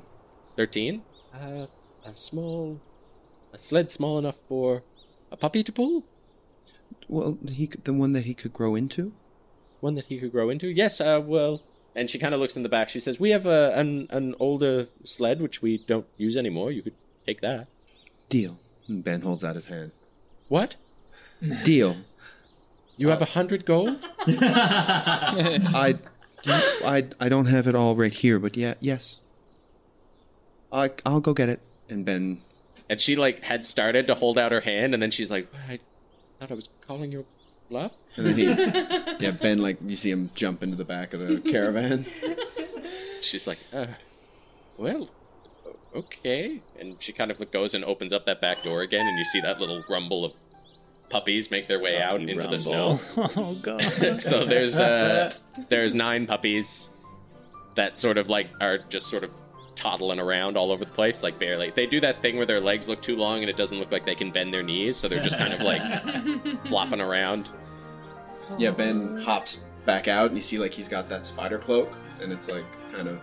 13. 0.56 1.02
Uh, 1.32 1.66
a 2.04 2.14
small. 2.14 2.80
A 3.52 3.58
sled 3.58 3.90
small 3.90 4.18
enough 4.18 4.36
for 4.48 4.82
a 5.30 5.36
puppy 5.36 5.62
to 5.62 5.72
pull? 5.72 6.04
Well, 7.08 7.38
he 7.48 7.70
the 7.84 7.92
one 7.92 8.12
that 8.12 8.24
he 8.24 8.34
could 8.34 8.52
grow 8.52 8.74
into? 8.74 9.12
One 9.80 9.94
that 9.94 10.06
he 10.06 10.18
could 10.18 10.32
grow 10.32 10.50
into? 10.50 10.68
Yes, 10.68 11.00
uh, 11.00 11.20
well. 11.24 11.62
And 11.96 12.10
she 12.10 12.18
kind 12.18 12.34
of 12.34 12.40
looks 12.40 12.56
in 12.56 12.62
the 12.62 12.68
back. 12.68 12.90
She 12.90 13.00
says, 13.00 13.18
We 13.18 13.30
have 13.30 13.46
a, 13.46 13.72
an, 13.74 14.06
an 14.10 14.34
older 14.38 14.88
sled 15.02 15.40
which 15.40 15.62
we 15.62 15.78
don't 15.78 16.06
use 16.18 16.36
anymore. 16.36 16.70
You 16.70 16.82
could 16.82 16.94
take 17.26 17.40
that. 17.40 17.68
Deal. 18.28 18.58
Ben 18.88 19.22
holds 19.22 19.42
out 19.42 19.54
his 19.54 19.64
hand. 19.64 19.92
What? 20.48 20.76
Deal. 21.64 21.96
You 22.98 23.08
have 23.08 23.22
a 23.22 23.26
hundred 23.26 23.64
gold? 23.64 23.98
I, 24.26 25.94
do, 26.42 26.50
I, 26.52 27.06
I 27.18 27.28
don't 27.28 27.46
have 27.46 27.66
it 27.66 27.74
all 27.74 27.96
right 27.96 28.12
here, 28.12 28.38
but 28.38 28.56
yeah, 28.56 28.74
yes. 28.80 29.16
I, 30.72 30.90
I'll 31.04 31.20
go 31.20 31.32
get 31.32 31.48
it. 31.48 31.60
And 31.88 32.04
Ben, 32.04 32.42
And 32.90 33.00
she, 33.00 33.16
like, 33.16 33.44
had 33.44 33.64
started 33.64 34.06
to 34.08 34.14
hold 34.14 34.38
out 34.38 34.52
her 34.52 34.60
hand, 34.60 34.92
and 34.94 35.02
then 35.02 35.10
she's 35.10 35.30
like, 35.30 35.48
I 35.68 35.78
thought 36.38 36.50
I 36.50 36.54
was 36.54 36.68
calling 36.86 37.10
your 37.12 37.24
bluff? 37.68 37.92
and 38.16 38.26
then 38.26 38.36
he, 38.36 38.44
yeah, 39.24 39.30
Ben, 39.32 39.58
like, 39.58 39.78
you 39.84 39.96
see 39.96 40.10
him 40.10 40.30
jump 40.34 40.62
into 40.62 40.76
the 40.76 40.84
back 40.84 41.12
of 41.12 41.20
the 41.20 41.38
caravan. 41.40 42.06
She's 43.20 43.46
like, 43.46 43.58
uh, 43.72 43.86
well, 44.78 45.10
okay. 45.94 46.60
And 46.78 46.96
she 47.00 47.12
kind 47.12 47.30
of 47.30 47.50
goes 47.50 47.74
and 47.74 47.84
opens 47.84 48.12
up 48.12 48.26
that 48.26 48.40
back 48.40 48.62
door 48.62 48.82
again, 48.82 49.06
and 49.06 49.18
you 49.18 49.24
see 49.24 49.40
that 49.40 49.60
little 49.60 49.84
rumble 49.88 50.24
of 50.24 50.32
puppies 51.08 51.50
make 51.50 51.68
their 51.68 51.80
way 51.80 52.00
out 52.00 52.20
into 52.20 52.46
the 52.46 52.58
snow. 52.58 53.00
oh 53.16 53.56
god. 53.60 53.82
so 54.20 54.44
there's 54.44 54.78
uh, 54.78 55.30
there's 55.68 55.94
nine 55.94 56.26
puppies 56.26 56.90
that 57.74 58.00
sort 58.00 58.18
of 58.18 58.28
like 58.28 58.48
are 58.60 58.78
just 58.78 59.08
sort 59.08 59.24
of 59.24 59.30
toddling 59.76 60.18
around 60.18 60.56
all 60.56 60.72
over 60.72 60.84
the 60.84 60.90
place, 60.90 61.22
like 61.22 61.38
barely. 61.38 61.70
They 61.70 61.86
do 61.86 62.00
that 62.00 62.22
thing 62.22 62.36
where 62.36 62.46
their 62.46 62.60
legs 62.60 62.88
look 62.88 63.00
too 63.00 63.16
long 63.16 63.40
and 63.42 63.50
it 63.50 63.56
doesn't 63.56 63.78
look 63.78 63.92
like 63.92 64.04
they 64.04 64.14
can 64.14 64.30
bend 64.30 64.52
their 64.52 64.62
knees, 64.62 64.96
so 64.96 65.06
they're 65.06 65.22
just 65.22 65.38
kind 65.38 65.52
of 65.52 65.60
like 65.60 65.82
flopping 66.66 67.00
around. 67.00 67.50
Yeah, 68.58 68.70
Ben 68.70 69.18
hops 69.18 69.60
back 69.84 70.08
out, 70.08 70.26
and 70.26 70.36
you 70.36 70.42
see 70.42 70.58
like 70.58 70.72
he's 70.72 70.88
got 70.88 71.08
that 71.08 71.26
spider 71.26 71.58
cloak, 71.58 71.92
and 72.20 72.32
it's 72.32 72.48
like 72.48 72.64
kind 72.92 73.08
of 73.08 73.20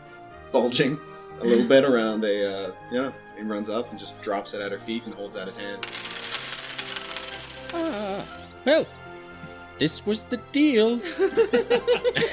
bulging 0.51 0.99
a 1.41 1.43
little 1.43 1.67
bit 1.67 1.83
around 1.83 2.23
a. 2.23 2.67
Uh, 2.67 2.71
yeah, 2.91 3.11
he 3.35 3.43
runs 3.43 3.69
up 3.69 3.89
and 3.89 3.99
just 3.99 4.19
drops 4.21 4.53
it 4.53 4.61
at 4.61 4.71
her 4.71 4.77
feet 4.77 5.03
and 5.05 5.13
holds 5.13 5.35
out 5.35 5.47
his 5.47 5.55
hand. 5.55 5.85
Ah, 7.73 8.25
well, 8.65 8.85
this 9.79 10.05
was 10.05 10.23
the 10.25 10.37
deal. 10.51 10.93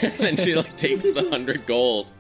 and 0.03 0.12
then 0.18 0.37
she 0.37 0.55
like 0.55 0.77
takes 0.77 1.05
the 1.05 1.27
hundred 1.31 1.66
gold 1.66 2.12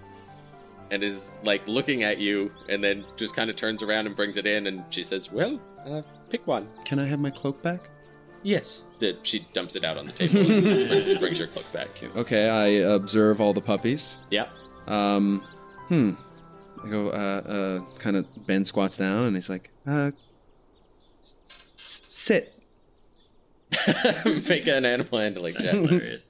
and 0.90 1.02
is 1.02 1.32
like 1.44 1.66
looking 1.68 2.02
at 2.02 2.18
you 2.18 2.50
and 2.68 2.82
then 2.82 3.04
just 3.16 3.34
kind 3.36 3.48
of 3.50 3.56
turns 3.56 3.82
around 3.82 4.06
and 4.06 4.16
brings 4.16 4.36
it 4.36 4.46
in 4.46 4.66
and 4.66 4.84
she 4.90 5.02
says, 5.02 5.30
Well, 5.30 5.60
uh, 5.86 6.02
pick 6.30 6.46
one. 6.46 6.66
Can 6.84 6.98
I 6.98 7.06
have 7.06 7.20
my 7.20 7.30
cloak 7.30 7.62
back? 7.62 7.88
Yes. 8.42 8.84
The, 8.98 9.16
she 9.22 9.46
dumps 9.52 9.76
it 9.76 9.84
out 9.84 9.96
on 9.98 10.06
the 10.06 10.12
table 10.12 10.40
and 10.40 11.18
brings, 11.20 11.38
your 11.38 11.48
cloak 11.48 11.70
back. 11.72 11.88
Okay, 12.16 12.48
I 12.48 12.66
observe 12.94 13.40
all 13.40 13.52
the 13.52 13.60
puppies. 13.60 14.18
Yeah. 14.30 14.46
Um, 14.86 15.44
hmm. 15.88 16.12
I 16.84 16.88
go, 16.88 17.08
uh, 17.08 17.10
uh, 17.12 17.98
kind 17.98 18.16
of, 18.16 18.26
Ben 18.46 18.64
squats 18.64 18.96
down 18.96 19.24
and 19.24 19.36
he's 19.36 19.50
like, 19.50 19.70
uh, 19.86 20.12
s- 21.22 21.36
s- 21.46 22.02
sit. 22.08 22.54
Make 24.48 24.66
an 24.66 24.84
animal 24.86 25.18
handling 25.18 25.54
check. 25.54 26.20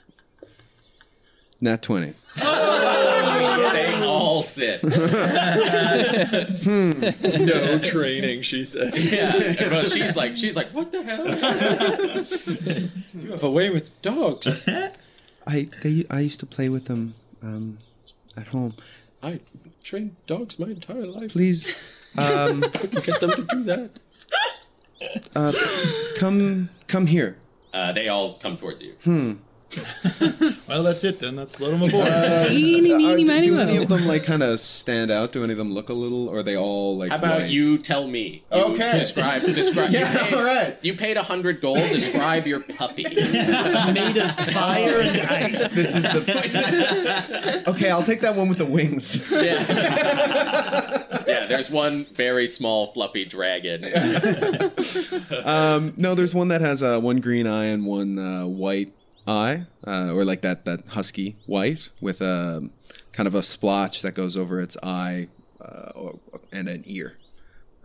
Nat 1.61 1.83
20. 1.83 2.15
all 4.59 4.81
sit. 4.81 6.67
no 7.41 7.79
training, 7.79 8.43
she 8.43 8.65
said. 8.65 8.97
Yeah. 8.97 9.71
Well, 9.71 9.85
she's 9.85 10.17
like, 10.17 10.37
she's 10.37 10.57
like, 10.57 10.71
what 10.73 10.91
the 10.93 11.03
hell? 11.03 11.27
You 13.21 13.31
have 13.33 13.43
a 13.43 13.51
way 13.51 13.71
with 13.71 13.91
dogs. 14.03 14.67
I 15.47 15.69
they 15.83 16.05
I 16.11 16.21
used 16.21 16.41
to 16.41 16.47
play 16.47 16.69
with 16.69 16.87
them 16.87 17.15
um, 17.43 17.79
at 18.37 18.49
home. 18.49 18.75
I 19.23 19.41
trained 19.83 20.17
dogs 20.27 20.59
my 20.59 20.69
entire 20.69 21.07
life. 21.07 21.33
Please, 21.33 21.75
um, 22.19 22.61
Couldn't 22.75 23.05
get 23.05 23.21
them 23.21 23.31
to 23.33 23.43
do 23.43 23.65
that. 23.65 23.91
uh, 25.37 25.53
come 26.19 26.71
come 26.89 27.07
here. 27.07 27.37
Uh, 27.73 27.93
they 27.93 28.09
all 28.09 28.35
come 28.35 28.57
towards 28.57 28.83
you. 28.83 28.95
Well, 30.69 30.83
that's 30.83 31.05
it 31.05 31.21
then. 31.21 31.37
Let's 31.37 31.59
load 31.61 31.73
them 31.73 31.83
aboard. 31.83 32.07
Eeny, 32.07 32.93
Uh, 32.93 32.99
meeny, 32.99 33.25
do, 33.25 33.33
miny, 33.33 33.47
do 33.47 33.59
any 33.59 33.77
of 33.79 33.89
them 33.89 34.07
like 34.07 34.25
kind 34.25 34.43
of 34.43 34.59
stand 34.61 35.11
out? 35.11 35.33
Do 35.33 35.43
any 35.45 35.53
of 35.53 35.59
them 35.59 35.73
look 35.73 35.89
a 35.89 35.93
little, 35.93 36.29
or 36.29 36.39
are 36.39 36.43
they 36.43 36.57
all 36.57 36.97
like? 36.99 37.11
How 37.11 37.17
about 37.17 37.41
white? 37.43 37.51
you 37.51 37.79
tell 37.79 38.07
me? 38.07 38.43
You 38.53 38.61
Okay. 38.61 38.99
Describe. 39.01 39.43
Describe. 39.43 39.91
Yeah, 40.01 40.13
you 40.13 40.19
paid, 40.21 40.35
all 40.35 40.45
right. 40.45 40.79
You 40.83 40.95
paid 40.95 41.17
a 41.17 41.23
hundred 41.23 41.61
gold. 41.61 41.79
Describe 41.79 42.47
your 42.47 42.61
puppy. 42.61 43.05
it's 43.07 43.95
made 43.95 44.17
of 44.17 44.35
fire 44.53 45.01
and 45.01 45.21
ice. 45.21 45.75
This 45.75 45.95
is 45.95 46.03
the. 46.05 47.65
okay, 47.69 47.91
I'll 47.91 48.03
take 48.03 48.21
that 48.21 48.37
one 48.37 48.49
with 48.49 48.59
the 48.59 48.67
wings. 48.67 49.19
yeah. 49.31 51.05
yeah. 51.27 51.47
There's 51.47 51.71
one 51.71 52.07
very 52.15 52.47
small, 52.47 52.89
fluffy 52.89 53.25
dragon. 53.25 53.85
Um, 55.45 55.93
no, 55.97 56.15
there's 56.15 56.35
one 56.35 56.49
that 56.49 56.61
has 56.61 56.83
uh, 56.83 56.99
one 57.01 57.21
green 57.21 57.47
eye 57.47 57.67
and 57.67 57.87
one 57.87 58.19
uh, 58.19 58.47
white 58.47 58.93
eye, 59.31 59.67
uh, 59.87 60.13
or 60.13 60.25
like 60.25 60.41
that 60.43 60.65
that 60.65 60.81
husky 60.89 61.37
white 61.47 61.91
with 62.01 62.21
a 62.21 62.69
kind 63.13 63.27
of 63.27 63.35
a 63.35 63.43
splotch 63.43 64.03
that 64.03 64.15
goes 64.15 64.37
over 64.37 64.61
its 64.61 64.77
eye 64.83 65.29
uh, 65.61 65.91
or, 65.95 66.19
and 66.53 66.69
an 66.69 66.83
ear. 66.87 67.17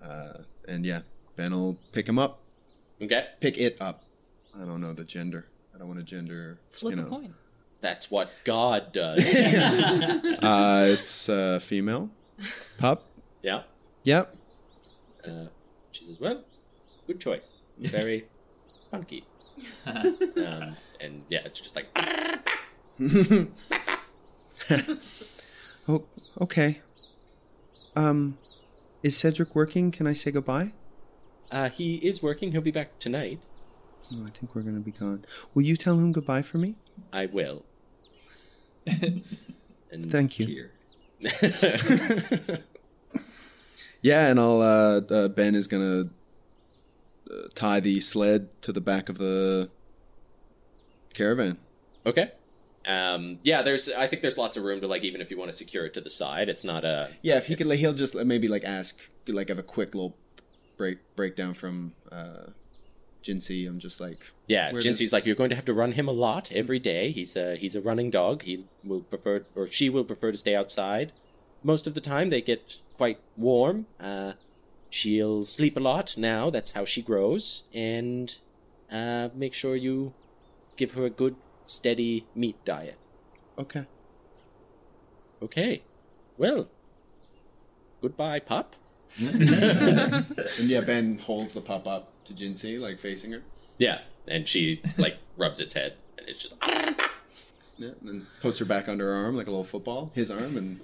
Uh, 0.04 0.40
and 0.68 0.86
yeah, 0.86 1.02
Ben 1.36 1.52
will 1.54 1.78
pick 1.92 2.08
him 2.08 2.18
up, 2.20 2.40
Okay. 3.02 3.26
pick 3.40 3.58
it 3.58 3.78
up. 3.82 4.04
I 4.60 4.66
don't 4.66 4.82
know 4.82 4.94
the 4.94 5.04
gender. 5.04 5.46
I 5.74 5.78
don't 5.78 5.88
want 5.88 6.00
to 6.00 6.06
gender. 6.06 6.58
Flip 6.72 6.96
you 6.96 7.02
a 7.02 7.06
coin. 7.06 7.34
That's 7.82 8.10
what 8.10 8.30
God 8.46 8.94
does. 8.94 9.20
Uh, 10.42 10.86
it's 10.90 11.28
uh, 11.30 11.60
female, 11.60 12.10
pup. 12.78 13.06
yeah. 13.42 13.64
Yep. 14.04 14.36
Uh, 15.28 15.46
she 15.92 16.06
says, 16.06 16.20
"Well, 16.20 16.44
good 17.08 17.20
choice. 17.20 17.48
Very 17.80 18.26
funky." 18.92 19.24
um, 19.86 20.76
and 21.00 21.24
yeah, 21.30 21.40
it's 21.46 21.60
just 21.62 21.76
like 21.76 21.88
Oh, 25.88 26.04
okay. 26.42 26.82
Um, 27.96 28.38
is 29.04 29.16
Cedric 29.16 29.56
working? 29.56 29.92
Can 29.92 30.08
I 30.08 30.14
say 30.14 30.32
goodbye? 30.32 30.74
uh, 31.52 31.70
he 31.70 31.96
is 31.98 32.24
working. 32.24 32.52
He'll 32.52 32.62
be 32.62 32.72
back 32.72 32.98
tonight. 33.00 33.40
No, 34.12 34.26
I 34.26 34.30
think 34.30 34.56
we're 34.56 34.64
gonna 34.64 34.80
be 34.80 34.92
gone. 34.92 35.26
Will 35.54 35.64
you 35.64 35.76
tell 35.78 36.00
him 36.00 36.12
goodbye 36.12 36.42
for 36.42 36.58
me? 36.58 36.76
I 37.14 37.28
will. 37.28 37.66
and 38.88 39.24
Thank 40.12 40.40
you. 40.40 40.70
Yeah, 44.02 44.28
and 44.28 44.40
I'll. 44.40 44.62
Uh, 44.62 45.02
uh, 45.10 45.28
ben 45.30 45.56
is 45.56 45.66
gonna 45.68 46.10
uh, 47.32 47.48
tie 47.56 47.80
the 47.80 48.00
sled 48.00 48.50
to 48.62 48.72
the 48.72 48.82
back 48.82 49.10
of 49.10 49.18
the 49.18 49.70
caravan. 51.14 51.58
Okay. 52.06 52.32
Um, 52.86 53.40
yeah, 53.44 53.62
there's. 53.64 53.90
I 53.90 54.08
think 54.08 54.22
there's 54.22 54.38
lots 54.38 54.58
of 54.58 54.64
room 54.64 54.80
to 54.82 54.88
like, 54.88 55.04
even 55.04 55.20
if 55.22 55.32
you 55.32 55.38
want 55.38 55.50
to 55.52 55.58
secure 55.58 55.86
it 55.86 55.94
to 55.96 56.02
the 56.02 56.10
side, 56.10 56.50
it's 56.50 56.64
not 56.64 56.86
a. 56.86 57.10
Yeah, 57.24 57.38
if 57.38 57.48
he 57.48 57.56
could, 57.56 57.66
like, 57.66 57.80
he'll 57.80 57.94
just 57.94 58.16
maybe 58.16 58.48
like 58.48 58.64
ask, 58.64 59.00
like, 59.28 59.50
have 59.50 59.58
a 59.58 59.64
quick 59.64 59.96
little 59.96 60.16
break 60.78 61.00
breakdown 61.16 61.56
from 61.56 61.94
uh, 62.12 62.52
Jinsey. 63.24 63.68
I'm 63.68 63.80
just 63.80 64.00
like, 64.00 64.32
Yeah, 64.48 64.72
Where 64.72 64.84
Jinsey's 64.84 65.00
does- 65.00 65.14
like 65.14 65.26
you're 65.26 65.36
going 65.36 65.50
to 65.50 65.56
have 65.56 65.66
to 65.66 65.74
run 65.74 65.94
him 65.94 66.08
a 66.08 66.12
lot 66.12 66.52
every 66.52 66.78
day. 66.78 67.10
He's 67.12 67.36
a 67.36 67.56
he's 67.56 67.76
a 67.76 67.82
running 67.82 68.12
dog. 68.12 68.44
He 68.44 68.66
will 68.84 69.02
prefer 69.02 69.44
or 69.56 69.68
she 69.68 69.90
will 69.90 70.04
prefer 70.04 70.32
to 70.32 70.38
stay 70.38 70.56
outside. 70.56 71.12
Most 71.64 71.88
of 71.88 71.96
the 71.96 72.02
time, 72.02 72.30
they 72.30 72.42
get 72.42 72.78
quite 72.98 73.20
warm. 73.36 73.88
Uh, 74.00 74.34
she'll 74.96 75.44
sleep 75.44 75.76
a 75.76 75.80
lot 75.82 76.16
now. 76.18 76.50
That's 76.50 76.72
how 76.72 76.86
she 76.86 77.02
grows. 77.02 77.64
And 77.74 78.34
uh, 78.90 79.28
make 79.36 79.54
sure 79.54 79.76
you 79.76 80.14
give 80.78 80.92
her 80.92 81.06
a 81.06 81.10
good, 81.10 81.36
steady 81.68 82.26
meat 82.34 82.58
diet. 82.64 82.98
okay. 83.60 83.86
Okay. 85.42 85.84
Well. 86.38 86.68
Goodbye, 88.02 88.40
pup. 88.40 88.76
And 89.18 90.26
yeah, 90.60 90.82
Ben 90.82 91.20
holds 91.20 91.54
the 91.54 91.62
pup 91.62 91.86
up 91.88 92.12
to 92.26 92.34
Jinsey, 92.34 92.80
like 92.80 93.00
facing 93.00 93.32
her. 93.34 93.42
Yeah, 93.78 94.00
and 94.28 94.48
she 94.48 94.82
like 94.98 95.18
rubs 95.38 95.60
its 95.60 95.74
head, 95.74 95.94
and 96.18 96.28
it's 96.28 96.40
just 96.40 96.56
Yeah, 97.78 97.92
and 98.00 98.08
then 98.10 98.28
puts 98.42 98.60
her 98.60 98.66
back 98.66 98.88
under 98.88 99.06
her 99.08 99.14
arm 99.26 99.36
like 99.38 99.48
a 99.48 99.52
little 99.52 99.64
football, 99.64 100.12
his 100.16 100.32
arm, 100.32 100.58
and 100.58 100.80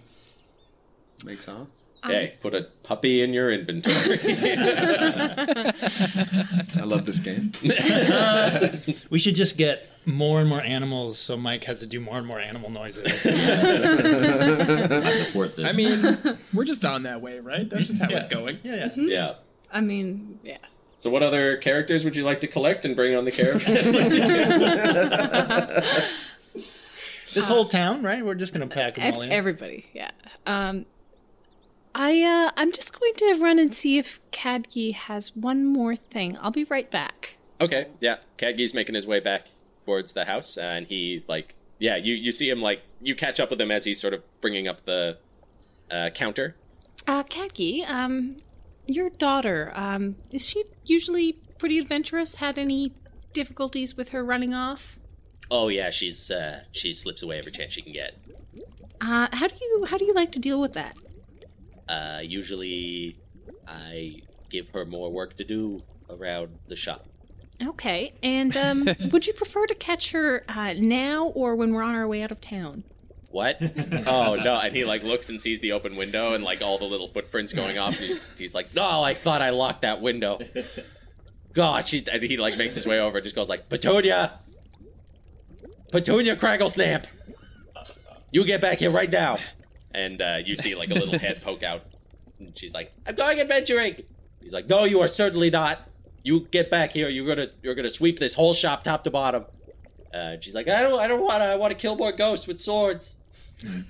makes 1.26 1.48
off. 1.48 1.68
Hey, 2.06 2.36
put 2.42 2.54
a 2.56 2.68
puppy 2.84 3.22
in 3.22 3.34
your 3.34 3.52
inventory. 3.52 4.20
I 6.78 6.84
love 6.84 7.06
this 7.06 7.20
game. 7.20 7.52
We 9.10 9.20
should 9.20 9.36
just 9.36 9.58
get 9.58 9.88
more 10.06 10.40
and 10.40 10.50
more 10.50 10.62
animals 10.62 11.20
so 11.20 11.38
Mike 11.38 11.66
has 11.66 11.80
to 11.82 11.86
do 11.86 12.00
more 12.00 12.18
and 12.18 12.26
more 12.26 12.40
animal 12.40 12.70
noises. 12.72 13.26
I 13.30 13.78
support 15.26 15.56
this. 15.56 15.72
I 15.72 15.76
mean, 15.78 16.38
we're 16.54 16.66
just 16.66 16.84
on 16.86 17.04
that 17.04 17.22
way, 17.22 17.40
right? 17.40 17.70
That's 17.70 17.86
just 17.88 18.02
how 18.02 18.10
it's 18.10 18.28
going. 18.28 18.58
yeah, 18.64 18.90
yeah. 18.96 19.08
yeah. 19.08 19.34
I 19.72 19.82
mean, 19.82 20.40
yeah. 20.44 20.58
So, 21.00 21.10
what 21.10 21.24
other 21.24 21.58
characters 21.58 22.04
would 22.06 22.16
you 22.16 22.24
like 22.24 22.42
to 22.42 22.48
collect 22.48 22.86
and 22.86 22.96
bring 22.96 23.16
on 23.16 23.24
the 23.26 23.32
caravan? 23.32 23.94
This 27.34 27.48
whole 27.48 27.64
town, 27.66 28.04
right? 28.04 28.26
We're 28.26 28.36
just 28.36 28.52
gonna 28.52 28.68
pack 28.68 28.96
them 28.96 29.06
Ev- 29.06 29.14
all 29.16 29.22
in. 29.22 29.32
everybody, 29.32 29.86
yeah. 29.94 30.12
Um, 30.46 30.86
I 31.94 32.22
uh, 32.24 32.52
I'm 32.56 32.72
just 32.72 32.98
going 32.98 33.14
to 33.16 33.40
run 33.42 33.60
and 33.60 33.74
see 33.74 33.98
if 33.98 34.20
Kadgi 34.32 34.94
has 34.94 35.36
one 35.36 35.66
more 35.66 35.96
thing. 35.96 36.38
I'll 36.42 36.52
be 36.52 36.64
right 36.66 36.90
back. 36.90 37.38
okay, 37.60 37.88
yeah. 38.00 38.18
Kadgi's 38.38 38.74
making 38.74 38.96
his 38.96 39.06
way 39.06 39.20
back 39.20 39.48
towards 39.86 40.14
the 40.14 40.26
house, 40.26 40.58
and 40.58 40.88
he 40.88 41.24
like, 41.28 41.56
yeah, 41.80 41.96
you 41.98 42.14
you 42.14 42.32
see 42.32 42.50
him 42.50 42.62
like 42.62 42.84
you 43.02 43.16
catch 43.16 43.40
up 43.40 43.50
with 43.50 43.60
him 43.60 43.72
as 43.72 43.86
he's 43.86 44.00
sort 44.00 44.14
of 44.14 44.24
bringing 44.40 44.68
up 44.68 44.86
the 44.86 45.18
uh, 45.90 46.10
counter. 46.12 46.56
Uh, 47.08 47.24
Kadgi, 47.24 47.88
um, 47.90 48.38
your 48.88 49.10
daughter, 49.10 49.72
um, 49.76 50.16
is 50.32 50.46
she 50.48 50.64
usually 50.86 51.34
pretty 51.58 51.80
adventurous? 51.80 52.36
Had 52.36 52.58
any 52.58 52.94
difficulties 53.34 53.98
with 53.98 54.10
her 54.10 54.24
running 54.24 54.54
off? 54.54 54.98
Oh 55.50 55.68
yeah, 55.68 55.90
she's 55.90 56.32
uh, 56.32 56.64
she 56.72 56.94
slips 56.94 57.22
away 57.22 57.40
every 57.40 57.52
chance 57.52 57.74
she 57.74 57.82
can 57.82 57.92
get. 57.92 58.18
Uh, 59.02 59.28
how 59.34 59.48
do 59.48 59.56
you 59.60 59.86
how 59.90 59.98
do 59.98 60.06
you 60.06 60.14
like 60.14 60.32
to 60.34 60.40
deal 60.40 60.62
with 60.62 60.74
that? 60.74 60.96
Uh, 61.92 62.22
usually, 62.24 63.18
I 63.68 64.22
give 64.50 64.70
her 64.70 64.86
more 64.86 65.12
work 65.12 65.36
to 65.38 65.44
do 65.44 65.84
around 66.10 66.58
the 66.68 66.76
shop. 66.78 67.06
Okay, 67.62 68.14
and 68.24 68.56
um, 68.56 68.88
would 69.12 69.28
you 69.28 69.34
prefer 69.34 69.66
to 69.68 69.76
catch 69.76 70.12
her 70.12 70.46
uh, 70.48 70.74
now 70.78 71.26
or 71.26 71.54
when 71.54 71.74
we're 71.74 71.84
on 71.84 71.94
our 71.94 72.08
way 72.08 72.22
out 72.24 72.32
of 72.32 72.40
town? 72.40 72.86
What? 73.30 73.58
oh 74.08 74.36
no! 74.36 74.58
And 74.58 74.74
he 74.74 74.86
like 74.86 75.04
looks 75.04 75.28
and 75.30 75.40
sees 75.42 75.60
the 75.60 75.74
open 75.74 75.98
window 75.98 76.34
and 76.34 76.46
like 76.46 76.62
all 76.62 76.78
the 76.78 76.86
little 76.86 77.10
footprints 77.10 77.52
going 77.52 77.78
off. 77.78 78.00
And 78.00 78.08
he, 78.08 78.20
he's 78.38 78.54
like, 78.54 78.74
"No, 78.74 79.04
I 79.04 79.14
thought 79.14 79.42
I 79.42 79.50
locked 79.50 79.82
that 79.82 80.00
window." 80.02 80.40
Gosh, 81.54 81.90
she 81.90 82.06
and 82.10 82.24
he 82.24 82.38
like 82.38 82.58
makes 82.58 82.76
his 82.76 82.86
way 82.86 83.00
over 83.02 83.18
and 83.18 83.24
just 83.24 83.36
goes 83.36 83.50
like, 83.50 83.68
"Petunia, 83.68 84.40
Petunia, 85.92 86.38
Craggle 86.38 86.72
Snap, 86.72 87.08
you 88.32 88.46
get 88.46 88.62
back 88.62 88.80
here 88.80 88.92
right 88.92 89.12
now!" 89.12 89.38
And 89.94 90.22
uh, 90.22 90.38
you 90.44 90.56
see 90.56 90.76
like 90.76 90.90
a 90.90 90.94
little 90.94 91.20
head 91.20 91.42
poke 91.42 91.64
out, 91.64 91.84
and 92.40 92.58
she's 92.58 92.74
like, 92.74 92.94
"I'm 93.06 93.16
going 93.16 93.40
adventuring." 93.40 94.04
He's 94.42 94.54
like, 94.54 94.70
"No, 94.70 94.86
you 94.86 95.00
are 95.02 95.08
certainly 95.08 95.50
not. 95.50 95.88
You 96.24 96.48
get 96.52 96.70
back 96.70 96.94
here. 96.94 97.10
You're 97.10 97.28
gonna 97.28 97.50
you're 97.62 97.76
gonna 97.76 97.90
sweep 97.90 98.20
this 98.20 98.34
whole 98.34 98.54
shop 98.54 98.84
top 98.84 99.04
to 99.04 99.12
bottom." 99.12 99.46
Uh, 100.14 100.18
and 100.18 100.44
she's 100.44 100.56
like, 100.56 100.68
"I 100.68 100.82
don't 100.82 101.00
I 101.00 101.08
don't 101.08 101.22
want 101.22 101.42
to. 101.42 101.46
I 101.46 101.56
want 101.56 101.72
to 101.72 101.78
kill 101.78 101.96
more 101.96 102.12
ghosts 102.12 102.48
with 102.48 102.60
swords." 102.60 103.18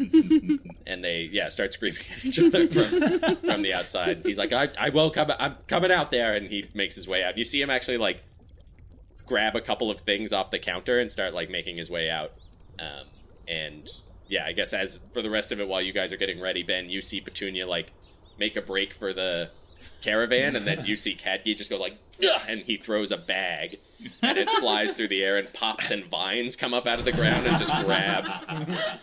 and 0.85 1.01
they 1.01 1.29
yeah 1.31 1.47
start 1.47 1.71
screaming 1.71 2.01
at 2.11 2.25
each 2.25 2.39
other 2.39 2.67
from, 2.67 3.35
from 3.37 3.61
the 3.61 3.73
outside. 3.73 4.21
He's 4.25 4.37
like, 4.37 4.51
I, 4.51 4.69
I 4.77 4.89
will 4.89 5.09
come. 5.09 5.31
I'm 5.39 5.55
coming 5.67 5.91
out 5.91 6.11
there, 6.11 6.33
and 6.33 6.47
he 6.47 6.69
makes 6.73 6.95
his 6.95 7.07
way 7.07 7.23
out. 7.23 7.37
You 7.37 7.45
see 7.45 7.61
him 7.61 7.69
actually 7.69 7.97
like 7.97 8.21
grab 9.25 9.55
a 9.55 9.61
couple 9.61 9.89
of 9.89 10.01
things 10.01 10.33
off 10.33 10.51
the 10.51 10.59
counter 10.59 10.99
and 10.99 11.09
start 11.09 11.33
like 11.33 11.49
making 11.49 11.77
his 11.77 11.89
way 11.89 12.09
out. 12.09 12.31
Um, 12.79 13.05
and 13.47 13.89
yeah, 14.31 14.45
I 14.45 14.53
guess 14.53 14.71
as 14.73 14.99
for 15.13 15.21
the 15.21 15.29
rest 15.29 15.51
of 15.51 15.59
it, 15.59 15.67
while 15.67 15.81
you 15.81 15.91
guys 15.91 16.13
are 16.13 16.17
getting 16.17 16.39
ready, 16.39 16.63
Ben, 16.63 16.89
you 16.89 17.01
see 17.01 17.19
Petunia 17.19 17.67
like 17.67 17.91
make 18.39 18.55
a 18.55 18.61
break 18.61 18.93
for 18.93 19.11
the 19.11 19.49
caravan, 20.01 20.55
and 20.55 20.65
then 20.65 20.85
you 20.85 20.95
see 20.95 21.15
Cadgy 21.15 21.55
just 21.55 21.69
go 21.69 21.77
like, 21.77 21.97
"Ugh," 22.23 22.41
and 22.47 22.61
he 22.61 22.77
throws 22.77 23.11
a 23.11 23.17
bag, 23.17 23.77
and 24.21 24.37
it 24.37 24.49
flies 24.51 24.93
through 24.93 25.09
the 25.09 25.21
air, 25.21 25.37
and 25.37 25.51
pops 25.51 25.91
and 25.91 26.05
vines 26.05 26.55
come 26.55 26.73
up 26.73 26.87
out 26.87 26.97
of 26.97 27.03
the 27.03 27.11
ground 27.11 27.45
and 27.45 27.57
just 27.59 27.73
grab 27.83 28.25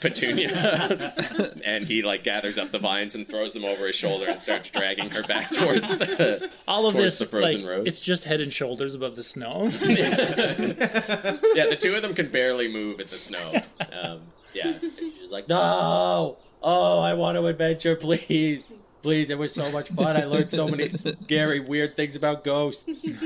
Petunia, 0.00 1.14
and 1.64 1.86
he 1.86 2.00
like 2.00 2.24
gathers 2.24 2.56
up 2.56 2.70
the 2.72 2.78
vines 2.78 3.14
and 3.14 3.28
throws 3.28 3.52
them 3.52 3.66
over 3.66 3.86
his 3.86 3.96
shoulder 3.96 4.24
and 4.26 4.40
starts 4.40 4.70
dragging 4.70 5.10
her 5.10 5.22
back 5.24 5.50
towards 5.50 5.90
the 5.98 6.50
All 6.66 6.86
of 6.86 6.94
this, 6.94 7.18
the 7.18 7.26
frozen 7.26 7.60
like, 7.60 7.68
rose. 7.70 7.86
it's 7.86 8.00
just 8.00 8.24
head 8.24 8.40
and 8.40 8.50
shoulders 8.52 8.94
above 8.94 9.14
the 9.14 9.22
snow. 9.22 9.64
yeah, 9.82 11.66
the 11.68 11.76
two 11.78 11.94
of 11.94 12.00
them 12.00 12.14
can 12.14 12.30
barely 12.30 12.66
move 12.66 12.98
in 12.98 13.06
the 13.08 13.18
snow. 13.18 13.52
Um, 13.92 14.20
yeah, 14.54 14.78
she's 14.98 15.30
like, 15.30 15.48
no, 15.48 16.36
oh, 16.62 17.00
I 17.00 17.14
want 17.14 17.36
to 17.36 17.46
adventure, 17.46 17.96
please, 17.96 18.74
please. 19.02 19.30
It 19.30 19.38
was 19.38 19.52
so 19.52 19.70
much 19.70 19.88
fun. 19.90 20.16
I 20.16 20.24
learned 20.24 20.50
so 20.50 20.68
many 20.68 20.88
scary, 20.88 21.60
weird 21.60 21.96
things 21.96 22.16
about 22.16 22.44
ghosts. 22.44 23.06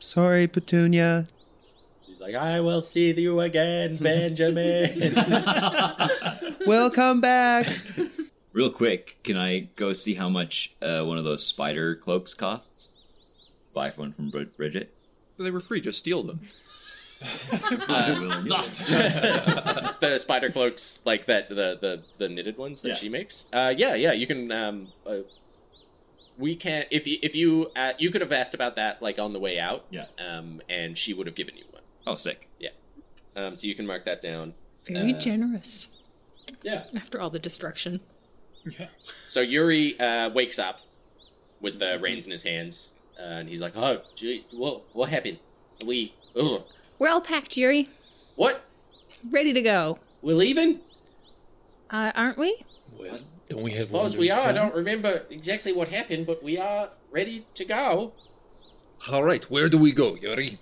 Sorry, 0.00 0.46
Petunia. 0.46 1.28
She's 2.06 2.20
like, 2.20 2.34
I 2.34 2.60
will 2.60 2.80
see 2.80 3.12
you 3.12 3.40
again, 3.40 3.96
Benjamin. 4.00 5.14
Welcome 6.66 7.20
back. 7.20 7.66
Real 8.52 8.70
quick, 8.70 9.18
can 9.22 9.36
I 9.36 9.68
go 9.76 9.92
see 9.92 10.14
how 10.14 10.28
much 10.28 10.74
uh, 10.82 11.02
one 11.02 11.18
of 11.18 11.24
those 11.24 11.44
spider 11.46 11.94
cloaks 11.94 12.34
costs? 12.34 12.94
Buy 13.74 13.90
one 13.90 14.12
from 14.12 14.30
Brid- 14.30 14.56
Bridgette. 14.56 14.88
They 15.38 15.50
were 15.50 15.60
free. 15.60 15.80
Just 15.80 15.98
steal 15.98 16.22
them. 16.24 16.40
I 17.88 18.16
will 18.18 18.42
not. 18.42 18.72
the 20.00 20.18
spider 20.18 20.50
cloaks, 20.50 21.02
like 21.04 21.26
that, 21.26 21.48
the 21.48 21.76
the 21.80 22.02
the 22.18 22.28
knitted 22.28 22.56
ones 22.56 22.82
that 22.82 22.88
Yeah. 22.90 22.94
she 22.94 23.08
makes. 23.08 23.46
Uh, 23.52 23.74
yeah, 23.76 23.94
yeah, 23.94 24.12
you 24.12 24.26
can. 24.26 24.52
Um, 24.52 24.88
uh, 25.06 25.18
we 26.36 26.54
can 26.54 26.84
if 26.90 27.06
you 27.06 27.18
if 27.22 27.34
you 27.34 27.70
uh, 27.74 27.92
you 27.98 28.10
could 28.10 28.20
have 28.20 28.30
asked 28.32 28.54
about 28.54 28.76
that 28.76 29.02
like 29.02 29.18
on 29.18 29.32
the 29.32 29.40
way 29.40 29.58
out. 29.58 29.86
Yeah. 29.90 30.06
Um, 30.24 30.60
and 30.68 30.96
she 30.96 31.12
would 31.12 31.26
have 31.26 31.34
given 31.34 31.56
you 31.56 31.64
one. 31.70 31.82
Oh, 32.06 32.16
sick. 32.16 32.48
Yeah. 32.60 32.70
Um, 33.34 33.56
so 33.56 33.66
you 33.66 33.74
can 33.74 33.86
mark 33.86 34.04
that 34.04 34.22
down. 34.22 34.54
Very 34.86 35.14
Uh, 35.14 35.18
generous. 35.18 35.88
Yeah. 36.62 36.84
After 36.96 37.20
all 37.20 37.30
the 37.30 37.38
destruction. 37.38 38.00
Yeah 38.78 38.88
so 39.26 39.40
Yuri 39.40 39.98
uh, 40.00 40.28
wakes 40.30 40.58
up 40.58 40.80
with 41.60 41.78
the 41.78 41.98
reins 42.00 42.26
in 42.26 42.32
his 42.32 42.42
hands, 42.42 42.92
uh, 43.18 43.22
and 43.22 43.48
he's 43.48 43.60
like, 43.60 43.76
"Oh, 43.76 44.02
gee, 44.14 44.44
what 44.52 44.82
what 44.94 45.08
happened? 45.08 45.38
We 45.84 46.14
ugh. 46.38 46.62
We're 46.98 47.08
all 47.08 47.20
packed, 47.20 47.56
Yuri. 47.56 47.88
what? 48.36 48.64
Ready 49.30 49.52
to 49.52 49.62
go. 49.62 49.98
We're 50.22 50.36
leaving? 50.36 50.80
Uh, 51.90 52.12
aren't 52.14 52.38
we? 52.38 52.62
Well, 52.98 53.18
don't 53.48 53.62
we 53.62 53.72
I 53.74 53.78
have? 53.78 53.86
suppose 53.86 54.16
we 54.16 54.30
are. 54.30 54.48
I 54.48 54.52
don't 54.52 54.74
remember 54.74 55.22
exactly 55.30 55.72
what 55.72 55.88
happened, 55.88 56.26
but 56.26 56.42
we 56.42 56.58
are 56.58 56.90
ready 57.10 57.46
to 57.54 57.64
go. 57.64 58.12
All 59.10 59.22
right, 59.24 59.44
where 59.50 59.68
do 59.68 59.78
we 59.78 59.92
go, 59.92 60.14
Yuri? 60.16 60.58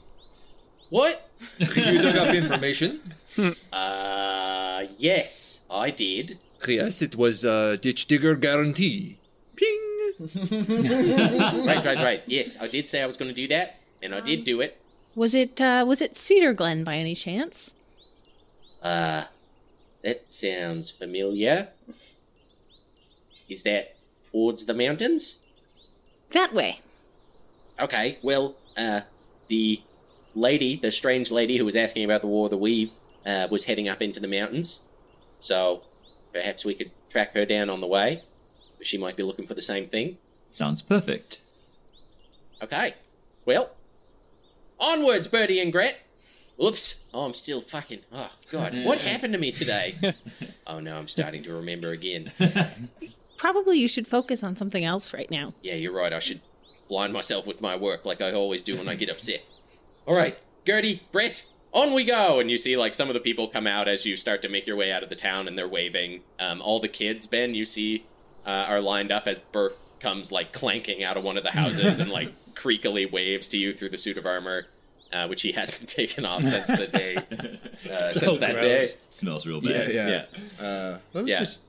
What? 0.90 1.28
you 1.58 2.00
dug 2.02 2.16
up 2.16 2.34
information. 2.34 3.14
Uh, 3.70 4.84
yes, 4.96 5.60
I 5.70 5.90
did. 5.90 6.38
Yes, 6.66 7.02
it 7.02 7.16
was 7.16 7.44
uh, 7.44 7.76
ditch 7.80 8.06
digger 8.06 8.34
guarantee. 8.34 9.18
Ping. 9.56 9.82
right, 11.66 11.84
right, 11.84 11.98
right. 11.98 12.22
Yes, 12.26 12.56
I 12.58 12.66
did 12.68 12.88
say 12.88 13.02
I 13.02 13.06
was 13.06 13.18
going 13.18 13.28
to 13.28 13.34
do 13.34 13.46
that, 13.48 13.80
and 14.02 14.14
I 14.14 14.20
did 14.20 14.44
do 14.44 14.62
it. 14.62 14.80
Was 15.16 15.34
it 15.34 15.60
uh 15.60 15.84
was 15.88 16.00
it 16.00 16.14
Cedar 16.14 16.52
Glen 16.52 16.84
by 16.84 16.96
any 16.96 17.14
chance? 17.14 17.72
Uh, 18.82 19.24
that 20.04 20.32
sounds 20.32 20.90
familiar. 20.90 21.68
Is 23.48 23.62
that 23.62 23.96
towards 24.30 24.66
the 24.66 24.74
mountains? 24.74 25.38
That 26.32 26.52
way. 26.52 26.80
Okay, 27.80 28.18
well, 28.22 28.56
uh, 28.76 29.00
the 29.48 29.80
lady, 30.34 30.76
the 30.76 30.92
strange 30.92 31.30
lady 31.30 31.56
who 31.56 31.64
was 31.64 31.76
asking 31.76 32.04
about 32.04 32.20
the 32.20 32.26
War 32.26 32.46
of 32.46 32.50
the 32.50 32.56
Weave, 32.58 32.90
uh, 33.24 33.48
was 33.50 33.64
heading 33.64 33.88
up 33.88 34.02
into 34.02 34.20
the 34.20 34.28
mountains. 34.28 34.82
So 35.40 35.82
perhaps 36.32 36.64
we 36.64 36.74
could 36.74 36.90
track 37.08 37.34
her 37.34 37.46
down 37.46 37.70
on 37.70 37.80
the 37.80 37.86
way. 37.86 38.22
She 38.82 38.98
might 38.98 39.16
be 39.16 39.22
looking 39.22 39.46
for 39.46 39.54
the 39.54 39.62
same 39.62 39.86
thing. 39.86 40.18
Sounds 40.52 40.82
perfect. 40.82 41.40
Okay, 42.62 42.94
well, 43.44 43.70
onwards, 44.78 45.28
Bertie 45.28 45.60
and 45.60 45.72
Gret. 45.72 45.98
Oops. 46.62 46.94
Oh, 47.12 47.24
I'm 47.24 47.34
still 47.34 47.60
fucking. 47.60 48.00
Oh, 48.12 48.30
God. 48.50 48.74
What 48.84 48.98
happened 48.98 49.32
to 49.34 49.38
me 49.38 49.52
today? 49.52 49.96
oh, 50.66 50.80
no, 50.80 50.96
I'm 50.96 51.08
starting 51.08 51.42
to 51.44 51.54
remember 51.54 51.90
again. 51.90 52.32
Probably 53.36 53.78
you 53.78 53.88
should 53.88 54.06
focus 54.06 54.42
on 54.42 54.56
something 54.56 54.84
else 54.84 55.12
right 55.12 55.30
now. 55.30 55.52
Yeah, 55.62 55.74
you're 55.74 55.94
right. 55.94 56.12
I 56.12 56.18
should 56.18 56.40
blind 56.88 57.12
myself 57.12 57.46
with 57.46 57.60
my 57.60 57.76
work 57.76 58.04
like 58.04 58.20
I 58.20 58.32
always 58.32 58.62
do 58.62 58.78
when 58.78 58.88
I 58.88 58.94
get 58.94 59.10
upset. 59.10 59.44
All 60.06 60.14
right, 60.14 60.38
Gertie, 60.66 61.02
Brett, 61.12 61.44
on 61.72 61.92
we 61.92 62.04
go! 62.04 62.40
And 62.40 62.50
you 62.50 62.56
see, 62.56 62.76
like, 62.76 62.94
some 62.94 63.08
of 63.08 63.14
the 63.14 63.20
people 63.20 63.48
come 63.48 63.66
out 63.66 63.88
as 63.88 64.06
you 64.06 64.16
start 64.16 64.40
to 64.42 64.48
make 64.48 64.66
your 64.66 64.76
way 64.76 64.92
out 64.92 65.02
of 65.02 65.08
the 65.08 65.16
town 65.16 65.46
and 65.46 65.58
they're 65.58 65.68
waving. 65.68 66.22
Um, 66.38 66.62
all 66.62 66.80
the 66.80 66.88
kids, 66.88 67.26
Ben, 67.26 67.54
you 67.54 67.64
see, 67.64 68.06
uh, 68.46 68.50
are 68.50 68.80
lined 68.80 69.12
up 69.12 69.26
as 69.26 69.40
Burf 69.52 69.72
comes, 70.00 70.30
like, 70.32 70.52
clanking 70.52 71.02
out 71.04 71.16
of 71.16 71.24
one 71.24 71.36
of 71.36 71.42
the 71.44 71.50
houses 71.50 71.98
and, 71.98 72.10
like, 72.10 72.32
creakily 72.54 73.10
waves 73.10 73.48
to 73.50 73.58
you 73.58 73.72
through 73.72 73.90
the 73.90 73.98
suit 73.98 74.16
of 74.18 74.26
armor. 74.26 74.66
Uh, 75.12 75.28
which 75.28 75.42
he 75.42 75.52
hasn't 75.52 75.88
taken 76.00 76.24
off 76.24 76.42
since 76.42 76.66
the 76.66 76.88
day, 76.88 77.16
uh, 77.16 78.04
So 78.08 78.18
since 78.18 78.38
that 78.40 78.60
day. 78.60 78.78
gross. 78.78 78.96
smells 79.08 79.46
real 79.46 79.60
bad. 79.60 79.92
yeah. 79.94 80.08
Yeah. 80.08 80.64
Uh, 80.66 80.98
that 81.12 81.22
was 81.22 81.28
Yeah. 81.30 81.38
just 81.38 81.60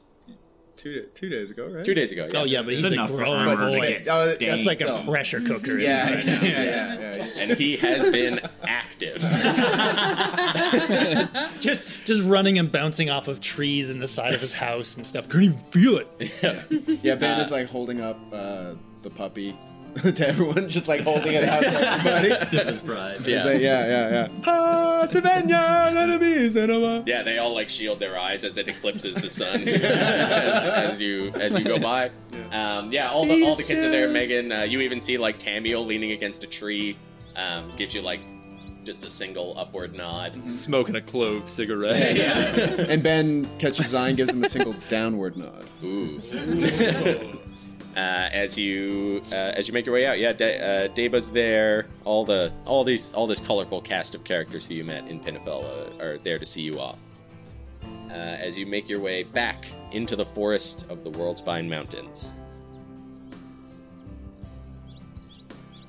two 0.93 1.07
two 1.13 1.29
days 1.29 1.51
ago, 1.51 1.67
right? 1.67 1.85
Two 1.85 1.93
days 1.93 2.11
ago. 2.11 2.27
Yeah. 2.31 2.39
Oh 2.39 2.43
yeah, 2.45 2.61
but 2.61 2.73
he's 2.73 2.83
It's 2.83 2.91
a 2.91 2.93
enough 2.93 3.09
for 3.09 3.17
grown 3.17 3.45
boy. 3.57 4.03
Oh, 4.09 4.25
that's 4.27 4.39
That's 4.39 4.65
like 4.65 4.81
a 4.81 4.87
still- 4.87 5.03
pressure 5.05 5.41
cooker. 5.41 5.77
Yeah, 5.77 6.13
right 6.13 6.25
yeah, 6.25 6.41
yeah, 6.43 6.63
yeah, 6.63 7.15
yeah. 7.15 7.27
And 7.37 7.51
he 7.51 7.77
has 7.77 8.09
been 8.11 8.39
active. 8.63 9.17
just 11.59 11.83
just 12.05 12.21
running 12.23 12.57
and 12.57 12.71
bouncing 12.71 13.09
off 13.09 13.27
of 13.27 13.41
trees 13.41 13.89
in 13.89 13.99
the 13.99 14.07
side 14.07 14.33
of 14.33 14.41
his 14.41 14.53
house 14.53 14.95
and 14.95 15.05
stuff. 15.05 15.27
Couldn't 15.29 15.45
even 15.45 15.57
feel 15.57 15.97
it. 15.97 16.07
Yeah, 16.41 16.63
yeah 17.03 17.15
Ben 17.15 17.39
is 17.39 17.51
like 17.51 17.67
holding 17.67 18.01
up 18.01 18.19
uh, 18.31 18.73
the 19.01 19.09
puppy 19.09 19.57
to 20.15 20.27
everyone, 20.27 20.67
just 20.67 20.87
like 20.87 21.01
holding 21.01 21.33
it 21.33 21.43
out 21.43 21.61
to 21.61 21.67
everybody. 21.91 22.45
Citrus 22.45 22.81
pride. 22.81 23.21
He's 23.21 23.43
like, 23.43 23.61
yeah, 23.61 23.87
yeah, 23.87 24.09
yeah. 24.09 24.27
Ah, 24.45 25.05
Savannah, 25.05 25.91
enemies, 25.97 26.55
enema. 26.55 27.03
Yeah, 27.05 27.23
they 27.23 27.37
all 27.37 27.53
like 27.53 27.69
shield 27.69 27.99
their 27.99 28.17
eyes 28.17 28.43
as 28.43 28.57
it 28.57 28.67
eclipses 28.67 29.15
the 29.15 29.29
sun 29.29 29.61
as, 29.67 30.63
as 30.63 30.99
you 30.99 31.31
as 31.35 31.53
you 31.53 31.63
go 31.63 31.79
by. 31.79 32.11
Um, 32.51 32.91
yeah, 32.91 33.09
all 33.09 33.25
the 33.25 33.43
all 33.45 33.55
the 33.55 33.63
kids 33.63 33.83
are 33.83 33.89
there. 33.89 34.09
Megan, 34.09 34.51
uh, 34.51 34.61
you 34.63 34.81
even 34.81 35.01
see 35.01 35.17
like 35.17 35.39
Tamio 35.39 35.85
leaning 35.85 36.11
against 36.11 36.43
a 36.43 36.47
tree, 36.47 36.97
um, 37.35 37.71
gives 37.77 37.93
you 37.93 38.01
like 38.01 38.21
just 38.87 39.03
a 39.03 39.09
single 39.09 39.53
upward 39.57 39.93
nod. 39.93 40.49
Smoking 40.51 40.95
a 40.95 41.01
clove 41.01 41.49
cigarette. 41.49 42.15
Yeah. 42.15 42.85
And 42.87 43.03
Ben 43.03 43.45
catches 43.59 43.79
his 43.79 43.93
eye 43.93 44.07
and 44.07 44.17
gives 44.17 44.29
him 44.29 44.43
a 44.43 44.49
single 44.49 44.75
downward 44.87 45.35
nod. 45.35 45.67
Ooh. 45.83 46.21
Uh, 47.97 48.29
as 48.31 48.55
you 48.55 49.23
uh, 49.31 49.53
as 49.55 49.67
you 49.67 49.73
make 49.73 49.83
your 49.83 49.95
way 49.95 50.05
out, 50.05 50.19
yeah, 50.19 50.31
De- 50.31 50.61
uh, 50.61 50.87
Deba's 50.93 51.31
there. 51.31 51.87
All 52.05 52.23
the 52.23 52.53
all 52.63 52.83
these 52.83 53.11
all 53.13 53.25
this 53.25 53.39
colorful 53.39 53.81
cast 53.81 54.13
of 54.13 54.23
characters 54.23 54.67
who 54.67 54.75
you 54.75 54.83
met 54.83 55.07
in 55.07 55.19
Pinefell 55.19 55.63
uh, 55.63 56.03
are 56.03 56.19
there 56.19 56.37
to 56.37 56.45
see 56.45 56.61
you 56.61 56.79
off. 56.79 56.97
As 58.11 58.57
you 58.57 58.65
make 58.65 58.87
your 58.87 58.99
way 58.99 59.23
back 59.23 59.65
into 59.91 60.15
the 60.15 60.25
forest 60.25 60.85
of 60.89 61.03
the 61.03 61.09
World's 61.11 61.41
Spine 61.41 61.69
Mountains. 61.69 62.33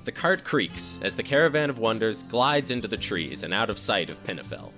The 0.05 0.11
cart 0.11 0.43
creaks 0.43 0.99
as 1.03 1.15
the 1.15 1.23
caravan 1.23 1.69
of 1.69 1.77
wonders 1.77 2.23
glides 2.23 2.71
into 2.71 2.87
the 2.87 2.97
trees 2.97 3.43
and 3.43 3.53
out 3.53 3.69
of 3.69 3.77
sight 3.77 4.09
of 4.09 4.23
Pinefell. 4.25 4.71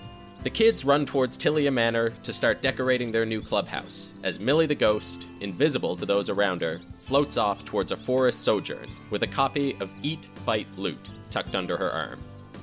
The 0.43 0.49
kids 0.49 0.83
run 0.83 1.05
towards 1.05 1.37
Tilia 1.37 1.71
Manor 1.71 2.09
to 2.23 2.33
start 2.33 2.63
decorating 2.63 3.11
their 3.11 3.27
new 3.27 3.43
clubhouse, 3.43 4.13
as 4.23 4.39
Millie 4.39 4.65
the 4.65 4.73
Ghost, 4.73 5.27
invisible 5.39 5.95
to 5.95 6.03
those 6.03 6.29
around 6.29 6.61
her, 6.61 6.81
floats 6.99 7.37
off 7.37 7.63
towards 7.63 7.91
a 7.91 7.97
forest 7.97 8.41
sojourn 8.41 8.89
with 9.11 9.21
a 9.21 9.27
copy 9.27 9.77
of 9.79 9.93
Eat, 10.01 10.25
Fight, 10.43 10.65
Loot 10.77 11.09
tucked 11.29 11.55
under 11.55 11.77
her 11.77 11.91
arm. 11.91 12.19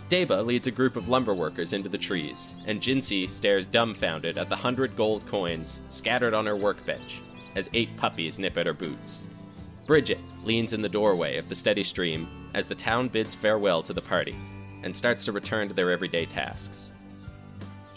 Deba 0.09 0.45
leads 0.45 0.66
a 0.66 0.72
group 0.72 0.97
of 0.97 1.09
lumber 1.09 1.35
workers 1.35 1.72
into 1.72 1.89
the 1.89 1.97
trees, 1.97 2.57
and 2.66 2.81
Jinsey 2.81 3.31
stares 3.31 3.68
dumbfounded 3.68 4.39
at 4.39 4.49
the 4.49 4.57
hundred 4.57 4.97
gold 4.97 5.24
coins 5.26 5.81
scattered 5.89 6.35
on 6.35 6.47
her 6.47 6.57
workbench 6.57 7.20
as 7.55 7.70
eight 7.74 7.97
puppies 7.97 8.41
nip 8.41 8.59
at 8.59 8.66
her 8.66 8.74
boots. 8.74 9.29
Bridgette 9.87 10.18
leans 10.43 10.72
in 10.72 10.83
the 10.83 10.89
doorway 10.89 11.37
of 11.37 11.49
the 11.49 11.55
steady 11.55 11.85
stream 11.85 12.26
as 12.55 12.66
the 12.66 12.74
town 12.74 13.07
bids 13.07 13.37
farewell 13.37 13.85
to 13.85 13.93
the 13.93 14.03
party 14.03 14.37
and 14.83 14.95
starts 14.95 15.24
to 15.26 15.33
return 15.33 15.68
to 15.68 15.74
their 15.74 15.93
everyday 15.93 16.26
tasks. 16.26 16.93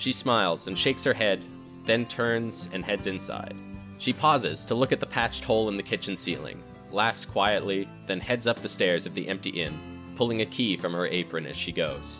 She 0.02 0.12
smiles 0.12 0.66
and 0.66 0.76
shakes 0.76 1.04
her 1.04 1.14
head, 1.14 1.46
then 1.86 2.08
turns 2.08 2.70
and 2.74 2.84
heads 2.84 3.06
inside. 3.06 3.56
She 4.00 4.14
pauses 4.14 4.66
to 4.66 4.74
look 4.74 4.92
at 4.92 5.00
the 5.00 5.06
patched 5.06 5.44
hole 5.44 5.70
in 5.70 5.78
the 5.78 5.84
kitchen 5.84 6.18
ceiling, 6.18 6.64
laughs 6.92 7.24
quietly, 7.24 7.88
then 8.08 8.20
heads 8.20 8.48
up 8.48 8.60
the 8.64 8.68
stairs 8.68 9.06
of 9.06 9.14
the 9.14 9.28
empty 9.28 9.52
inn, 9.52 9.80
pulling 10.16 10.42
a 10.42 10.46
key 10.48 10.76
from 10.76 10.94
her 10.94 11.06
apron 11.06 11.46
as 11.46 11.56
she 11.56 11.72
goes. 11.72 12.20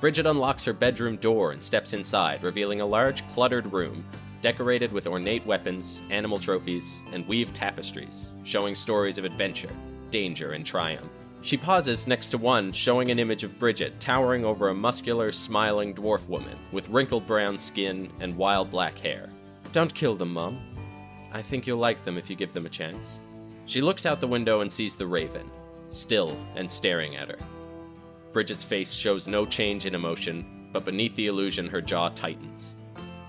Bridgette 0.00 0.30
unlocks 0.30 0.64
her 0.64 0.72
bedroom 0.72 1.16
door 1.16 1.52
and 1.52 1.62
steps 1.62 1.92
inside, 1.92 2.42
revealing 2.42 2.80
a 2.80 2.86
large, 2.86 3.28
cluttered 3.28 3.70
room 3.70 4.02
decorated 4.40 4.90
with 4.90 5.06
ornate 5.06 5.44
weapons, 5.44 6.00
animal 6.08 6.38
trophies, 6.38 7.02
and 7.12 7.28
weaved 7.28 7.54
tapestries, 7.54 8.32
showing 8.42 8.74
stories 8.74 9.18
of 9.18 9.26
adventure, 9.26 9.68
danger, 10.10 10.52
and 10.52 10.64
triumph. 10.64 11.19
She 11.42 11.56
pauses 11.56 12.06
next 12.06 12.30
to 12.30 12.38
one, 12.38 12.70
showing 12.70 13.10
an 13.10 13.18
image 13.18 13.44
of 13.44 13.58
Bridgette 13.58 13.98
towering 13.98 14.44
over 14.44 14.68
a 14.68 14.74
muscular, 14.74 15.32
smiling 15.32 15.94
dwarf 15.94 16.26
woman 16.28 16.58
with 16.70 16.88
wrinkled 16.88 17.26
brown 17.26 17.58
skin 17.58 18.12
and 18.20 18.36
wild 18.36 18.70
black 18.70 18.98
hair. 18.98 19.30
Don't 19.72 19.94
kill 19.94 20.16
them, 20.16 20.34
Mom. 20.34 20.60
I 21.32 21.40
think 21.40 21.66
you'll 21.66 21.78
like 21.78 22.04
them 22.04 22.18
if 22.18 22.28
you 22.28 22.36
give 22.36 22.52
them 22.52 22.66
a 22.66 22.70
chance. 22.70 23.20
She 23.66 23.80
looks 23.80 24.04
out 24.04 24.20
the 24.20 24.26
window 24.26 24.60
and 24.60 24.70
sees 24.70 24.96
the 24.96 25.06
raven, 25.06 25.50
still 25.88 26.36
and 26.56 26.70
staring 26.70 27.16
at 27.16 27.28
her. 27.28 27.38
Bridgette's 28.32 28.62
face 28.62 28.92
shows 28.92 29.26
no 29.26 29.46
change 29.46 29.86
in 29.86 29.94
emotion, 29.94 30.68
but 30.72 30.84
beneath 30.84 31.16
the 31.16 31.28
illusion, 31.28 31.68
her 31.68 31.80
jaw 31.80 32.10
tightens. 32.10 32.76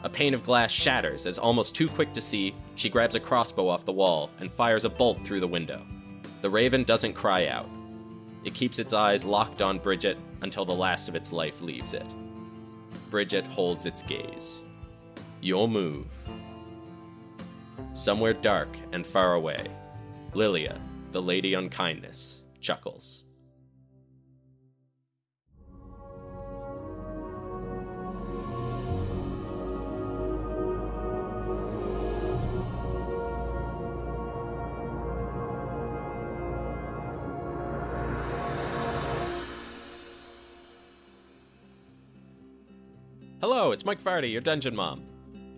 A 0.03 0.09
pane 0.09 0.34
of 0.34 0.43
glass 0.43 0.72
shatters 0.72 1.26
as, 1.26 1.38
almost 1.38 1.76
too 1.76 1.88
quick 1.88 2.12
to 2.14 2.22
see, 2.22 2.55
she 2.76 2.89
grabs 2.89 3.16
a 3.16 3.20
crossbow 3.20 3.68
off 3.68 3.86
the 3.86 3.91
wall 3.91 4.32
and 4.39 4.51
fires 4.51 4.84
a 4.84 4.89
bolt 4.89 5.24
through 5.26 5.39
the 5.39 5.47
window. 5.47 5.86
The 6.41 6.49
raven 6.49 6.84
doesn't 6.84 7.14
cry 7.14 7.47
out. 7.47 7.70
It 8.43 8.53
keeps 8.53 8.79
its 8.79 8.93
eyes 8.93 9.23
locked 9.23 9.61
on 9.61 9.79
Bridgette 9.79 10.17
until 10.41 10.65
the 10.65 10.73
last 10.73 11.07
of 11.07 11.15
its 11.15 11.31
life 11.31 11.61
leaves 11.61 11.93
it. 11.93 12.05
Bridgette 13.09 13.47
holds 13.47 13.85
its 13.85 14.01
gaze. 14.01 14.63
Your 15.41 15.67
move. 15.67 16.07
Somewhere 17.93 18.33
dark 18.33 18.69
and 18.93 19.05
far 19.05 19.33
away, 19.33 19.67
Lilia, 20.33 20.79
the 21.11 21.21
Lady 21.21 21.53
Unkindness, 21.53 22.43
chuckles. 22.61 23.25
It's 43.82 43.86
Mike 43.88 44.03
Farty, 44.03 44.32
your 44.32 44.41
Dungeon 44.41 44.75
Mom. 44.75 45.01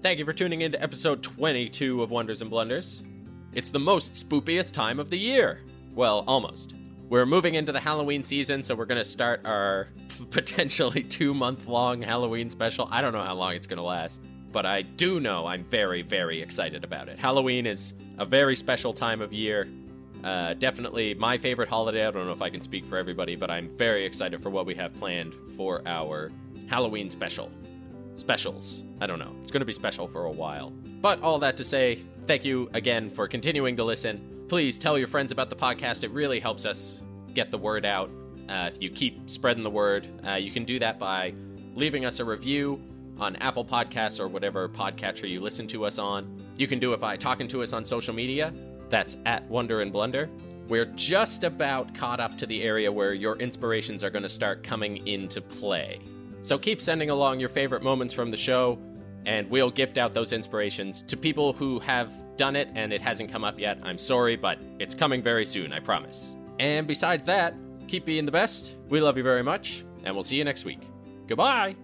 Thank 0.01 0.17
you 0.17 0.23
for 0.23 0.31
tuning 0.31 0.61
in 0.61 0.71
to 0.71 0.81
episode 0.81 1.21
22 1.21 2.01
of 2.01 2.09
Wonders 2.09 2.41
and 2.41 2.49
Blunders. 2.49 3.03
It's 3.51 3.69
the 3.69 3.79
most 3.79 4.13
spoopiest 4.13 4.71
time 4.71 4.97
of 4.97 5.09
the 5.09 5.19
year. 5.19 5.59
Well, 5.93 6.23
almost. 6.25 6.73
We're 7.09 7.25
moving 7.25 7.55
into 7.55 7.73
the 7.73 7.81
Halloween 7.81 8.23
season, 8.23 8.63
so 8.63 8.75
we're 8.75 8.85
going 8.85 9.01
to 9.01 9.03
start 9.03 9.41
our 9.43 9.89
potentially 10.29 11.03
two 11.03 11.33
month 11.33 11.67
long 11.67 12.01
Halloween 12.01 12.49
special. 12.49 12.87
I 12.89 13.01
don't 13.01 13.11
know 13.11 13.21
how 13.21 13.33
long 13.33 13.55
it's 13.55 13.67
going 13.67 13.75
to 13.75 13.83
last, 13.83 14.21
but 14.53 14.65
I 14.65 14.83
do 14.83 15.19
know 15.19 15.45
I'm 15.45 15.65
very, 15.65 16.01
very 16.01 16.41
excited 16.41 16.85
about 16.85 17.09
it. 17.09 17.19
Halloween 17.19 17.65
is 17.65 17.93
a 18.19 18.25
very 18.25 18.55
special 18.55 18.93
time 18.93 19.19
of 19.19 19.33
year. 19.33 19.67
Uh, 20.23 20.53
definitely 20.53 21.13
my 21.13 21.37
favorite 21.37 21.67
holiday. 21.67 22.07
I 22.07 22.11
don't 22.11 22.25
know 22.25 22.31
if 22.31 22.41
I 22.41 22.49
can 22.49 22.61
speak 22.61 22.85
for 22.85 22.97
everybody, 22.97 23.35
but 23.35 23.51
I'm 23.51 23.75
very 23.75 24.05
excited 24.05 24.41
for 24.41 24.49
what 24.49 24.65
we 24.65 24.75
have 24.75 24.93
planned 24.93 25.35
for 25.57 25.85
our 25.85 26.31
Halloween 26.69 27.09
special 27.09 27.51
specials. 28.15 28.83
I 29.01 29.07
don't 29.07 29.19
know. 29.19 29.35
It's 29.41 29.51
going 29.51 29.61
to 29.61 29.65
be 29.65 29.73
special 29.73 30.07
for 30.07 30.25
a 30.25 30.31
while. 30.31 30.71
But 31.01 31.21
all 31.21 31.39
that 31.39 31.57
to 31.57 31.63
say, 31.63 32.03
thank 32.21 32.45
you 32.45 32.69
again 32.73 33.09
for 33.09 33.27
continuing 33.27 33.75
to 33.77 33.83
listen. 33.83 34.45
Please 34.47 34.79
tell 34.79 34.97
your 34.97 35.07
friends 35.07 35.31
about 35.31 35.49
the 35.49 35.55
podcast. 35.55 36.03
It 36.03 36.11
really 36.11 36.39
helps 36.39 36.65
us 36.65 37.03
get 37.33 37.51
the 37.51 37.57
word 37.57 37.85
out. 37.85 38.09
Uh, 38.47 38.69
if 38.71 38.81
you 38.81 38.89
keep 38.89 39.29
spreading 39.29 39.63
the 39.63 39.69
word, 39.69 40.07
uh, 40.27 40.33
you 40.33 40.51
can 40.51 40.65
do 40.65 40.79
that 40.79 40.99
by 40.99 41.33
leaving 41.75 42.05
us 42.05 42.19
a 42.19 42.25
review 42.25 42.81
on 43.19 43.35
Apple 43.37 43.65
Podcasts 43.65 44.19
or 44.19 44.27
whatever 44.27 44.67
podcatcher 44.69 45.29
you 45.29 45.39
listen 45.39 45.67
to 45.67 45.85
us 45.85 45.97
on. 45.97 46.41
You 46.57 46.67
can 46.67 46.79
do 46.79 46.93
it 46.93 46.99
by 46.99 47.17
talking 47.17 47.47
to 47.49 47.61
us 47.61 47.73
on 47.73 47.85
social 47.85 48.13
media. 48.13 48.53
That's 48.89 49.17
at 49.25 49.47
Wonder 49.49 49.81
and 49.81 49.91
Blunder. 49.91 50.29
We're 50.67 50.85
just 50.85 51.43
about 51.43 51.93
caught 51.93 52.19
up 52.19 52.37
to 52.37 52.45
the 52.45 52.63
area 52.63 52.91
where 52.91 53.13
your 53.13 53.37
inspirations 53.37 54.03
are 54.03 54.09
going 54.09 54.23
to 54.23 54.29
start 54.29 54.63
coming 54.63 55.05
into 55.07 55.41
play. 55.41 55.99
So 56.43 56.57
keep 56.57 56.81
sending 56.81 57.09
along 57.09 57.39
your 57.39 57.47
favorite 57.47 57.83
moments 57.83 58.13
from 58.13 58.29
the 58.29 58.35
show, 58.35 58.77
and 59.25 59.49
we'll 59.49 59.71
gift 59.71 59.97
out 59.97 60.11
those 60.11 60.33
inspirations 60.33 61.01
to 61.03 61.15
people 61.15 61.53
who 61.53 61.79
have 61.79 62.11
done 62.35 62.57
it 62.57 62.69
and 62.75 62.91
it 62.91 63.01
hasn't 63.01 63.31
come 63.31 63.45
up 63.45 63.57
yet. 63.57 63.79
I'm 63.81 63.97
sorry, 63.97 64.35
but 64.35 64.59
it's 64.77 64.93
coming 64.93 65.23
very 65.23 65.45
soon, 65.45 65.71
I 65.71 65.79
promise. 65.79 66.35
And 66.59 66.85
besides 66.85 67.23
that, 67.27 67.55
keep 67.87 68.05
being 68.05 68.25
the 68.25 68.31
best. 68.31 68.75
We 68.89 68.99
love 68.99 69.15
you 69.15 69.23
very 69.23 69.41
much, 69.41 69.85
and 70.03 70.13
we'll 70.13 70.23
see 70.23 70.35
you 70.35 70.43
next 70.43 70.65
week. 70.65 70.81
Goodbye! 71.27 71.77